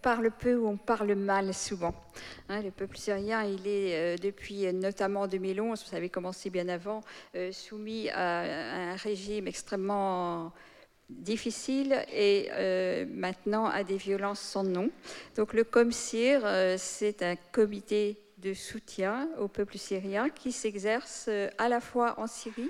parle 0.02 0.32
peu 0.32 0.56
ou 0.56 0.68
on 0.68 0.78
parle 0.78 1.16
mal 1.16 1.54
souvent. 1.54 1.94
Hein, 2.50 2.62
le 2.62 2.72
peuple 2.72 2.98
syrien, 2.98 3.44
il 3.44 3.68
est 3.68 3.96
euh, 3.96 4.18
depuis 4.18 4.72
notamment 4.74 5.28
2011, 5.28 5.84
vous 5.84 5.90
savez 5.90 6.10
commencé 6.10 6.50
bien 6.50 6.68
avant, 6.70 7.02
euh, 7.36 7.52
soumis 7.52 8.10
à 8.10 8.92
un 8.92 8.96
régime 8.96 9.48
extrêmement 9.48 10.54
difficile 11.10 12.06
et 12.12 12.50
euh, 12.52 13.06
maintenant 13.10 13.66
à 13.66 13.84
des 13.84 13.98
violences 13.98 14.40
sans 14.40 14.64
nom. 14.64 14.90
Donc 15.36 15.54
le 15.54 15.64
COMSIR, 15.64 16.42
euh, 16.44 16.76
c'est 16.78 17.22
un 17.22 17.36
comité 17.52 18.18
de 18.38 18.54
soutien 18.54 19.30
au 19.40 19.48
peuple 19.48 19.78
syrien 19.78 20.30
qui 20.30 20.52
s'exerce 20.52 21.26
euh, 21.30 21.50
à 21.58 21.70
la 21.70 21.80
fois 21.80 22.20
en 22.20 22.28
Syrie 22.28 22.70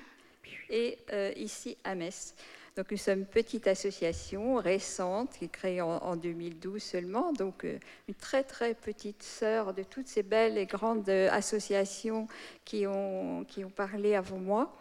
et 0.69 0.97
ici 1.35 1.77
à 1.83 1.95
Metz. 1.95 2.33
Donc 2.75 2.91
nous 2.91 2.97
sommes 2.97 3.19
une 3.19 3.25
petite 3.25 3.67
association 3.67 4.55
récente 4.55 5.31
qui 5.39 5.45
est 5.45 5.51
créée 5.51 5.81
en, 5.81 6.15
2012 6.15 6.81
seulement, 6.81 7.33
donc 7.33 7.63
une 7.63 8.15
très 8.15 8.43
très 8.43 8.75
petite 8.75 9.23
sœur 9.23 9.73
de 9.73 9.81
toutes 9.81 10.07
ces 10.07 10.21
belles 10.21 10.59
et 10.59 10.67
grandes 10.67 11.09
associations 11.09 12.27
qui 12.65 12.85
ont, 12.85 13.45
qui 13.45 13.65
ont 13.65 13.71
parlé 13.71 14.13
avant 14.13 14.37
moi. 14.37 14.77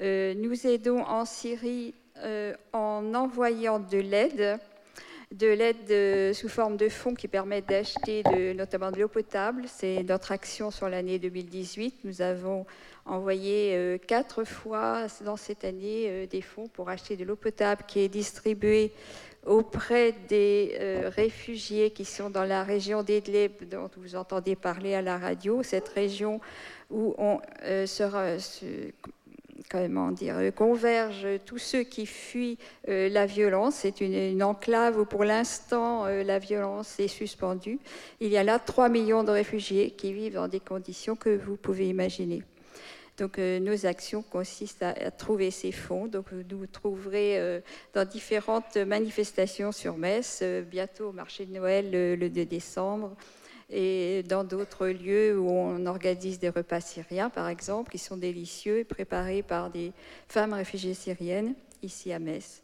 nous 0.00 0.66
aidons 0.66 1.04
en 1.04 1.24
Syrie 1.24 1.94
euh, 2.24 2.52
en 2.72 3.14
envoyant 3.14 3.78
de 3.78 3.98
l'aide, 3.98 4.58
de 5.30 5.46
l'aide 5.46 6.34
sous 6.34 6.48
forme 6.48 6.76
de 6.76 6.88
fonds 6.88 7.14
qui 7.14 7.28
permettent 7.28 7.68
d'acheter 7.68 8.24
notamment 8.54 8.90
de 8.90 8.98
l'eau 9.00 9.08
potable. 9.08 9.64
C'est 9.68 10.02
notre 10.02 10.32
action 10.32 10.72
sur 10.72 10.88
l'année 10.88 11.20
2018. 11.20 12.00
Nous 12.02 12.20
avons 12.20 12.66
envoyé 13.08 13.74
euh, 13.74 13.98
quatre 13.98 14.44
fois 14.44 15.06
dans 15.24 15.36
cette 15.36 15.64
année 15.64 16.06
euh, 16.08 16.26
des 16.26 16.42
fonds 16.42 16.68
pour 16.68 16.88
acheter 16.88 17.16
de 17.16 17.24
l'eau 17.24 17.36
potable 17.36 17.82
qui 17.86 18.00
est 18.00 18.08
distribuée 18.08 18.92
auprès 19.46 20.12
des 20.28 20.76
réfugiés 21.06 21.90
qui 21.90 22.04
sont 22.04 22.28
dans 22.28 22.44
la 22.44 22.64
région 22.64 23.02
d'Idlib, 23.02 23.66
dont 23.70 23.88
vous 23.96 24.14
entendez 24.14 24.56
parler 24.56 24.94
à 24.94 25.00
la 25.00 25.16
radio, 25.16 25.62
cette 25.62 25.88
région 25.88 26.40
où 26.90 27.14
on 27.16 27.40
sera, 27.86 28.36
comment 29.68 30.10
dire, 30.10 30.36
euh, 30.38 30.50
convergent 30.50 31.38
tous 31.44 31.58
ceux 31.58 31.82
qui 31.82 32.06
fuient 32.06 32.58
euh, 32.88 33.08
la 33.08 33.26
violence. 33.26 33.76
C'est 33.76 34.00
une, 34.00 34.42
enclave 34.42 34.98
où 34.98 35.04
pour 35.04 35.24
l'instant 35.24 36.06
euh, 36.06 36.22
la 36.22 36.38
violence 36.38 36.98
est 36.98 37.08
suspendue. 37.08 37.78
Il 38.20 38.28
y 38.28 38.36
a 38.36 38.44
là 38.44 38.58
3 38.58 38.88
millions 38.88 39.24
de 39.24 39.30
réfugiés 39.30 39.90
qui 39.90 40.12
vivent 40.12 40.34
dans 40.34 40.48
des 40.48 40.60
conditions 40.60 41.16
que 41.16 41.36
vous 41.36 41.56
pouvez 41.56 41.88
imaginer. 41.88 42.42
Donc 43.18 43.38
nos 43.38 43.84
actions 43.84 44.22
consistent 44.22 44.84
à, 44.84 45.10
trouver 45.10 45.50
ces 45.50 45.72
fonds. 45.72 46.06
Donc 46.06 46.26
vous 46.32 46.66
trouverez 46.66 47.60
dans 47.92 48.04
différentes 48.04 48.76
manifestations 48.76 49.72
sur 49.72 49.98
Metz, 49.98 50.42
bientôt 50.70 51.08
au 51.08 51.12
marché 51.12 51.44
de 51.44 51.52
Noël 51.52 51.90
le 51.90 52.28
2 52.30 52.44
décembre, 52.44 53.16
et 53.70 54.22
dans 54.22 54.44
d'autres 54.44 54.86
lieux 54.86 55.38
où 55.38 55.50
on 55.50 55.84
organise 55.86 56.38
des 56.38 56.48
repas 56.48 56.80
syriens, 56.80 57.28
par 57.28 57.48
exemple, 57.48 57.90
qui 57.90 57.98
sont 57.98 58.16
délicieux, 58.16 58.84
préparés 58.88 59.42
par 59.42 59.70
des 59.70 59.92
femmes 60.28 60.54
réfugiées 60.54 60.94
syriennes, 60.94 61.54
ici 61.82 62.12
à 62.12 62.18
Metz. 62.18 62.62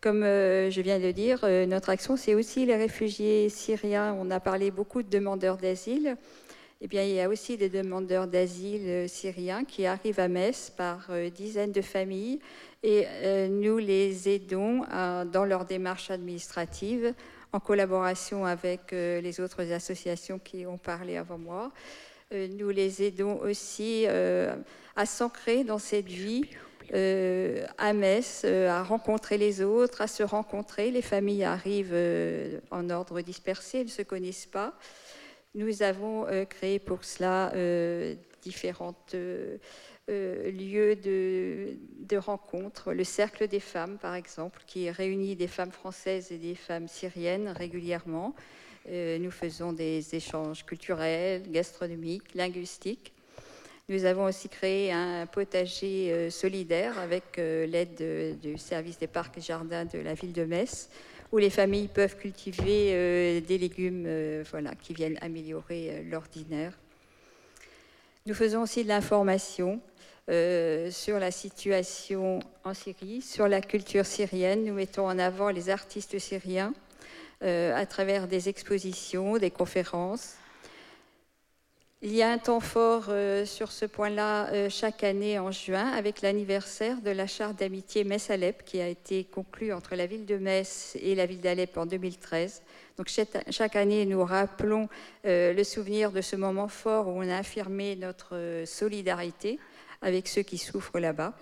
Comme 0.00 0.24
euh, 0.24 0.70
je 0.70 0.80
viens 0.80 0.98
de 0.98 1.04
le 1.04 1.12
dire, 1.12 1.40
euh, 1.44 1.64
notre 1.64 1.90
action, 1.90 2.16
c'est 2.16 2.34
aussi 2.34 2.66
les 2.66 2.76
réfugiés 2.76 3.48
syriens. 3.48 4.16
On 4.18 4.30
a 4.30 4.40
parlé 4.40 4.70
beaucoup 4.70 5.02
de 5.02 5.08
demandeurs 5.08 5.56
d'asile. 5.56 6.16
Eh 6.80 6.88
bien, 6.88 7.02
il 7.02 7.14
y 7.14 7.20
a 7.20 7.28
aussi 7.28 7.56
des 7.56 7.70
demandeurs 7.70 8.26
d'asile 8.26 8.86
euh, 8.86 9.08
syriens 9.08 9.64
qui 9.64 9.86
arrivent 9.86 10.20
à 10.20 10.28
Metz 10.28 10.70
par 10.70 11.08
dizaines 11.34 11.72
de 11.72 11.82
familles 11.82 12.38
et 12.82 13.06
nous 13.48 13.78
les 13.78 14.28
aidons 14.28 14.84
dans 15.32 15.44
leur 15.44 15.64
démarche 15.64 16.10
administrative 16.10 17.14
en 17.52 17.60
collaboration 17.60 18.44
avec 18.44 18.92
euh, 18.92 19.20
les 19.20 19.40
autres 19.40 19.72
associations 19.72 20.38
qui 20.38 20.66
ont 20.66 20.78
parlé 20.78 21.16
avant 21.16 21.38
moi. 21.38 21.72
Euh, 22.32 22.48
nous 22.48 22.70
les 22.70 23.02
aidons 23.02 23.40
aussi 23.40 24.04
euh, 24.06 24.54
à 24.94 25.06
s'ancrer 25.06 25.64
dans 25.64 25.78
cette 25.78 26.06
vie 26.08 26.44
à 26.92 27.92
Metz, 27.92 28.44
à 28.44 28.84
rencontrer 28.84 29.38
les 29.38 29.60
autres, 29.60 30.02
à 30.02 30.06
se 30.06 30.22
rencontrer. 30.22 30.92
Les 30.92 31.02
familles 31.02 31.42
arrivent 31.42 31.96
en 32.70 32.90
ordre 32.90 33.20
dispersé, 33.22 33.78
elles 33.78 33.86
ne 33.86 33.90
se 33.90 34.02
connaissent 34.02 34.46
pas. 34.46 34.72
Nous 35.56 35.82
avons 35.82 36.26
créé 36.48 36.78
pour 36.78 37.02
cela 37.02 37.52
différentes 38.42 39.16
euh, 40.08 40.52
lieu 40.52 40.94
de, 40.94 41.76
de, 42.08 42.16
rencontre, 42.16 42.92
le 42.92 43.02
Cercle 43.02 43.48
des 43.48 43.58
femmes, 43.58 43.98
par 43.98 44.14
exemple, 44.14 44.62
qui 44.64 44.88
réunit 44.88 45.34
des 45.34 45.48
femmes 45.48 45.72
françaises 45.72 46.30
et 46.30 46.38
des 46.38 46.54
femmes 46.54 46.86
syriennes 46.86 47.48
régulièrement. 47.48 48.32
Euh, 48.88 49.18
nous 49.18 49.32
faisons 49.32 49.72
des 49.72 50.14
échanges 50.14 50.64
culturels, 50.64 51.50
gastronomiques, 51.50 52.34
linguistiques. 52.36 53.14
Nous 53.88 54.04
avons 54.04 54.26
aussi 54.26 54.48
créé 54.48 54.92
un 54.92 55.26
potager 55.26 56.12
euh, 56.12 56.30
solidaire 56.30 57.00
avec 57.00 57.36
l'aide 57.36 58.38
du 58.40 58.58
service 58.58 59.00
des 59.00 59.08
parcs 59.08 59.36
et 59.38 59.40
jardins 59.40 59.86
de 59.86 59.98
la 59.98 60.14
ville 60.14 60.32
de 60.32 60.44
Metz, 60.44 60.88
où 61.32 61.38
les 61.38 61.50
familles 61.50 61.88
peuvent 61.88 62.16
cultiver 62.16 63.40
des 63.40 63.58
légumes 63.58 64.42
voilà, 64.50 64.74
qui 64.74 64.94
viennent 64.94 65.18
améliorer 65.20 66.04
l'ordinaire. 66.10 66.72
Nous 68.26 68.34
faisons 68.34 68.62
aussi 68.62 68.82
de 68.82 68.88
l'information 68.88 69.80
euh, 70.28 70.90
sur 70.90 71.20
la 71.20 71.30
situation 71.30 72.40
en 72.64 72.74
Syrie, 72.74 73.22
sur 73.22 73.46
la 73.46 73.60
culture 73.60 74.04
syrienne. 74.04 74.64
Nous 74.64 74.74
mettons 74.74 75.06
en 75.06 75.20
avant 75.20 75.50
les 75.50 75.70
artistes 75.70 76.18
syriens 76.18 76.74
euh, 77.44 77.72
à 77.76 77.86
travers 77.86 78.26
des 78.26 78.48
expositions, 78.48 79.38
des 79.38 79.52
conférences. 79.52 80.34
Il 82.08 82.14
y 82.14 82.22
a 82.22 82.30
un 82.30 82.38
temps 82.38 82.60
fort 82.60 83.06
euh, 83.08 83.44
sur 83.44 83.72
ce 83.72 83.84
point-là 83.84 84.68
chaque 84.68 85.02
année 85.02 85.40
en 85.40 85.50
juin 85.50 85.88
avec 85.88 86.22
l'anniversaire 86.22 87.00
de 87.00 87.10
la 87.10 87.26
charte 87.26 87.58
d'amitié 87.58 88.04
Metz-Alep 88.04 88.64
qui 88.64 88.80
a 88.80 88.86
été 88.86 89.24
conclue 89.24 89.72
entre 89.72 89.96
la 89.96 90.06
ville 90.06 90.24
de 90.24 90.36
Metz 90.36 90.96
et 91.00 91.16
la 91.16 91.26
ville 91.26 91.40
d'Alep 91.40 91.76
en 91.76 91.84
2013. 91.84 92.62
Donc 92.96 93.08
chaque 93.50 93.74
année, 93.74 94.06
nous 94.06 94.24
rappelons 94.24 94.88
le 95.24 95.62
souvenir 95.64 96.12
de 96.12 96.20
ce 96.20 96.36
moment 96.36 96.68
fort 96.68 97.08
où 97.08 97.20
on 97.20 97.28
a 97.28 97.38
affirmé 97.38 97.96
notre 97.96 98.62
solidarité 98.66 99.58
avec 100.00 100.28
ceux 100.28 100.42
qui 100.42 100.58
souffrent 100.58 101.00
là-bas. 101.00 101.34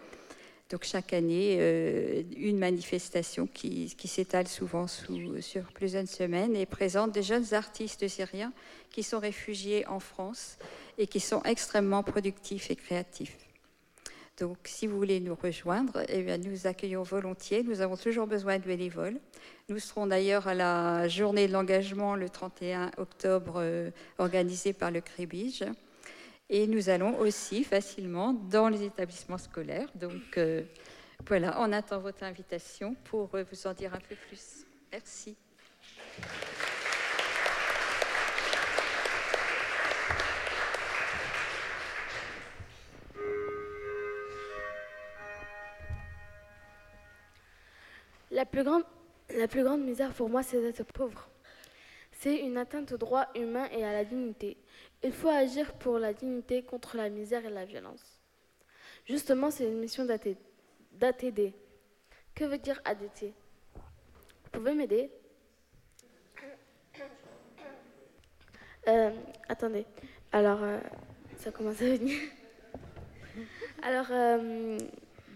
Donc 0.75 0.83
chaque 0.83 1.13
année, 1.13 1.59
euh, 1.61 2.25
une 2.37 2.59
manifestation 2.59 3.47
qui, 3.47 3.95
s'étale 4.07 4.49
souvent 4.49 4.89
sur 4.89 5.63
plusieurs 5.73 6.09
semaines 6.09 6.57
et 6.57 6.67
présente 6.67 7.13
des 7.13 7.23
jeunes 7.23 7.55
artistes 7.55 8.09
syriens 8.09 8.53
qui 8.91 9.05
sont 9.05 9.21
réfugiés 9.21 9.87
en 9.87 10.01
France 10.01 10.59
et 10.99 11.07
qui 11.07 11.21
sont 11.21 11.41
extrêmement 11.45 12.03
productifs 12.03 12.73
et 12.73 12.75
créatifs. 12.75 13.37
Donc 14.41 14.59
si 14.65 14.89
vous 14.89 14.97
voulez 14.97 15.21
nous 15.21 15.37
rejoindre, 15.41 16.03
eh 16.09 16.23
bien, 16.23 16.39
nous 16.39 16.67
accueillons 16.67 17.05
volontiers. 17.05 17.63
Nous 17.63 17.81
avons 17.81 17.97
toujours 17.97 18.27
besoin 18.27 18.59
de 18.59 18.65
bénévoles. 18.65 19.21
Nous 19.69 19.79
serons 19.79 20.09
d'ailleurs 20.09 20.49
à 20.49 20.55
la 20.55 21.07
journée 21.07 21.47
de 21.47 21.53
l'engagement 21.53 22.17
le 22.17 22.29
31 22.29 22.91
octobre 22.97 23.59
euh, 23.59 23.93
organisée 24.19 24.73
par 24.73 24.91
le 24.91 25.01
CRIBIGE. 25.01 25.67
Et 26.51 26.67
nous 26.67 26.91
allons 26.91 27.19
aussi 27.21 27.65
facilement 27.65 28.33
dans 28.35 28.69
les 28.69 28.85
établissements 28.85 29.39
scolaires. 29.39 29.89
Donc 29.95 30.37
euh, 30.37 30.63
voilà, 31.27 31.57
on 31.61 31.73
attend 31.73 32.01
votre 32.01 32.23
invitation 32.23 32.95
pour 33.05 33.35
euh, 33.35 33.45
vous 33.51 33.67
en 33.67 33.73
dire 33.73 33.95
un 33.95 34.01
peu 34.01 34.15
plus. 34.15 34.67
Merci. 34.93 35.37
La 48.31 48.45
plus, 48.45 48.65
grande, 48.65 48.83
la 49.35 49.47
plus 49.47 49.63
grande 49.63 49.83
misère 49.83 50.13
pour 50.13 50.29
moi, 50.29 50.43
c'est 50.43 50.61
d'être 50.61 50.85
pauvre. 50.93 51.29
C'est 52.19 52.37
une 52.37 52.57
atteinte 52.57 52.93
au 52.93 52.97
droit 52.97 53.27
humain 53.35 53.69
et 53.73 53.85
à 53.85 53.93
la 53.93 54.05
dignité. 54.05 54.57
Il 55.03 55.13
faut 55.13 55.29
agir 55.29 55.73
pour 55.75 55.99
la 55.99 56.15
dignité 56.15 56.63
contre 56.63 56.97
la 56.97 57.09
misère 57.09 57.45
et 57.45 57.51
la 57.51 57.65
violence. 57.65 58.21
Justement, 59.07 59.51
c'est 59.51 59.65
une 59.65 59.79
mission 59.79 60.05
d'ATD. 60.05 61.53
Que 62.35 62.45
veut 62.45 62.59
dire 62.59 62.81
ADT 62.85 63.33
Vous 63.75 64.51
pouvez 64.51 64.75
m'aider? 64.75 65.11
Euh, 68.89 69.11
Attendez. 69.49 69.87
Alors, 70.33 70.63
euh, 70.63 70.79
ça 71.37 71.51
commence 71.51 71.81
à 71.81 71.85
venir. 71.85 72.19
Alors, 73.83 74.07
euh, 74.11 74.79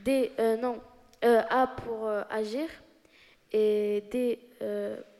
D, 0.04 0.32
non. 0.60 0.80
A 1.22 1.66
pour 1.66 2.08
agir 2.30 2.68
et 3.52 4.04
D, 4.10 4.38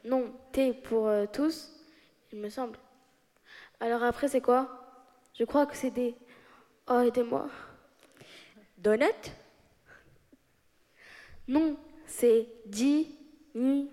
non, 0.09 0.33
T 0.53 0.73
pour 0.73 1.11
tous, 1.33 1.71
il 2.33 2.41
me 2.41 2.49
semble. 2.49 2.79
Alors 3.81 4.03
après, 4.03 4.29
c'est 4.29 4.41
quoi? 4.41 4.79
Je 5.35 5.45
crois 5.45 5.67
que 5.67 5.77
c'est 5.77 5.91
des. 5.91 6.17
Oh, 6.89 7.01
aidez-moi. 7.01 7.49
Donut? 8.79 9.07
Non, 11.47 11.77
c'est 12.07 12.49
dignité. 12.67 13.91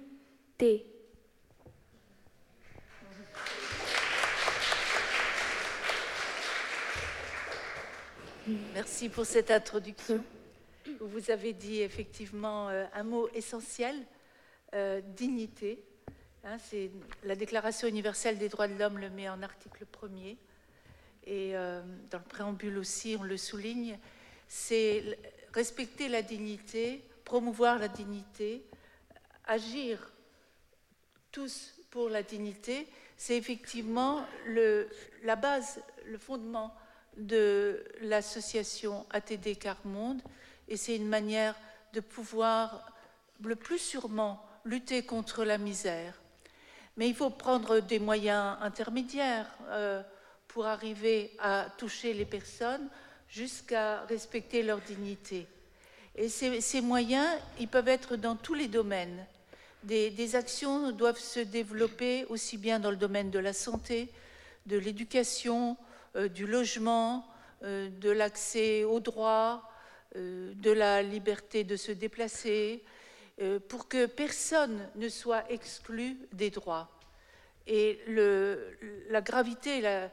Merci 8.74 9.09
pour 9.09 9.26
cette 9.26 9.49
introduction. 9.49 10.24
vous 10.99 11.32
avez 11.32 11.53
dit 11.53 11.82
effectivement 11.82 12.70
euh, 12.70 12.86
un 12.93 13.03
mot 13.03 13.28
essentiel, 13.34 13.95
euh, 14.74 15.01
dignité. 15.01 15.84
Hein, 16.48 16.58
la 17.24 17.36
Déclaration 17.36 17.88
universelle 17.88 18.38
des 18.38 18.50
droits 18.50 18.68
de 18.68 18.76
l'homme 18.76 19.00
le 19.00 19.10
met 19.10 19.28
en 19.28 19.41
article 19.41 19.84
premier. 19.88 20.38
Et 21.26 21.56
euh, 21.56 21.82
dans 22.12 22.20
le 22.20 22.24
préambule 22.24 22.78
aussi, 22.78 23.18
on 23.20 23.24
le 23.24 23.36
souligne, 23.36 23.98
c'est 24.48 25.18
respecter 25.56 26.08
la 26.08 26.22
dignité, 26.22 27.04
promouvoir 27.24 27.80
la 27.80 27.88
dignité, 27.88 28.64
agir 29.46 30.12
tous 31.32 31.74
pour 31.89 32.10
la 32.10 32.22
dignité, 32.22 32.88
c'est 33.18 33.38
effectivement 33.38 34.24
la 35.24 35.36
base, 35.36 35.82
le 36.06 36.20
fondement 36.20 36.76
de 37.18 37.84
l'association 38.02 39.08
ATD 39.10 39.58
Carmonde 39.58 40.22
et 40.68 40.78
c'est 40.78 40.96
une 40.96 41.08
manière 41.08 41.56
de 41.93 42.02
pouvoir 42.02 42.93
le 43.43 43.56
plus 43.56 43.80
sûrement 43.80 44.46
lutter 44.64 45.04
contre 45.04 45.43
la 45.43 45.58
misère. 45.58 46.22
Mais 46.98 47.10
il 47.10 47.16
faut 47.16 47.30
prendre 47.30 47.80
des 47.80 48.00
moyens 48.00 48.58
intermédiaires 48.62 49.48
euh, 49.68 50.02
pour 50.48 50.66
arriver 50.66 51.32
à 51.39 51.68
toucher 51.78 52.14
les 52.14 52.26
personnes 52.26 52.88
jusqu'à 53.28 54.02
respecter 54.06 54.64
leur 54.64 54.80
dignité. 54.80 55.48
Et 56.16 56.30
ces, 56.30 56.80
moyens, 56.82 57.28
ils 57.60 57.68
peuvent 57.68 57.89
être 57.89 58.16
dans 58.16 58.38
tous 58.38 58.54
les 58.54 58.70
domaines. 58.70 59.26
Des, 59.84 60.36
actions 60.36 60.91
doivent 60.91 61.20
se 61.20 61.41
développer 61.41 62.26
aussi 62.30 62.58
bien 62.58 62.80
dans 62.80 62.89
le 62.89 62.96
domaine 62.96 63.30
de 63.30 63.39
la 63.39 63.52
santé, 63.52 64.10
de 64.66 64.78
l'éducation, 64.78 65.76
euh, 66.16 66.30
du 66.30 66.48
logement, 66.48 67.28
euh, 67.64 67.89
de 68.00 68.10
l'accès 68.10 68.84
aux 68.84 69.00
droits, 69.00 69.70
de 70.16 70.72
la 70.72 71.04
liberté 71.04 71.66
de 71.66 71.76
se 71.76 71.91
déplacer, 71.91 72.82
pour 73.68 73.88
que 73.88 74.06
personne 74.06 74.80
ne 74.96 75.10
soit 75.10 75.44
exclu 75.52 76.18
des 76.32 76.50
droits. 76.50 76.90
Et 77.68 78.00
la 79.10 79.22
gravité, 79.22 79.82
la, 79.82 80.10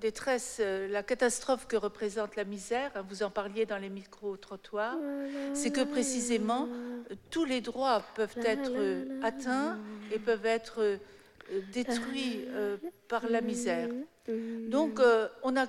détresse, 0.00 0.60
la 0.60 1.02
catastrophe 1.02 1.66
que 1.66 1.76
représente 1.76 2.36
la 2.36 2.44
misère, 2.44 2.92
hein, 2.94 3.04
vous 3.08 3.22
en 3.22 3.30
parliez 3.30 3.66
dans 3.66 3.78
les 3.78 3.88
micro-trottoirs, 3.88 4.96
c'est 5.54 5.72
que 5.72 5.84
précisément 5.84 6.68
tous 7.30 7.44
les 7.44 7.60
droits 7.60 8.04
peuvent 8.14 8.38
être 8.44 8.72
atteints 9.24 9.80
et 10.12 10.18
peuvent 10.18 10.46
être 10.46 10.98
détruits 11.72 12.44
euh, 12.48 12.76
par 13.08 13.28
la 13.28 13.40
misère. 13.40 13.88
Donc 14.68 15.00
euh, 15.00 15.28
on 15.42 15.52
n'a 15.52 15.66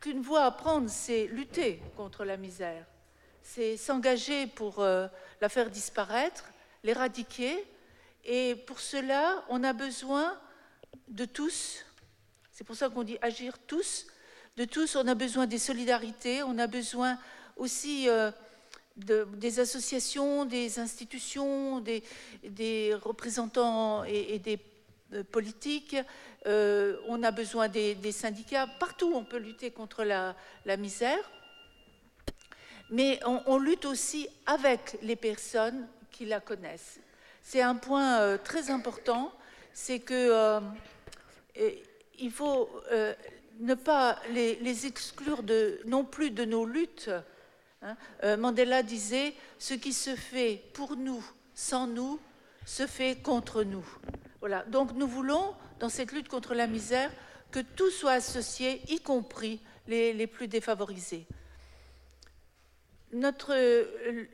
qu'une 0.00 0.20
voie 0.20 0.44
à 0.44 0.50
prendre, 0.50 0.88
c'est 0.88 1.26
lutter 1.26 1.80
contre 1.96 2.24
la 2.24 2.36
misère. 2.36 2.84
C'est 3.54 3.76
s'engager 3.76 4.48
pour 4.48 4.80
euh, 4.80 5.06
la 5.40 5.48
faire 5.48 5.70
disparaître, 5.70 6.44
l'éradiquer. 6.82 7.64
Et 8.24 8.56
pour 8.66 8.80
cela, 8.80 9.44
on 9.48 9.62
a 9.62 9.72
besoin 9.72 10.36
de 11.08 11.24
tous. 11.24 11.84
C'est 12.50 12.64
pour 12.64 12.74
ça 12.74 12.88
qu'on 12.90 13.04
dit 13.04 13.18
agir 13.22 13.56
tous. 13.66 14.08
De 14.56 14.64
tous, 14.64 14.96
on 14.96 15.06
a 15.06 15.14
besoin 15.14 15.46
des 15.46 15.58
solidarités, 15.58 16.42
on 16.42 16.58
a 16.58 16.66
besoin 16.66 17.18
aussi 17.56 18.08
euh, 18.08 18.30
de, 18.96 19.26
des 19.34 19.60
associations, 19.60 20.44
des 20.44 20.80
institutions, 20.80 21.80
des, 21.80 22.94
représentants 22.94 24.02
et, 24.04 24.38
des 24.40 24.58
euh, 25.12 25.22
politiques, 25.22 25.96
on 26.44 27.22
a 27.22 27.30
besoin 27.30 27.68
des, 27.68 28.12
syndicats, 28.12 28.66
partout 28.80 29.12
on 29.14 29.24
peut 29.24 29.38
lutter 29.38 29.70
contre 29.70 30.04
la 30.04 30.76
misère, 30.76 31.30
mais 32.90 33.20
on, 33.24 33.58
lutte 33.58 33.84
aussi 33.84 34.28
avec 34.46 34.98
les 35.02 35.16
personnes 35.16 35.86
qui 36.10 36.24
la 36.26 36.40
connaissent. 36.40 37.00
C'est 37.42 37.62
un 37.62 37.74
point 37.74 38.20
euh, 38.20 38.38
très 38.38 38.70
important, 38.70 39.32
c'est 39.72 40.00
que 40.00 40.14
euh, 40.14 40.60
il 42.18 42.30
faut 42.30 42.68
euh, 42.90 43.14
ne 43.60 43.74
pas 43.74 44.18
les, 44.32 44.86
exclure 44.86 45.42
non 45.84 46.04
plus 46.04 46.30
de 46.30 46.44
nos 46.44 46.64
luttes. 46.64 47.10
Hein. 47.82 47.96
Euh, 48.24 48.36
Mandela 48.36 48.82
disait, 48.82 49.34
ce 49.58 49.74
qui 49.74 49.92
se 49.92 50.16
fait 50.16 50.62
pour 50.72 50.96
nous, 50.96 51.24
sans 51.54 51.86
nous, 51.86 52.18
se 52.64 52.86
fait 52.86 53.16
contre 53.16 53.64
nous. 53.64 53.86
Voilà. 54.40 54.64
Donc 54.64 54.92
nous 54.94 55.06
voulons, 55.06 55.54
dans 55.78 55.88
cette 55.90 56.12
lutte 56.12 56.28
contre 56.28 56.54
la 56.54 56.66
misère, 56.66 57.10
que 57.50 57.60
tout 57.60 57.90
soit 57.90 58.12
associé, 58.12 58.80
y 58.88 59.00
compris 59.00 59.60
les 59.86 60.26
plus 60.26 60.48
défavorisés. 60.48 61.26
Notre 63.16 63.56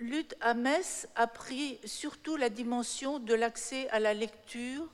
lutte 0.00 0.34
à 0.40 0.54
Metz 0.54 1.06
a 1.14 1.28
pris 1.28 1.78
surtout 1.84 2.36
la 2.36 2.48
dimension 2.48 3.20
de 3.20 3.32
l'accès 3.32 3.88
à 3.90 4.00
la 4.00 4.12
lecture 4.12 4.88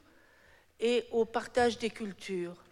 et 0.78 1.06
au 1.10 1.24
partage 1.24 1.78
des 1.78 1.88
cultures. 1.88 2.62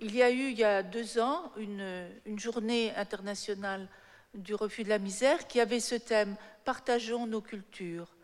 Il 0.00 0.14
y 0.14 0.22
a 0.22 0.30
eu, 0.30 0.50
il 0.50 0.58
y 0.58 0.64
a 0.64 0.82
deux 0.82 1.18
ans, 1.18 1.50
une, 1.56 2.38
journée 2.38 2.94
internationale 2.94 3.88
du 4.34 4.54
refus 4.54 4.84
de 4.84 4.90
la 4.90 4.98
misère 4.98 5.46
qui 5.46 5.60
avait 5.60 5.80
ce 5.80 5.94
thème 5.94 6.36
Partageons 6.66 7.26
nos 7.26 7.40
cultures, 7.40 8.14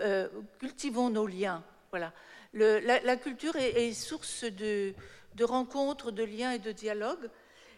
euh, 0.00 0.30
cultivons 0.60 1.10
nos 1.10 1.26
liens. 1.26 1.62
Voilà. 1.90 2.14
La, 2.54 3.16
culture 3.16 3.56
est, 3.56 3.92
source 3.92 4.44
de, 4.44 4.94
rencontres, 5.42 6.12
de 6.12 6.24
liens 6.24 6.52
et 6.52 6.58
de 6.58 6.72
dialogues. 6.72 7.28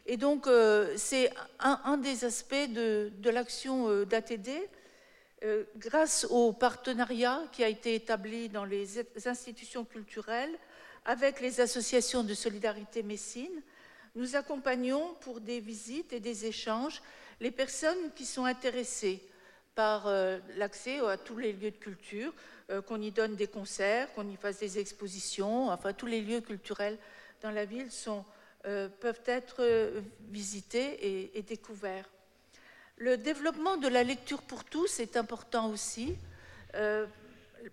Et 0.08 0.16
donc, 0.16 0.46
euh, 0.46 0.94
c'est 0.96 1.30
un, 1.58 1.96
des 1.96 2.24
aspects 2.24 2.54
de, 2.54 3.10
l'action 3.24 3.88
euh, 3.88 4.04
d'ATD. 4.06 4.50
Euh, 5.44 5.64
grâce 5.76 6.26
au 6.30 6.52
partenariat 6.52 7.42
qui 7.52 7.62
a 7.62 7.68
été 7.68 7.94
établi 7.94 8.48
dans 8.48 8.64
les 8.64 8.98
institutions 9.26 9.84
culturelles 9.84 10.56
avec 11.04 11.40
les 11.40 11.60
associations 11.60 12.24
de 12.24 12.32
solidarité 12.32 13.02
Messine, 13.02 13.62
nous 14.14 14.34
accompagnons 14.34 15.14
pour 15.20 15.40
des 15.40 15.60
visites 15.60 16.12
et 16.12 16.20
des 16.20 16.46
échanges 16.46 17.02
les 17.40 17.50
personnes 17.50 18.12
qui 18.14 18.24
sont 18.24 18.46
intéressées 18.46 19.20
par 19.74 20.10
l'accès 20.56 21.00
à 21.00 21.18
tous 21.18 21.36
les 21.36 21.52
lieux 21.52 21.70
de 21.70 21.76
culture, 21.76 22.32
qu'on 22.86 23.02
y 23.02 23.10
donne 23.10 23.36
des 23.36 23.46
concerts, 23.46 24.10
qu'on 24.14 24.26
y 24.26 24.36
fasse 24.36 24.60
des 24.60 24.78
expositions, 24.78 25.68
enfin 25.68 25.92
tous 25.92 26.06
les 26.06 26.22
lieux 26.22 26.40
culturels 26.40 26.96
dans 27.42 27.50
la 27.50 27.66
ville 27.66 27.92
sont, 27.92 28.24
euh, 28.64 28.88
peuvent 29.00 29.22
être 29.26 29.56
euh, 29.60 30.00
visités 30.30 31.36
et, 31.36 31.42
découverts. 31.42 32.08
Le 32.96 33.16
développement 33.18 33.76
de 33.76 33.88
la 33.88 34.02
lecture 34.02 34.42
pour 34.42 34.64
tous 34.64 35.00
est 35.00 35.16
important 35.16 35.70
aussi. 35.70 36.16
Euh, 36.74 37.06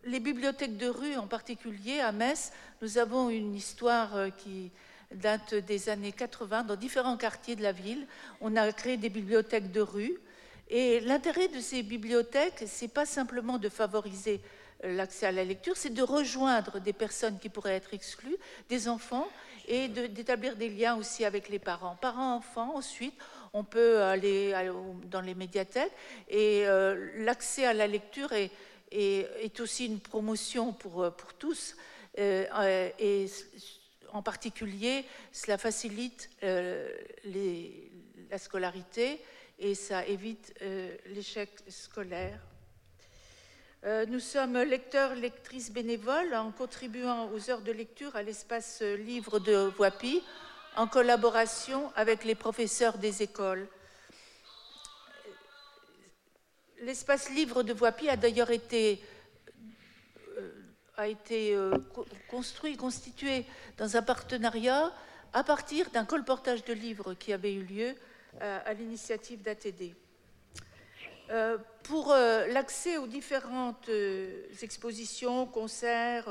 les 0.04 0.20
bibliothèques 0.20 0.78
de 0.78 0.88
rue 0.88 1.16
en 1.16 1.28
particulier, 1.28 2.00
à 2.00 2.12
Metz, 2.12 2.52
nous 2.82 2.98
avons 2.98 3.30
une 3.30 3.56
histoire 3.56 4.16
euh, 4.16 4.30
qui 4.30 4.72
date 5.14 5.56
des 5.56 5.90
années 5.90 6.12
80 6.12 6.64
dans 6.64 6.76
différents 6.76 7.18
quartiers 7.18 7.56
de 7.56 7.64
la 7.64 7.72
ville. 7.72 8.06
On 8.42 8.56
a 8.56 8.72
créé 8.72 8.98
des 8.98 9.10
bibliothèques 9.10 9.72
de 9.72 9.82
rue. 9.82 10.18
Et 10.70 11.00
l'intérêt 11.02 11.48
de 11.50 11.60
ces 11.60 11.84
bibliothèques, 11.84 12.64
c'est 12.66 12.88
pas 12.88 13.06
simplement 13.06 13.58
de 13.58 13.70
favoriser 13.70 14.42
l'accès 14.84 15.28
à 15.28 15.32
la 15.32 15.44
lecture, 15.44 15.78
c'est 15.78 15.94
de 15.94 16.04
rejoindre 16.04 16.80
des 16.80 16.94
personnes 16.94 17.40
qui 17.40 17.50
pourraient 17.50 17.76
être 17.76 17.94
exclues, 17.94 18.36
des 18.70 18.88
enfants, 18.88 19.28
et 19.68 19.88
d'établir 19.88 20.54
de, 20.54 20.60
des 20.60 20.70
liens 20.70 20.96
aussi 20.96 21.26
avec 21.26 21.50
les 21.50 21.60
parents. 21.60 21.98
Parents-enfants, 22.02 22.76
ensuite, 22.76 23.16
on 23.54 23.64
peut 23.64 24.02
aller 24.02 24.54
dans 25.06 25.22
les 25.22 25.36
médiathèques, 25.36 25.92
et 26.30 26.64
euh, 26.66 27.12
l'accès 27.18 27.66
à 27.66 27.74
la 27.74 27.88
lecture 27.88 28.32
est, 28.34 29.60
aussi 29.60 29.86
une 29.86 30.00
promotion 30.00 30.74
pour, 30.74 31.12
pour 31.14 31.34
tous, 31.34 31.76
euh, 32.20 32.90
et 33.00 33.28
en 34.12 34.22
particulier, 34.22 35.06
cela 35.32 35.58
facilite 35.58 36.30
euh, 36.44 36.88
la 38.30 38.38
scolarité 38.38 39.20
et 39.60 39.76
ça 39.76 40.06
évite 40.06 40.54
euh, 40.62 40.96
l'échec 41.08 41.50
scolaire. 41.68 42.40
euh, 42.40 42.53
nous 44.08 44.20
sommes 44.20 44.58
lecteurs, 44.60 45.14
lectrices 45.16 45.72
bénévoles 45.72 46.34
en 46.36 46.52
contribuant 46.52 47.30
aux 47.32 47.50
heures 47.50 47.62
de 47.62 47.72
lecture 47.72 48.16
à 48.16 48.24
l'espace 48.24 48.82
livre 48.82 49.40
de 49.40 49.72
Voipy 49.76 50.24
en 50.76 50.88
collaboration 50.88 51.92
avec 51.96 52.24
les 52.24 52.36
professeurs 52.36 52.98
des 52.98 53.24
écoles. 53.24 53.68
L'espace 56.82 57.30
livre 57.30 57.64
de 57.64 57.74
Voipy 57.74 58.10
a 58.10 58.18
d'ailleurs 58.18 58.52
été, 58.52 59.02
euh, 60.38 60.52
a 60.98 61.08
été 61.08 61.56
euh, 61.56 61.78
construit, 62.30 62.76
constitué 62.78 63.46
dans 63.78 63.96
un 63.96 64.02
partenariat 64.02 64.92
à 65.34 65.44
partir 65.44 65.90
d'un 65.92 66.06
colportage 66.06 66.64
de 66.64 66.74
livres 66.74 67.14
qui 67.14 67.34
avait 67.34 67.54
eu 67.54 67.64
lieu 67.64 67.96
euh, 68.42 68.60
à 68.66 68.74
l'initiative 68.74 69.42
d'ATD. 69.42 69.94
Euh, 71.30 71.58
pour 71.84 72.12
euh, 72.12 72.48
l'accès 72.48 72.98
aux 72.98 73.08
différentes 73.08 73.88
euh, 73.90 74.46
expositions, 74.62 75.46
concerts 75.46 76.30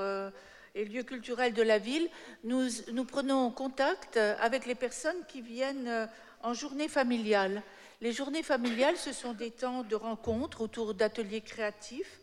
et 0.75 0.85
lieux 0.85 1.03
culturels 1.03 1.55
de 1.55 1.63
la 1.63 1.79
ville, 1.79 2.09
nous, 2.45 2.69
nous, 2.93 3.05
prenons 3.05 3.51
contact 3.51 4.17
avec 4.17 4.67
les 4.67 4.75
personnes 4.75 5.25
qui 5.29 5.43
viennent 5.43 6.09
en 6.43 6.55
journée 6.55 6.89
familiale. 6.89 7.63
Les 8.01 8.13
journées 8.13 8.43
familiales, 8.43 8.97
ce 8.97 9.13
sont 9.13 9.35
des 9.35 9.51
temps 9.51 9.83
de 9.83 9.95
rencontres 9.95 10.63
autour 10.63 10.95
d'ateliers 10.95 11.43
créatifs, 11.43 12.21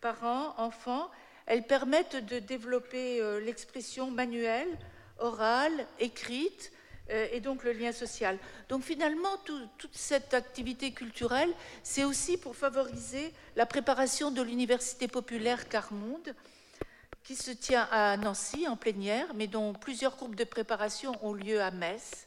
parents, 0.00 0.54
enfants. 0.58 1.10
Elles 1.46 1.66
permettent 1.66 2.16
de 2.26 2.40
développer 2.40 3.22
l'expression 3.40 4.10
manuelle, 4.10 4.78
orale, 5.18 5.86
écrite, 6.00 6.72
et 7.08 7.40
donc 7.40 7.64
le 7.64 7.72
lien 7.72 7.92
social. 7.92 8.38
Donc 8.68 8.82
finalement, 8.82 9.36
toute 9.78 9.96
cette 9.96 10.34
activité 10.34 10.92
culturelle, 10.92 11.52
c'est 11.82 12.04
aussi 12.04 12.36
pour 12.36 12.56
favoriser 12.56 13.32
la 13.56 13.66
préparation 13.66 14.30
de 14.30 14.40
l'Université 14.40 15.08
populaire 15.08 15.68
Carmonde, 15.68 16.34
qui 17.24 17.36
se 17.36 17.50
tient 17.50 17.88
à 17.90 18.16
Nancy 18.16 18.66
en 18.66 18.76
plénière, 18.76 19.32
mais 19.34 19.46
dont 19.46 19.72
plusieurs 19.72 20.16
groupes 20.16 20.34
de 20.34 20.44
préparation 20.44 21.12
ont 21.24 21.34
lieu 21.34 21.60
à 21.60 21.70
Metz. 21.70 22.26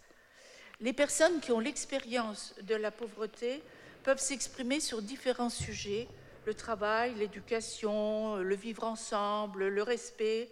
Les 0.81 0.93
personnes 0.93 1.39
qui 1.39 1.51
ont 1.51 1.59
l'expérience 1.59 2.53
de 2.61 2.75
la 2.75 2.91
pauvreté 2.91 3.63
peuvent 4.03 4.19
s'exprimer 4.19 4.79
sur 4.79 5.01
différents 5.01 5.49
sujets, 5.49 6.07
le 6.45 6.53
travail, 6.53 7.15
l'éducation, 7.15 8.37
le 8.37 8.55
vivre 8.55 8.83
ensemble, 8.83 9.67
le 9.67 9.83
respect, 9.83 10.49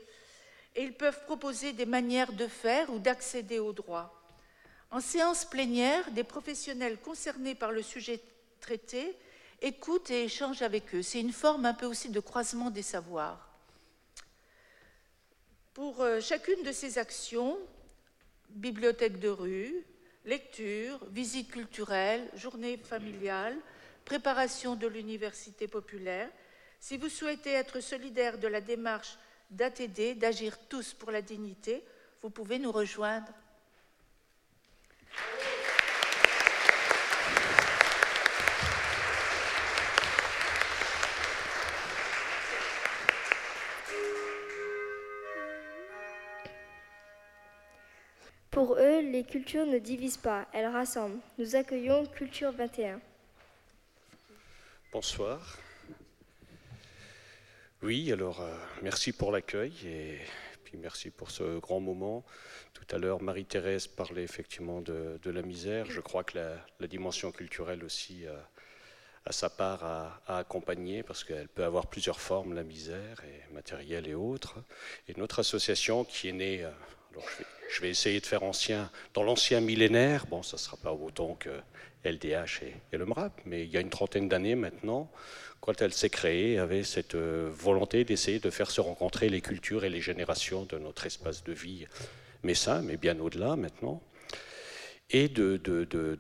et 0.76 0.84
ils 0.84 0.94
peuvent 0.94 1.24
proposer 1.26 1.74
des 1.74 1.86
manières 1.86 2.34
de 2.34 2.48
faire 2.48 2.92
ou 2.92 3.00
d'accéder 3.00 3.60
aux 3.60 3.74
droits. 3.74 4.20
En 4.92 5.00
séance 5.00 5.46
plénière, 5.46 6.12
des 6.12 6.24
professionnels 6.24 7.00
concernés 7.00 7.56
par 7.56 7.72
le 7.72 7.82
sujet 7.82 8.22
traité 8.60 9.18
écoutent 9.62 10.12
et 10.12 10.26
échangent 10.26 10.62
avec 10.62 10.94
eux. 10.94 11.02
C'est 11.02 11.22
une 11.22 11.32
forme 11.32 11.66
un 11.66 11.74
peu 11.74 11.86
aussi 11.86 12.10
de 12.10 12.20
croisement 12.20 12.70
des 12.70 12.82
savoirs. 12.82 13.50
Pour 15.74 16.02
euh, 16.02 16.22
chacune 16.22 16.62
de 16.64 16.72
ces 16.72 16.98
actions, 17.00 17.58
bibliothèque 18.50 19.20
de 19.20 19.30
rue, 19.30 19.74
lecture, 20.26 21.00
visite 21.10 21.50
culturelle, 21.50 22.30
journée 22.36 22.78
familiale, 22.78 23.58
préparation 24.06 24.76
de 24.76 24.88
l'université 24.88 25.68
populaire, 25.68 26.30
si 26.80 26.98
vous 26.98 27.10
souhaitez 27.10 27.52
être 27.52 27.80
solidaire 27.80 28.38
de 28.38 28.48
la 28.48 28.62
démarche 28.62 29.18
d'ATD, 29.54 30.18
d'agir 30.18 30.58
tous 30.68 30.94
pour 30.94 31.12
la 31.12 31.22
dignité, 31.22 31.84
vous 32.22 32.30
pouvez 32.30 32.60
nous 32.60 32.72
rejoindre. 32.72 33.32
Pour 48.50 48.76
eux, 48.76 49.00
les 49.00 49.24
cultures 49.24 49.66
ne 49.66 49.80
divisent 49.80 50.18
pas, 50.18 50.46
elles 50.54 50.68
rassemblent. 50.68 51.20
Nous 51.40 51.56
accueillons 51.56 52.06
Culture 52.06 52.52
21. 52.52 53.02
Bonsoir. 54.92 55.58
Oui, 57.84 58.14
alors 58.14 58.40
euh, 58.40 58.56
merci 58.82 59.12
pour 59.12 59.34
l'accueil 59.34 59.74
et 59.86 60.18
puis 60.64 60.78
merci 60.78 61.10
pour 61.10 61.32
ce 61.32 61.60
grand 61.60 61.82
moment. 61.82 62.24
Tout 62.74 62.86
à 62.96 62.98
l'heure, 62.98 63.22
Marie-Thérèse 63.22 63.88
parlait 63.88 64.24
effectivement 64.24 64.80
de, 64.80 65.20
la 65.26 65.42
misère. 65.42 65.92
Je 65.92 66.00
crois 66.00 66.24
que 66.24 66.38
la, 66.80 66.88
dimension 66.88 67.34
culturelle 67.34 67.84
aussi 67.84 68.26
euh, 68.26 68.38
a, 69.26 69.34
sa 69.34 69.50
part 69.50 69.84
à, 69.84 70.38
accompagner 70.38 71.04
parce 71.04 71.26
qu'elle 71.26 71.50
peut 71.50 71.66
avoir 71.66 71.88
plusieurs 71.88 72.22
formes, 72.22 72.54
la 72.54 72.64
misère 72.64 73.22
et 73.26 73.54
matérielle 73.54 74.08
et 74.08 74.16
autres. 74.16 74.64
Et 75.10 75.14
notre 75.18 75.40
association 75.40 76.06
qui 76.06 76.30
est 76.30 76.34
née, 76.34 76.64
euh, 76.64 76.72
je 77.70 77.82
vais, 77.82 77.90
essayer 77.90 78.22
de 78.22 78.26
faire 78.26 78.44
ancien, 78.44 78.90
dans 79.14 79.24
l'ancien 79.24 79.60
millénaire, 79.60 80.26
bon, 80.28 80.42
ça 80.42 80.56
ne 80.56 80.62
sera 80.62 80.78
pas 80.78 80.94
autant 80.94 81.36
que 81.36 81.50
LDH 82.06 82.64
et, 82.64 82.76
et 82.94 83.00
mais 83.46 83.64
il 83.64 83.70
y 83.70 83.76
a 83.76 83.82
une 83.82 83.90
trentaine 83.90 84.30
d'années 84.30 84.56
maintenant, 84.56 85.12
quand 85.64 85.82
elle 85.82 85.94
s'est 85.94 86.10
créée, 86.10 86.60
avait 86.60 86.84
cette 86.84 87.16
euh, 87.16 87.50
volonté 87.50 88.04
d'essayer 88.04 88.40
de 88.40 88.50
faire 88.50 88.70
se 88.70 88.82
rencontrer 88.82 89.30
les 89.30 89.40
cultures 89.40 89.86
et 89.86 89.90
les 89.90 90.02
générations 90.02 90.66
de 90.66 90.78
notre 90.78 91.06
espace 91.06 91.42
de 91.42 91.54
vie 91.54 91.86
messin, 92.44 92.82
mais 92.82 92.98
bien 92.98 93.18
au-delà 93.22 93.56
maintenant, 93.56 94.04
et 95.10 95.30
de, 95.30 95.56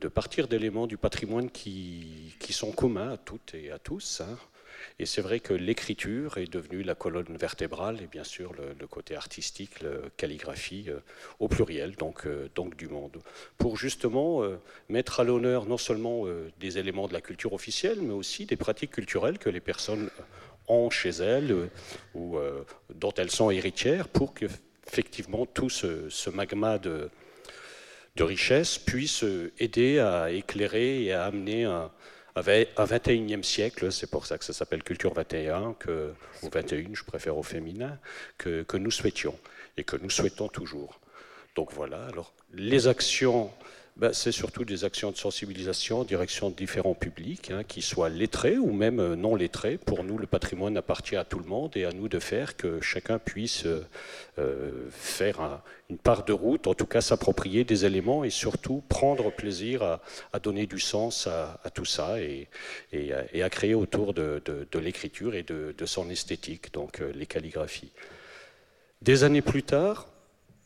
partir 0.07 0.47
d'éléments 0.47 0.87
du 0.87 0.95
patrimoine 0.95 1.51
qui, 1.51 2.33
qui, 2.39 2.53
sont 2.53 2.71
communs 2.71 3.11
à 3.11 3.17
toutes 3.17 3.53
et 3.53 3.69
à 3.69 3.79
tous. 3.79 4.21
Hein. 4.21 4.37
Et 4.99 5.05
c'est 5.05 5.21
vrai 5.21 5.39
que 5.39 5.53
l'écriture 5.53 6.37
est 6.37 6.51
devenue 6.51 6.83
la 6.83 6.95
colonne 6.95 7.35
vertébrale 7.37 8.01
et 8.01 8.07
bien 8.07 8.23
sûr 8.23 8.53
le, 8.53 8.87
côté 8.87 9.15
artistique, 9.15 9.81
la 9.81 9.89
calligraphie 10.17 10.85
euh, 10.89 10.99
au 11.39 11.47
pluriel, 11.47 11.95
donc, 11.95 12.25
euh, 12.25 12.49
donc 12.55 12.75
du 12.75 12.87
monde. 12.87 13.21
Pour 13.57 13.77
justement 13.77 14.43
euh, 14.43 14.57
mettre 14.89 15.19
à 15.19 15.23
l'honneur 15.23 15.65
non 15.65 15.77
seulement 15.77 16.25
des 16.59 16.77
éléments 16.77 17.07
de 17.07 17.13
la 17.13 17.21
culture 17.21 17.53
officielle, 17.53 17.99
mais 18.01 18.13
aussi 18.13 18.45
des 18.45 18.55
pratiques 18.55 18.91
culturelles 18.91 19.39
que 19.39 19.49
les 19.49 19.59
personnes 19.59 20.09
ont 20.67 20.89
chez 20.89 21.09
elles 21.09 21.69
ou 22.13 22.37
dont 22.93 23.13
elles 23.17 23.31
sont 23.31 23.51
héritières 23.51 24.07
pour 24.07 24.33
que 24.33 24.45
effectivement 24.87 25.45
tout 25.45 25.69
ce, 25.69 26.09
ce 26.09 26.29
magma 26.29 26.77
de, 26.77 27.09
de 28.15 28.23
richesse 28.23 28.77
puisse 28.77 29.25
aider 29.59 29.99
à 29.99 30.31
éclairer 30.31 31.03
et 31.03 31.13
à 31.13 31.25
amener 31.25 31.65
un, 31.65 31.91
un 32.35 32.41
21e 32.85 33.43
siècle, 33.43 33.91
c'est 33.91 34.09
pour 34.09 34.25
ça 34.25 34.37
que 34.37 34.45
ça 34.45 34.53
s'appelle 34.53 34.83
Culture 34.83 35.13
21, 35.13 35.75
que, 35.79 36.13
ou 36.41 36.49
21, 36.49 36.93
je 36.93 37.03
préfère 37.03 37.37
au 37.37 37.43
féminin, 37.43 37.99
que, 38.37 38.63
que 38.63 38.77
nous 38.77 38.91
souhaitions 38.91 39.37
et 39.77 39.83
que 39.83 39.97
nous 39.97 40.09
souhaitons 40.09 40.47
toujours. 40.47 40.99
Donc 41.55 41.71
voilà, 41.71 42.05
alors 42.05 42.33
les 42.51 42.87
actions 42.87 43.51
ben, 43.95 44.11
c'est 44.11 44.31
surtout 44.31 44.65
des 44.65 44.85
actions 44.85 45.11
de 45.11 45.17
sensibilisation 45.17 45.99
en 45.99 46.03
direction 46.03 46.49
de 46.49 46.55
différents 46.55 46.95
publics, 46.95 47.51
hein, 47.51 47.63
qui 47.63 47.83
soient 47.83 48.09
lettrés 48.09 48.57
ou 48.57 48.71
même 48.71 48.99
euh, 48.99 49.15
non 49.15 49.35
lettrés. 49.35 49.77
Pour 49.77 50.03
nous, 50.03 50.17
le 50.17 50.25
patrimoine 50.25 50.75
appartient 50.77 51.15
à 51.15 51.23
tout 51.23 51.37
le 51.37 51.45
monde 51.45 51.77
et 51.77 51.85
à 51.85 51.91
nous 51.91 52.07
de 52.07 52.17
faire 52.17 52.57
que 52.57 52.81
chacun 52.81 53.19
puisse 53.19 53.67
euh, 53.67 53.85
euh, 54.39 54.89
faire 54.89 55.61
une 55.91 55.99
part 55.99 56.25
de 56.25 56.33
route, 56.33 56.65
en 56.65 56.73
tout 56.73 56.87
cas 56.87 57.01
s'approprier 57.01 57.65
des 57.65 57.85
éléments 57.85 58.23
et 58.23 58.31
surtout 58.31 58.83
prendre 58.89 59.31
plaisir 59.31 59.83
à, 59.83 60.39
donner 60.39 60.65
du 60.65 60.79
sens 60.79 61.27
à, 61.27 61.59
tout 61.71 61.85
ça 61.85 62.19
et, 62.19 62.47
à 63.43 63.49
créer 63.49 63.75
autour 63.75 64.15
de, 64.15 64.41
l'écriture 64.79 65.35
et 65.35 65.43
de, 65.43 65.85
son 65.85 66.09
esthétique, 66.09 66.73
donc 66.73 66.99
les 67.13 67.27
calligraphies. 67.27 67.91
Des 69.03 69.23
années 69.23 69.41
plus 69.43 69.63
tard, 69.63 70.07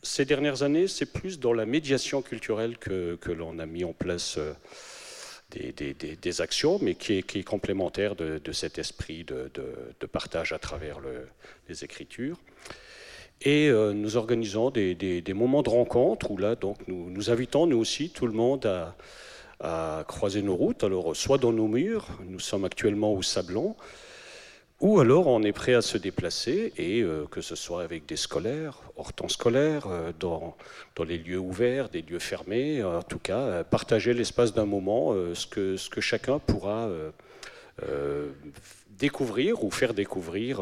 ces 0.02 0.24
dernières 0.24 0.62
années, 0.62 0.86
c'est 0.86 1.12
plus 1.12 1.38
dans 1.38 1.52
la 1.52 1.66
médiation 1.66 2.22
culturelle 2.22 2.78
que, 2.78 3.18
l'on 3.30 3.58
a 3.58 3.66
mis 3.66 3.84
en 3.84 3.92
place 3.92 4.38
euh, 4.38 4.52
des, 5.50 6.40
actions, 6.40 6.78
mais 6.80 6.94
qui 6.94 7.18
est, 7.18 7.42
complémentaire 7.42 8.14
de, 8.14 8.52
cet 8.52 8.78
esprit 8.78 9.24
de, 9.24 9.50
partage 10.06 10.52
à 10.52 10.58
travers 10.58 11.00
le, 11.00 11.26
les 11.68 11.84
écritures. 11.84 12.38
Et 13.42 13.68
euh, 13.68 13.92
nous 13.92 14.16
organisons 14.16 14.70
des, 14.70 15.22
moments 15.34 15.62
de 15.62 15.70
rencontre 15.70 16.30
où 16.30 16.36
là, 16.36 16.54
donc, 16.54 16.76
nous, 16.88 17.10
nous 17.10 17.30
invitons, 17.30 17.66
nous 17.66 17.78
aussi, 17.78 18.10
tout 18.10 18.26
le 18.26 18.32
monde 18.32 18.66
à, 18.66 18.96
à 19.60 20.04
croiser 20.06 20.42
nos 20.42 20.56
routes. 20.56 20.84
Alors, 20.84 21.14
soit 21.16 21.38
dans 21.38 21.52
nos 21.52 21.68
murs, 21.68 22.06
nous 22.24 22.40
sommes 22.40 22.64
actuellement 22.64 23.12
au 23.12 23.22
Sablon, 23.22 23.76
ou 24.80 25.00
alors 25.00 25.26
on 25.26 25.42
est 25.42 25.52
prêt 25.52 25.74
à 25.74 25.82
se 25.82 25.98
déplacer, 25.98 26.72
et 26.76 27.02
euh, 27.02 27.26
que 27.30 27.40
ce 27.40 27.56
soit 27.56 27.82
avec 27.82 28.06
des 28.06 28.16
scolaires, 28.16 28.80
hors 28.96 29.12
temps 29.12 29.28
scolaire, 29.28 29.86
euh, 29.88 30.12
dans, 30.18 30.56
les 31.04 31.18
lieux 31.18 31.38
ouverts, 31.38 31.88
des 31.88 32.02
lieux 32.02 32.20
fermés, 32.20 32.82
en 32.82 33.02
tout 33.02 33.18
cas, 33.18 33.38
euh, 33.38 33.64
partager 33.64 34.14
l'espace 34.14 34.54
d'un 34.54 34.66
moment, 34.66 35.12
ce, 35.34 35.46
que, 35.46 36.00
chacun 36.00 36.38
pourra 36.38 36.88
découvrir 38.98 39.64
ou 39.64 39.70
faire 39.70 39.94
découvrir 39.94 40.60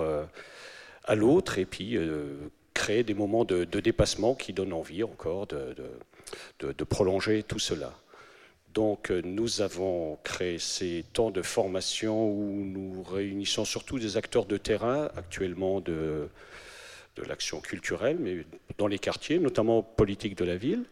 à 1.04 1.14
l'autre, 1.14 1.58
et 1.58 1.66
puis 1.66 1.98
créer 2.74 3.02
des 3.02 3.14
moments 3.14 3.44
de, 3.44 3.64
dépassement 3.64 4.34
qui 4.34 4.52
donnent 4.52 4.72
envie 4.72 5.02
encore 5.02 5.46
de 5.46 6.84
prolonger 6.84 7.42
tout 7.42 7.58
cela. 7.58 7.92
Donc 8.76 9.10
euh, 9.10 9.22
nous 9.24 9.62
avons 9.62 10.18
créé 10.22 10.58
ces 10.58 11.02
temps 11.14 11.30
de 11.30 11.40
formation 11.40 12.28
où 12.30 12.62
nous 12.62 13.02
réunissons 13.02 13.64
surtout 13.64 13.98
des 13.98 14.18
acteurs 14.18 14.44
de 14.44 14.58
terrain 14.58 15.08
actuellement 15.16 15.80
de, 15.80 16.28
de 17.16 17.22
l'action 17.22 17.60
culturelle, 17.60 18.18
mais 18.20 18.44
dans 18.76 18.86
les 18.86 18.98
quartiers, 18.98 19.38
notamment 19.38 19.82
politiques 19.82 20.36
de 20.36 20.44
la 20.44 20.58
ville. 20.58 20.84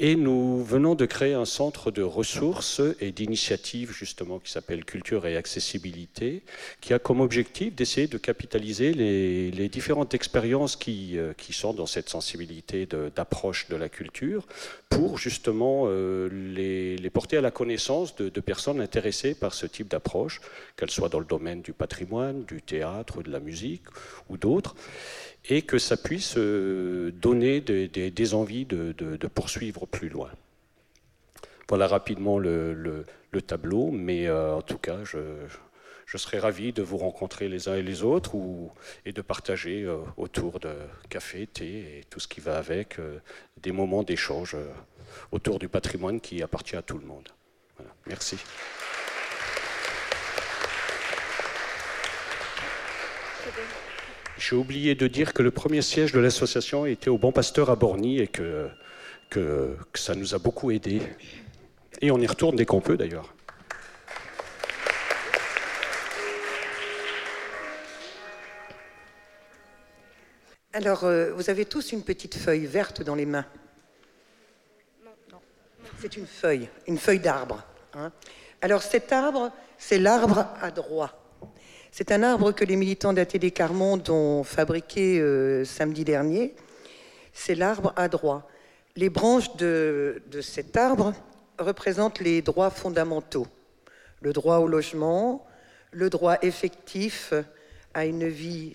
Et 0.00 0.16
nous 0.16 0.64
venons 0.64 0.96
de 0.96 1.06
créer 1.06 1.34
un 1.34 1.44
centre 1.44 1.92
de 1.92 2.02
ressources 2.02 2.82
et 2.98 3.12
d'initiatives 3.12 3.92
justement 3.92 4.40
qui 4.40 4.50
s'appelle 4.50 4.84
Culture 4.84 5.24
et 5.24 5.36
Accessibilité, 5.36 6.42
qui 6.80 6.92
a 6.94 6.98
comme 6.98 7.20
objectif 7.20 7.76
d'essayer 7.76 8.08
de 8.08 8.18
capitaliser 8.18 8.92
les, 8.92 9.68
différentes 9.68 10.12
expériences 10.12 10.74
qui, 10.74 11.16
euh, 11.16 11.32
qui, 11.36 11.52
sont 11.52 11.72
dans 11.74 11.86
cette 11.86 12.08
sensibilité 12.08 12.86
d'approche 12.86 13.68
de, 13.68 13.76
la 13.76 13.88
culture 13.88 14.48
pour 14.88 15.16
justement 15.16 15.84
euh, 15.86 16.28
les, 16.28 17.10
porter 17.10 17.36
à 17.36 17.40
la 17.40 17.52
connaissance 17.52 18.16
de, 18.16 18.28
de 18.28 18.40
personnes 18.40 18.80
intéressées 18.80 19.36
par 19.36 19.54
ce 19.54 19.66
type 19.66 19.88
d'approche, 19.88 20.40
qu'elles 20.76 20.90
soient 20.90 21.08
dans 21.08 21.20
le 21.20 21.24
domaine 21.24 21.62
du 21.62 21.72
patrimoine, 21.72 22.44
du 22.46 22.62
théâtre, 22.62 23.22
de 23.22 23.30
la 23.30 23.38
musique 23.38 23.84
ou 24.28 24.38
d'autres 24.38 24.74
et 25.46 25.62
que 25.62 25.78
ça 25.78 25.96
puisse 25.96 26.34
euh, 26.36 27.10
donner 27.12 27.60
des, 27.60 28.34
envies 28.34 28.64
de, 28.64 29.26
poursuivre 29.28 29.86
plus 29.86 30.08
loin. 30.08 30.30
Voilà 31.68 31.86
rapidement 31.86 32.38
le, 32.38 33.04
tableau, 33.46 33.90
mais 33.90 34.30
en 34.30 34.62
tout 34.62 34.78
cas, 34.78 35.02
je, 35.04 35.18
je 36.06 36.16
serais 36.16 36.38
ravi 36.38 36.72
de 36.72 36.82
vous 36.82 36.98
rencontrer 36.98 37.48
les 37.48 37.68
uns 37.68 37.74
et 37.74 37.82
les 37.82 38.02
autres 38.02 38.36
et 39.04 39.12
de 39.12 39.22
partager 39.22 39.86
autour 40.16 40.60
de 40.60 40.72
café, 41.08 41.46
thé 41.46 41.98
et 41.98 42.04
tout 42.08 42.20
ce 42.20 42.28
qui 42.28 42.40
va 42.40 42.56
avec, 42.56 42.98
des 43.60 43.72
moments 43.72 44.02
d'échange 44.02 44.56
autour 45.32 45.58
du 45.58 45.68
patrimoine 45.68 46.20
qui 46.20 46.42
appartient 46.42 46.76
à 46.76 46.82
tout 46.82 46.98
le 46.98 47.06
monde. 47.06 47.28
Merci. 48.06 48.36
J'ai 54.38 54.56
oublié 54.56 54.94
de 54.94 55.06
dire 55.06 55.32
que 55.32 55.42
le 55.42 55.50
premier 55.50 55.80
siège 55.80 56.12
de 56.12 56.18
l'association 56.18 56.86
était 56.86 57.08
au 57.08 57.18
Bon 57.18 57.30
Pasteur 57.30 57.70
à 57.70 57.76
Borny 57.76 58.18
et 58.18 58.26
que, 58.26 58.68
que, 59.30 59.76
ça 59.94 60.14
nous 60.14 60.34
a 60.34 60.38
beaucoup 60.38 60.70
aidés. 60.70 61.02
Et 62.00 62.10
on 62.10 62.18
y 62.18 62.26
retourne 62.26 62.56
dès 62.56 62.66
qu'on 62.66 62.80
peut 62.80 62.96
d'ailleurs. 62.96 63.32
Alors, 70.72 71.04
euh, 71.04 71.32
vous 71.32 71.50
avez 71.50 71.64
tous 71.64 71.92
une 71.92 72.02
petite 72.02 72.34
feuille 72.34 72.66
verte 72.66 73.02
dans 73.02 73.14
les 73.14 73.26
mains. 73.26 73.46
C'est 76.00 76.16
une 76.16 76.26
feuille, 76.26 76.68
une 76.88 76.98
feuille 76.98 77.20
d'arbre. 77.20 77.62
Hein. 77.94 78.10
Alors 78.60 78.82
cet 78.82 79.12
arbre, 79.12 79.52
c'est 79.78 79.98
l'arbre 79.98 80.46
à 80.60 80.70
droit. 80.70 81.23
C'est 81.96 82.10
un 82.10 82.24
arbre 82.24 82.50
que 82.50 82.64
les 82.64 82.74
militants 82.74 83.12
d'Atelier 83.12 83.52
Carmonde 83.52 84.10
ont 84.10 84.42
fabriqué 84.42 85.20
euh, 85.20 85.64
samedi 85.64 86.02
dernier. 86.02 86.56
C'est 87.32 87.54
l'arbre 87.54 87.92
à 87.94 88.08
droit. 88.08 88.48
Les 88.96 89.10
branches 89.10 89.54
de, 89.54 90.20
cet 90.42 90.76
arbre 90.76 91.14
représentent 91.56 92.18
les 92.18 92.42
droits 92.42 92.70
fondamentaux. 92.70 93.46
Le 94.22 94.32
droit 94.32 94.56
au 94.56 94.66
logement, 94.66 95.46
le 95.92 96.10
droit 96.10 96.36
effectif 96.42 97.32
à 97.94 98.06
une 98.06 98.26
vie 98.26 98.74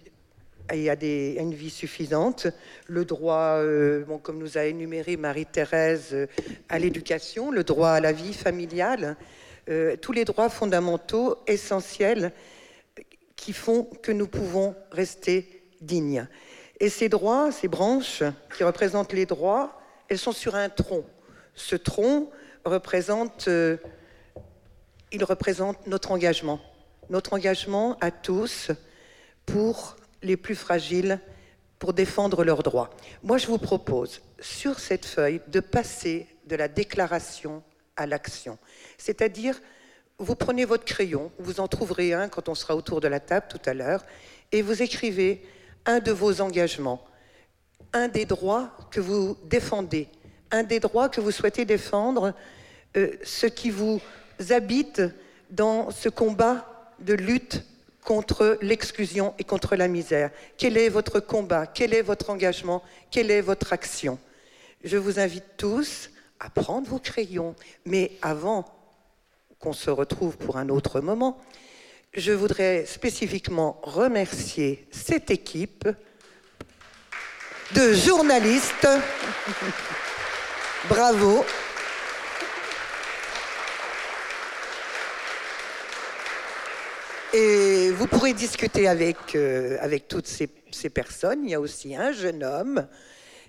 suffisante, 1.70 2.48
le 2.88 3.04
droit, 3.04 3.58
euh, 3.58 4.06
comme 4.24 4.38
nous 4.38 4.58
a 4.58 4.64
énuméré 4.64 5.18
Marie-Thérèse, 5.18 6.12
euh, 6.14 6.28
à 6.70 6.80
l'éducation, 6.80 7.52
le 7.52 7.66
droit 7.66 7.90
à 7.90 8.00
la 8.00 8.14
vie 8.14 8.34
familiale, 8.34 9.18
tous 10.02 10.14
les 10.14 10.26
droits 10.26 10.50
fondamentaux 10.50 11.38
essentiels 11.46 12.32
qui 13.40 13.54
font 13.54 13.86
que 13.86 14.12
nous 14.12 14.28
pouvons 14.28 14.76
rester 14.92 15.64
dignes. 15.82 16.28
Et 16.80 16.90
ces 16.90 17.10
droits, 17.10 17.52
ces 17.52 17.68
branches 17.68 18.24
qui 18.56 18.64
représentent 18.64 19.14
les 19.14 19.26
droits, 19.26 19.80
elles 20.10 20.18
sont 20.18 20.32
sur 20.32 20.56
un 20.56 20.70
tronc. 20.70 21.06
Ce 21.56 21.76
tronc 21.76 22.30
représente, 22.66 23.50
il 25.12 25.24
représente 25.24 25.88
notre 25.88 26.12
engagement, 26.12 26.60
notre 27.10 27.34
engagement 27.34 27.98
à 28.02 28.12
tous 28.12 28.72
pour 29.46 29.96
les 30.22 30.38
plus 30.38 30.56
fragiles 30.56 31.20
pour 31.80 31.94
défendre 31.94 32.44
leurs 32.44 32.62
droits. 32.62 32.90
Moi, 33.24 33.38
je 33.38 33.48
vous 33.48 33.58
propose, 33.58 34.22
sur 34.40 34.80
cette 34.80 35.06
feuille, 35.06 35.42
de 35.48 35.62
passer 35.62 36.28
de 36.46 36.58
la 36.58 36.68
déclaration 36.68 37.64
à 37.96 38.06
l'action. 38.06 38.58
C'est-à-dire, 38.98 39.60
vous 40.20 40.36
prenez 40.36 40.66
votre 40.66 40.86
crayon, 40.86 41.32
vous 41.40 41.60
en 41.60 41.68
trouverez 41.68 42.14
un 42.14 42.28
quand 42.28 42.50
on 42.50 42.56
sera 42.56 42.76
autour 42.76 43.02
de 43.02 43.08
la 43.08 43.20
table 43.20 43.48
tout 43.50 43.62
à 43.66 43.74
l'heure, 43.74 44.04
et 44.52 44.62
vous 44.62 44.82
écrivez 44.82 45.42
un 45.86 46.00
de 46.00 46.12
vos 46.12 46.42
engagements, 46.42 47.06
un 47.94 48.10
des 48.10 48.26
droits 48.26 48.72
que 48.92 49.00
vous 49.00 49.38
défendez, 49.46 50.08
un 50.52 50.64
des 50.64 50.80
droits 50.80 51.10
que 51.10 51.22
vous 51.22 51.32
souhaitez 51.32 51.66
défendre, 51.66 52.34
euh, 52.98 53.12
ce 53.24 53.46
qui 53.46 53.70
vous 53.70 54.02
habite 54.50 55.02
dans 55.50 55.90
ce 55.92 56.10
combat 56.10 56.94
de 57.00 57.14
lutte 57.14 57.64
contre 58.04 58.58
l'exclusion 58.62 59.34
et 59.40 59.44
contre 59.44 59.76
la 59.76 59.88
misère. 59.88 60.32
Quel 60.58 60.78
est 60.78 60.90
votre 60.90 61.20
combat? 61.20 61.68
Quel 61.68 61.94
est 61.94 62.02
votre 62.02 62.30
engagement? 62.30 62.84
Quelle 63.12 63.32
est 63.32 63.42
votre 63.42 63.74
action? 63.74 64.20
Je 64.84 64.98
vous 64.98 65.20
invite 65.20 65.58
tous 65.58 66.10
à 66.40 66.50
prendre 66.50 66.90
vos 66.90 67.00
crayons, 67.00 67.56
mais 67.86 68.12
avant 68.22 68.66
qu'on 69.60 69.74
se 69.74 69.90
retrouve 69.90 70.38
pour 70.38 70.58
un 70.58 70.70
autre 70.70 71.02
moment, 71.02 71.38
je 72.14 72.32
voudrais 72.32 72.86
spécifiquement 72.86 73.80
remercier 73.84 74.88
cette 74.90 75.30
équipe 75.32 75.88
de 77.76 77.94
journalistes. 77.94 78.88
Bravo. 80.90 81.46
Et 87.34 87.92
vous 87.92 88.08
pourrez 88.08 88.34
discuter 88.34 88.88
avec, 88.88 89.36
euh, 89.36 89.78
toutes 90.08 90.26
ces, 90.26 90.48
personnes. 90.90 91.42
Il 91.44 91.52
y 91.52 91.54
a 91.54 91.60
aussi 91.60 91.96
un 91.96 92.14
jeune 92.14 92.46
homme. 92.46 92.88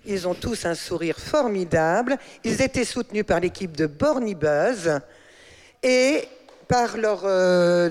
Ils 0.05 0.27
ont 0.27 0.35
tous 0.35 0.65
un 0.65 0.75
sourire 0.75 1.17
formidable. 1.17 2.17
Ils 2.43 2.61
étaient 2.61 2.85
soutenus 2.85 3.25
par 3.25 3.39
l'équipe 3.39 3.75
de 3.75 3.87
Bornibuzz 3.87 4.99
et 5.83 6.27
par 6.67 6.97
leur 6.97 7.21
euh, 7.25 7.89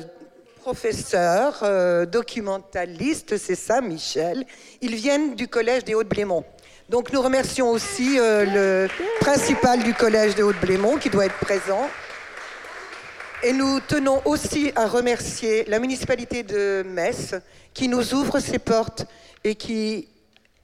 professeur 0.61 1.61
euh, 1.63 2.07
documentaliste, 2.07 3.37
c'est 3.37 3.55
ça, 3.55 3.81
Michel. 3.81 4.45
Ils 4.81 4.95
viennent 4.95 5.35
du 5.35 5.49
collège 5.49 5.85
des 5.85 5.95
Hauts-de-Blémont. 5.95 6.45
Donc 6.89 7.13
nous 7.13 7.23
remercions 7.23 7.71
aussi 7.71 8.17
le 8.17 8.89
principal 9.21 9.81
du 9.83 9.95
collège 9.95 10.35
des 10.35 10.43
Hauts-de-Blémont 10.43 10.97
qui 10.97 11.09
doit 11.09 11.27
être 11.27 11.39
présent. 11.39 11.89
Et 13.43 13.53
nous 13.53 13.81
tenons 13.81 14.21
aussi 14.27 14.71
à 14.77 14.87
remercier 14.87 15.65
la 15.67 15.79
municipalité 15.79 16.43
de 16.43 16.83
Metz 16.87 17.35
qui 17.73 17.89
nous 17.89 18.13
ouvre 18.13 18.39
ses 18.39 18.59
portes 18.59 19.07
et 19.45 19.55
qui 19.55 20.09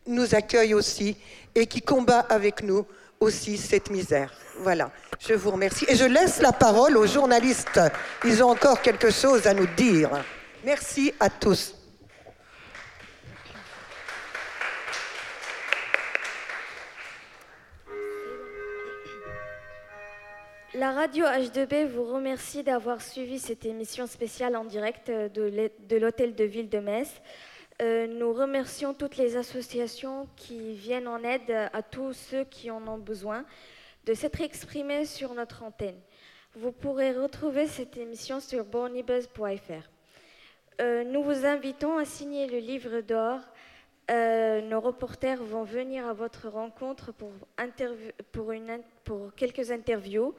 nous 0.06 0.34
accueille 0.34 0.74
aussi 0.74 1.16
et 1.54 1.66
qui 1.66 1.80
combat 1.80 2.20
avec 2.20 2.62
nous 2.62 2.84
aussi 3.20 3.56
cette 3.56 3.90
misère. 3.90 4.32
Voilà, 4.60 4.90
je 5.20 5.34
vous 5.34 5.50
remercie. 5.50 5.84
Et 5.88 5.96
je 5.96 6.04
laisse 6.04 6.40
la 6.40 6.52
parole 6.52 6.96
aux 6.96 7.06
journalistes. 7.06 7.80
Ils 8.24 8.42
ont 8.42 8.50
encore 8.50 8.80
quelque 8.80 9.10
chose 9.10 9.46
à 9.46 9.54
nous 9.54 9.66
dire. 9.66 10.10
Merci 10.64 11.12
à 11.20 11.30
tous. 11.30 11.74
La 20.74 20.92
radio 20.92 21.24
H2B 21.24 21.86
vous 21.86 22.04
remercie 22.04 22.62
d'avoir 22.62 23.00
suivi 23.00 23.38
cette 23.38 23.64
émission 23.64 24.06
spéciale 24.06 24.56
en 24.56 24.64
direct 24.64 25.10
de 25.10 25.96
l'hôtel 25.96 26.34
de 26.34 26.44
ville 26.44 26.68
de 26.68 26.78
Metz. 26.80 27.08
Euh, 27.82 28.06
nous 28.06 28.32
remercions 28.32 28.94
toutes 28.94 29.18
les 29.18 29.36
associations 29.36 30.26
qui 30.34 30.72
viennent 30.72 31.08
en 31.08 31.22
aide 31.22 31.50
à 31.72 31.82
tous 31.82 32.14
ceux 32.14 32.44
qui 32.44 32.70
en 32.70 32.86
ont 32.88 32.96
besoin 32.96 33.44
de 34.06 34.14
s'être 34.14 34.40
exprimés 34.40 35.04
sur 35.04 35.34
notre 35.34 35.62
antenne. 35.62 36.00
Vous 36.54 36.72
pourrez 36.72 37.12
retrouver 37.12 37.66
cette 37.66 37.98
émission 37.98 38.40
sur 38.40 38.64
bornibuzz.fr. 38.64 39.90
Euh, 40.80 41.04
nous 41.04 41.22
vous 41.22 41.44
invitons 41.44 41.98
à 41.98 42.06
signer 42.06 42.46
le 42.46 42.58
livre 42.58 43.02
d'or. 43.02 43.40
Euh, 44.10 44.62
nos 44.62 44.80
reporters 44.80 45.42
vont 45.42 45.64
venir 45.64 46.06
à 46.06 46.14
votre 46.14 46.48
rencontre 46.48 47.12
pour, 47.12 47.30
quelques 49.36 49.70
interviews. 49.70 50.34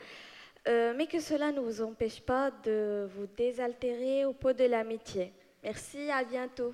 Mais 0.65 1.07
que 1.07 1.19
cela 1.19 1.51
ne 1.51 1.61
vous 1.61 1.81
empêche 1.81 2.19
pas 2.19 2.51
de 2.63 3.07
vous 3.15 3.27
désaltérer 3.37 4.25
au 4.25 4.33
pot 4.33 4.51
de 4.51 4.65
l'amitié. 4.65 5.31
Merci, 5.67 6.09
à 6.09 6.23
bientôt. 6.23 6.73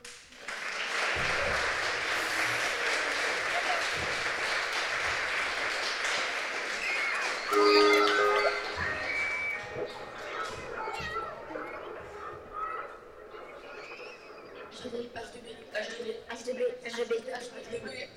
HDB, 14.70 15.10
HDB, 15.16 15.48
HDB, 16.30 16.62
HDB, 16.86 17.14
HDB. 17.34 18.14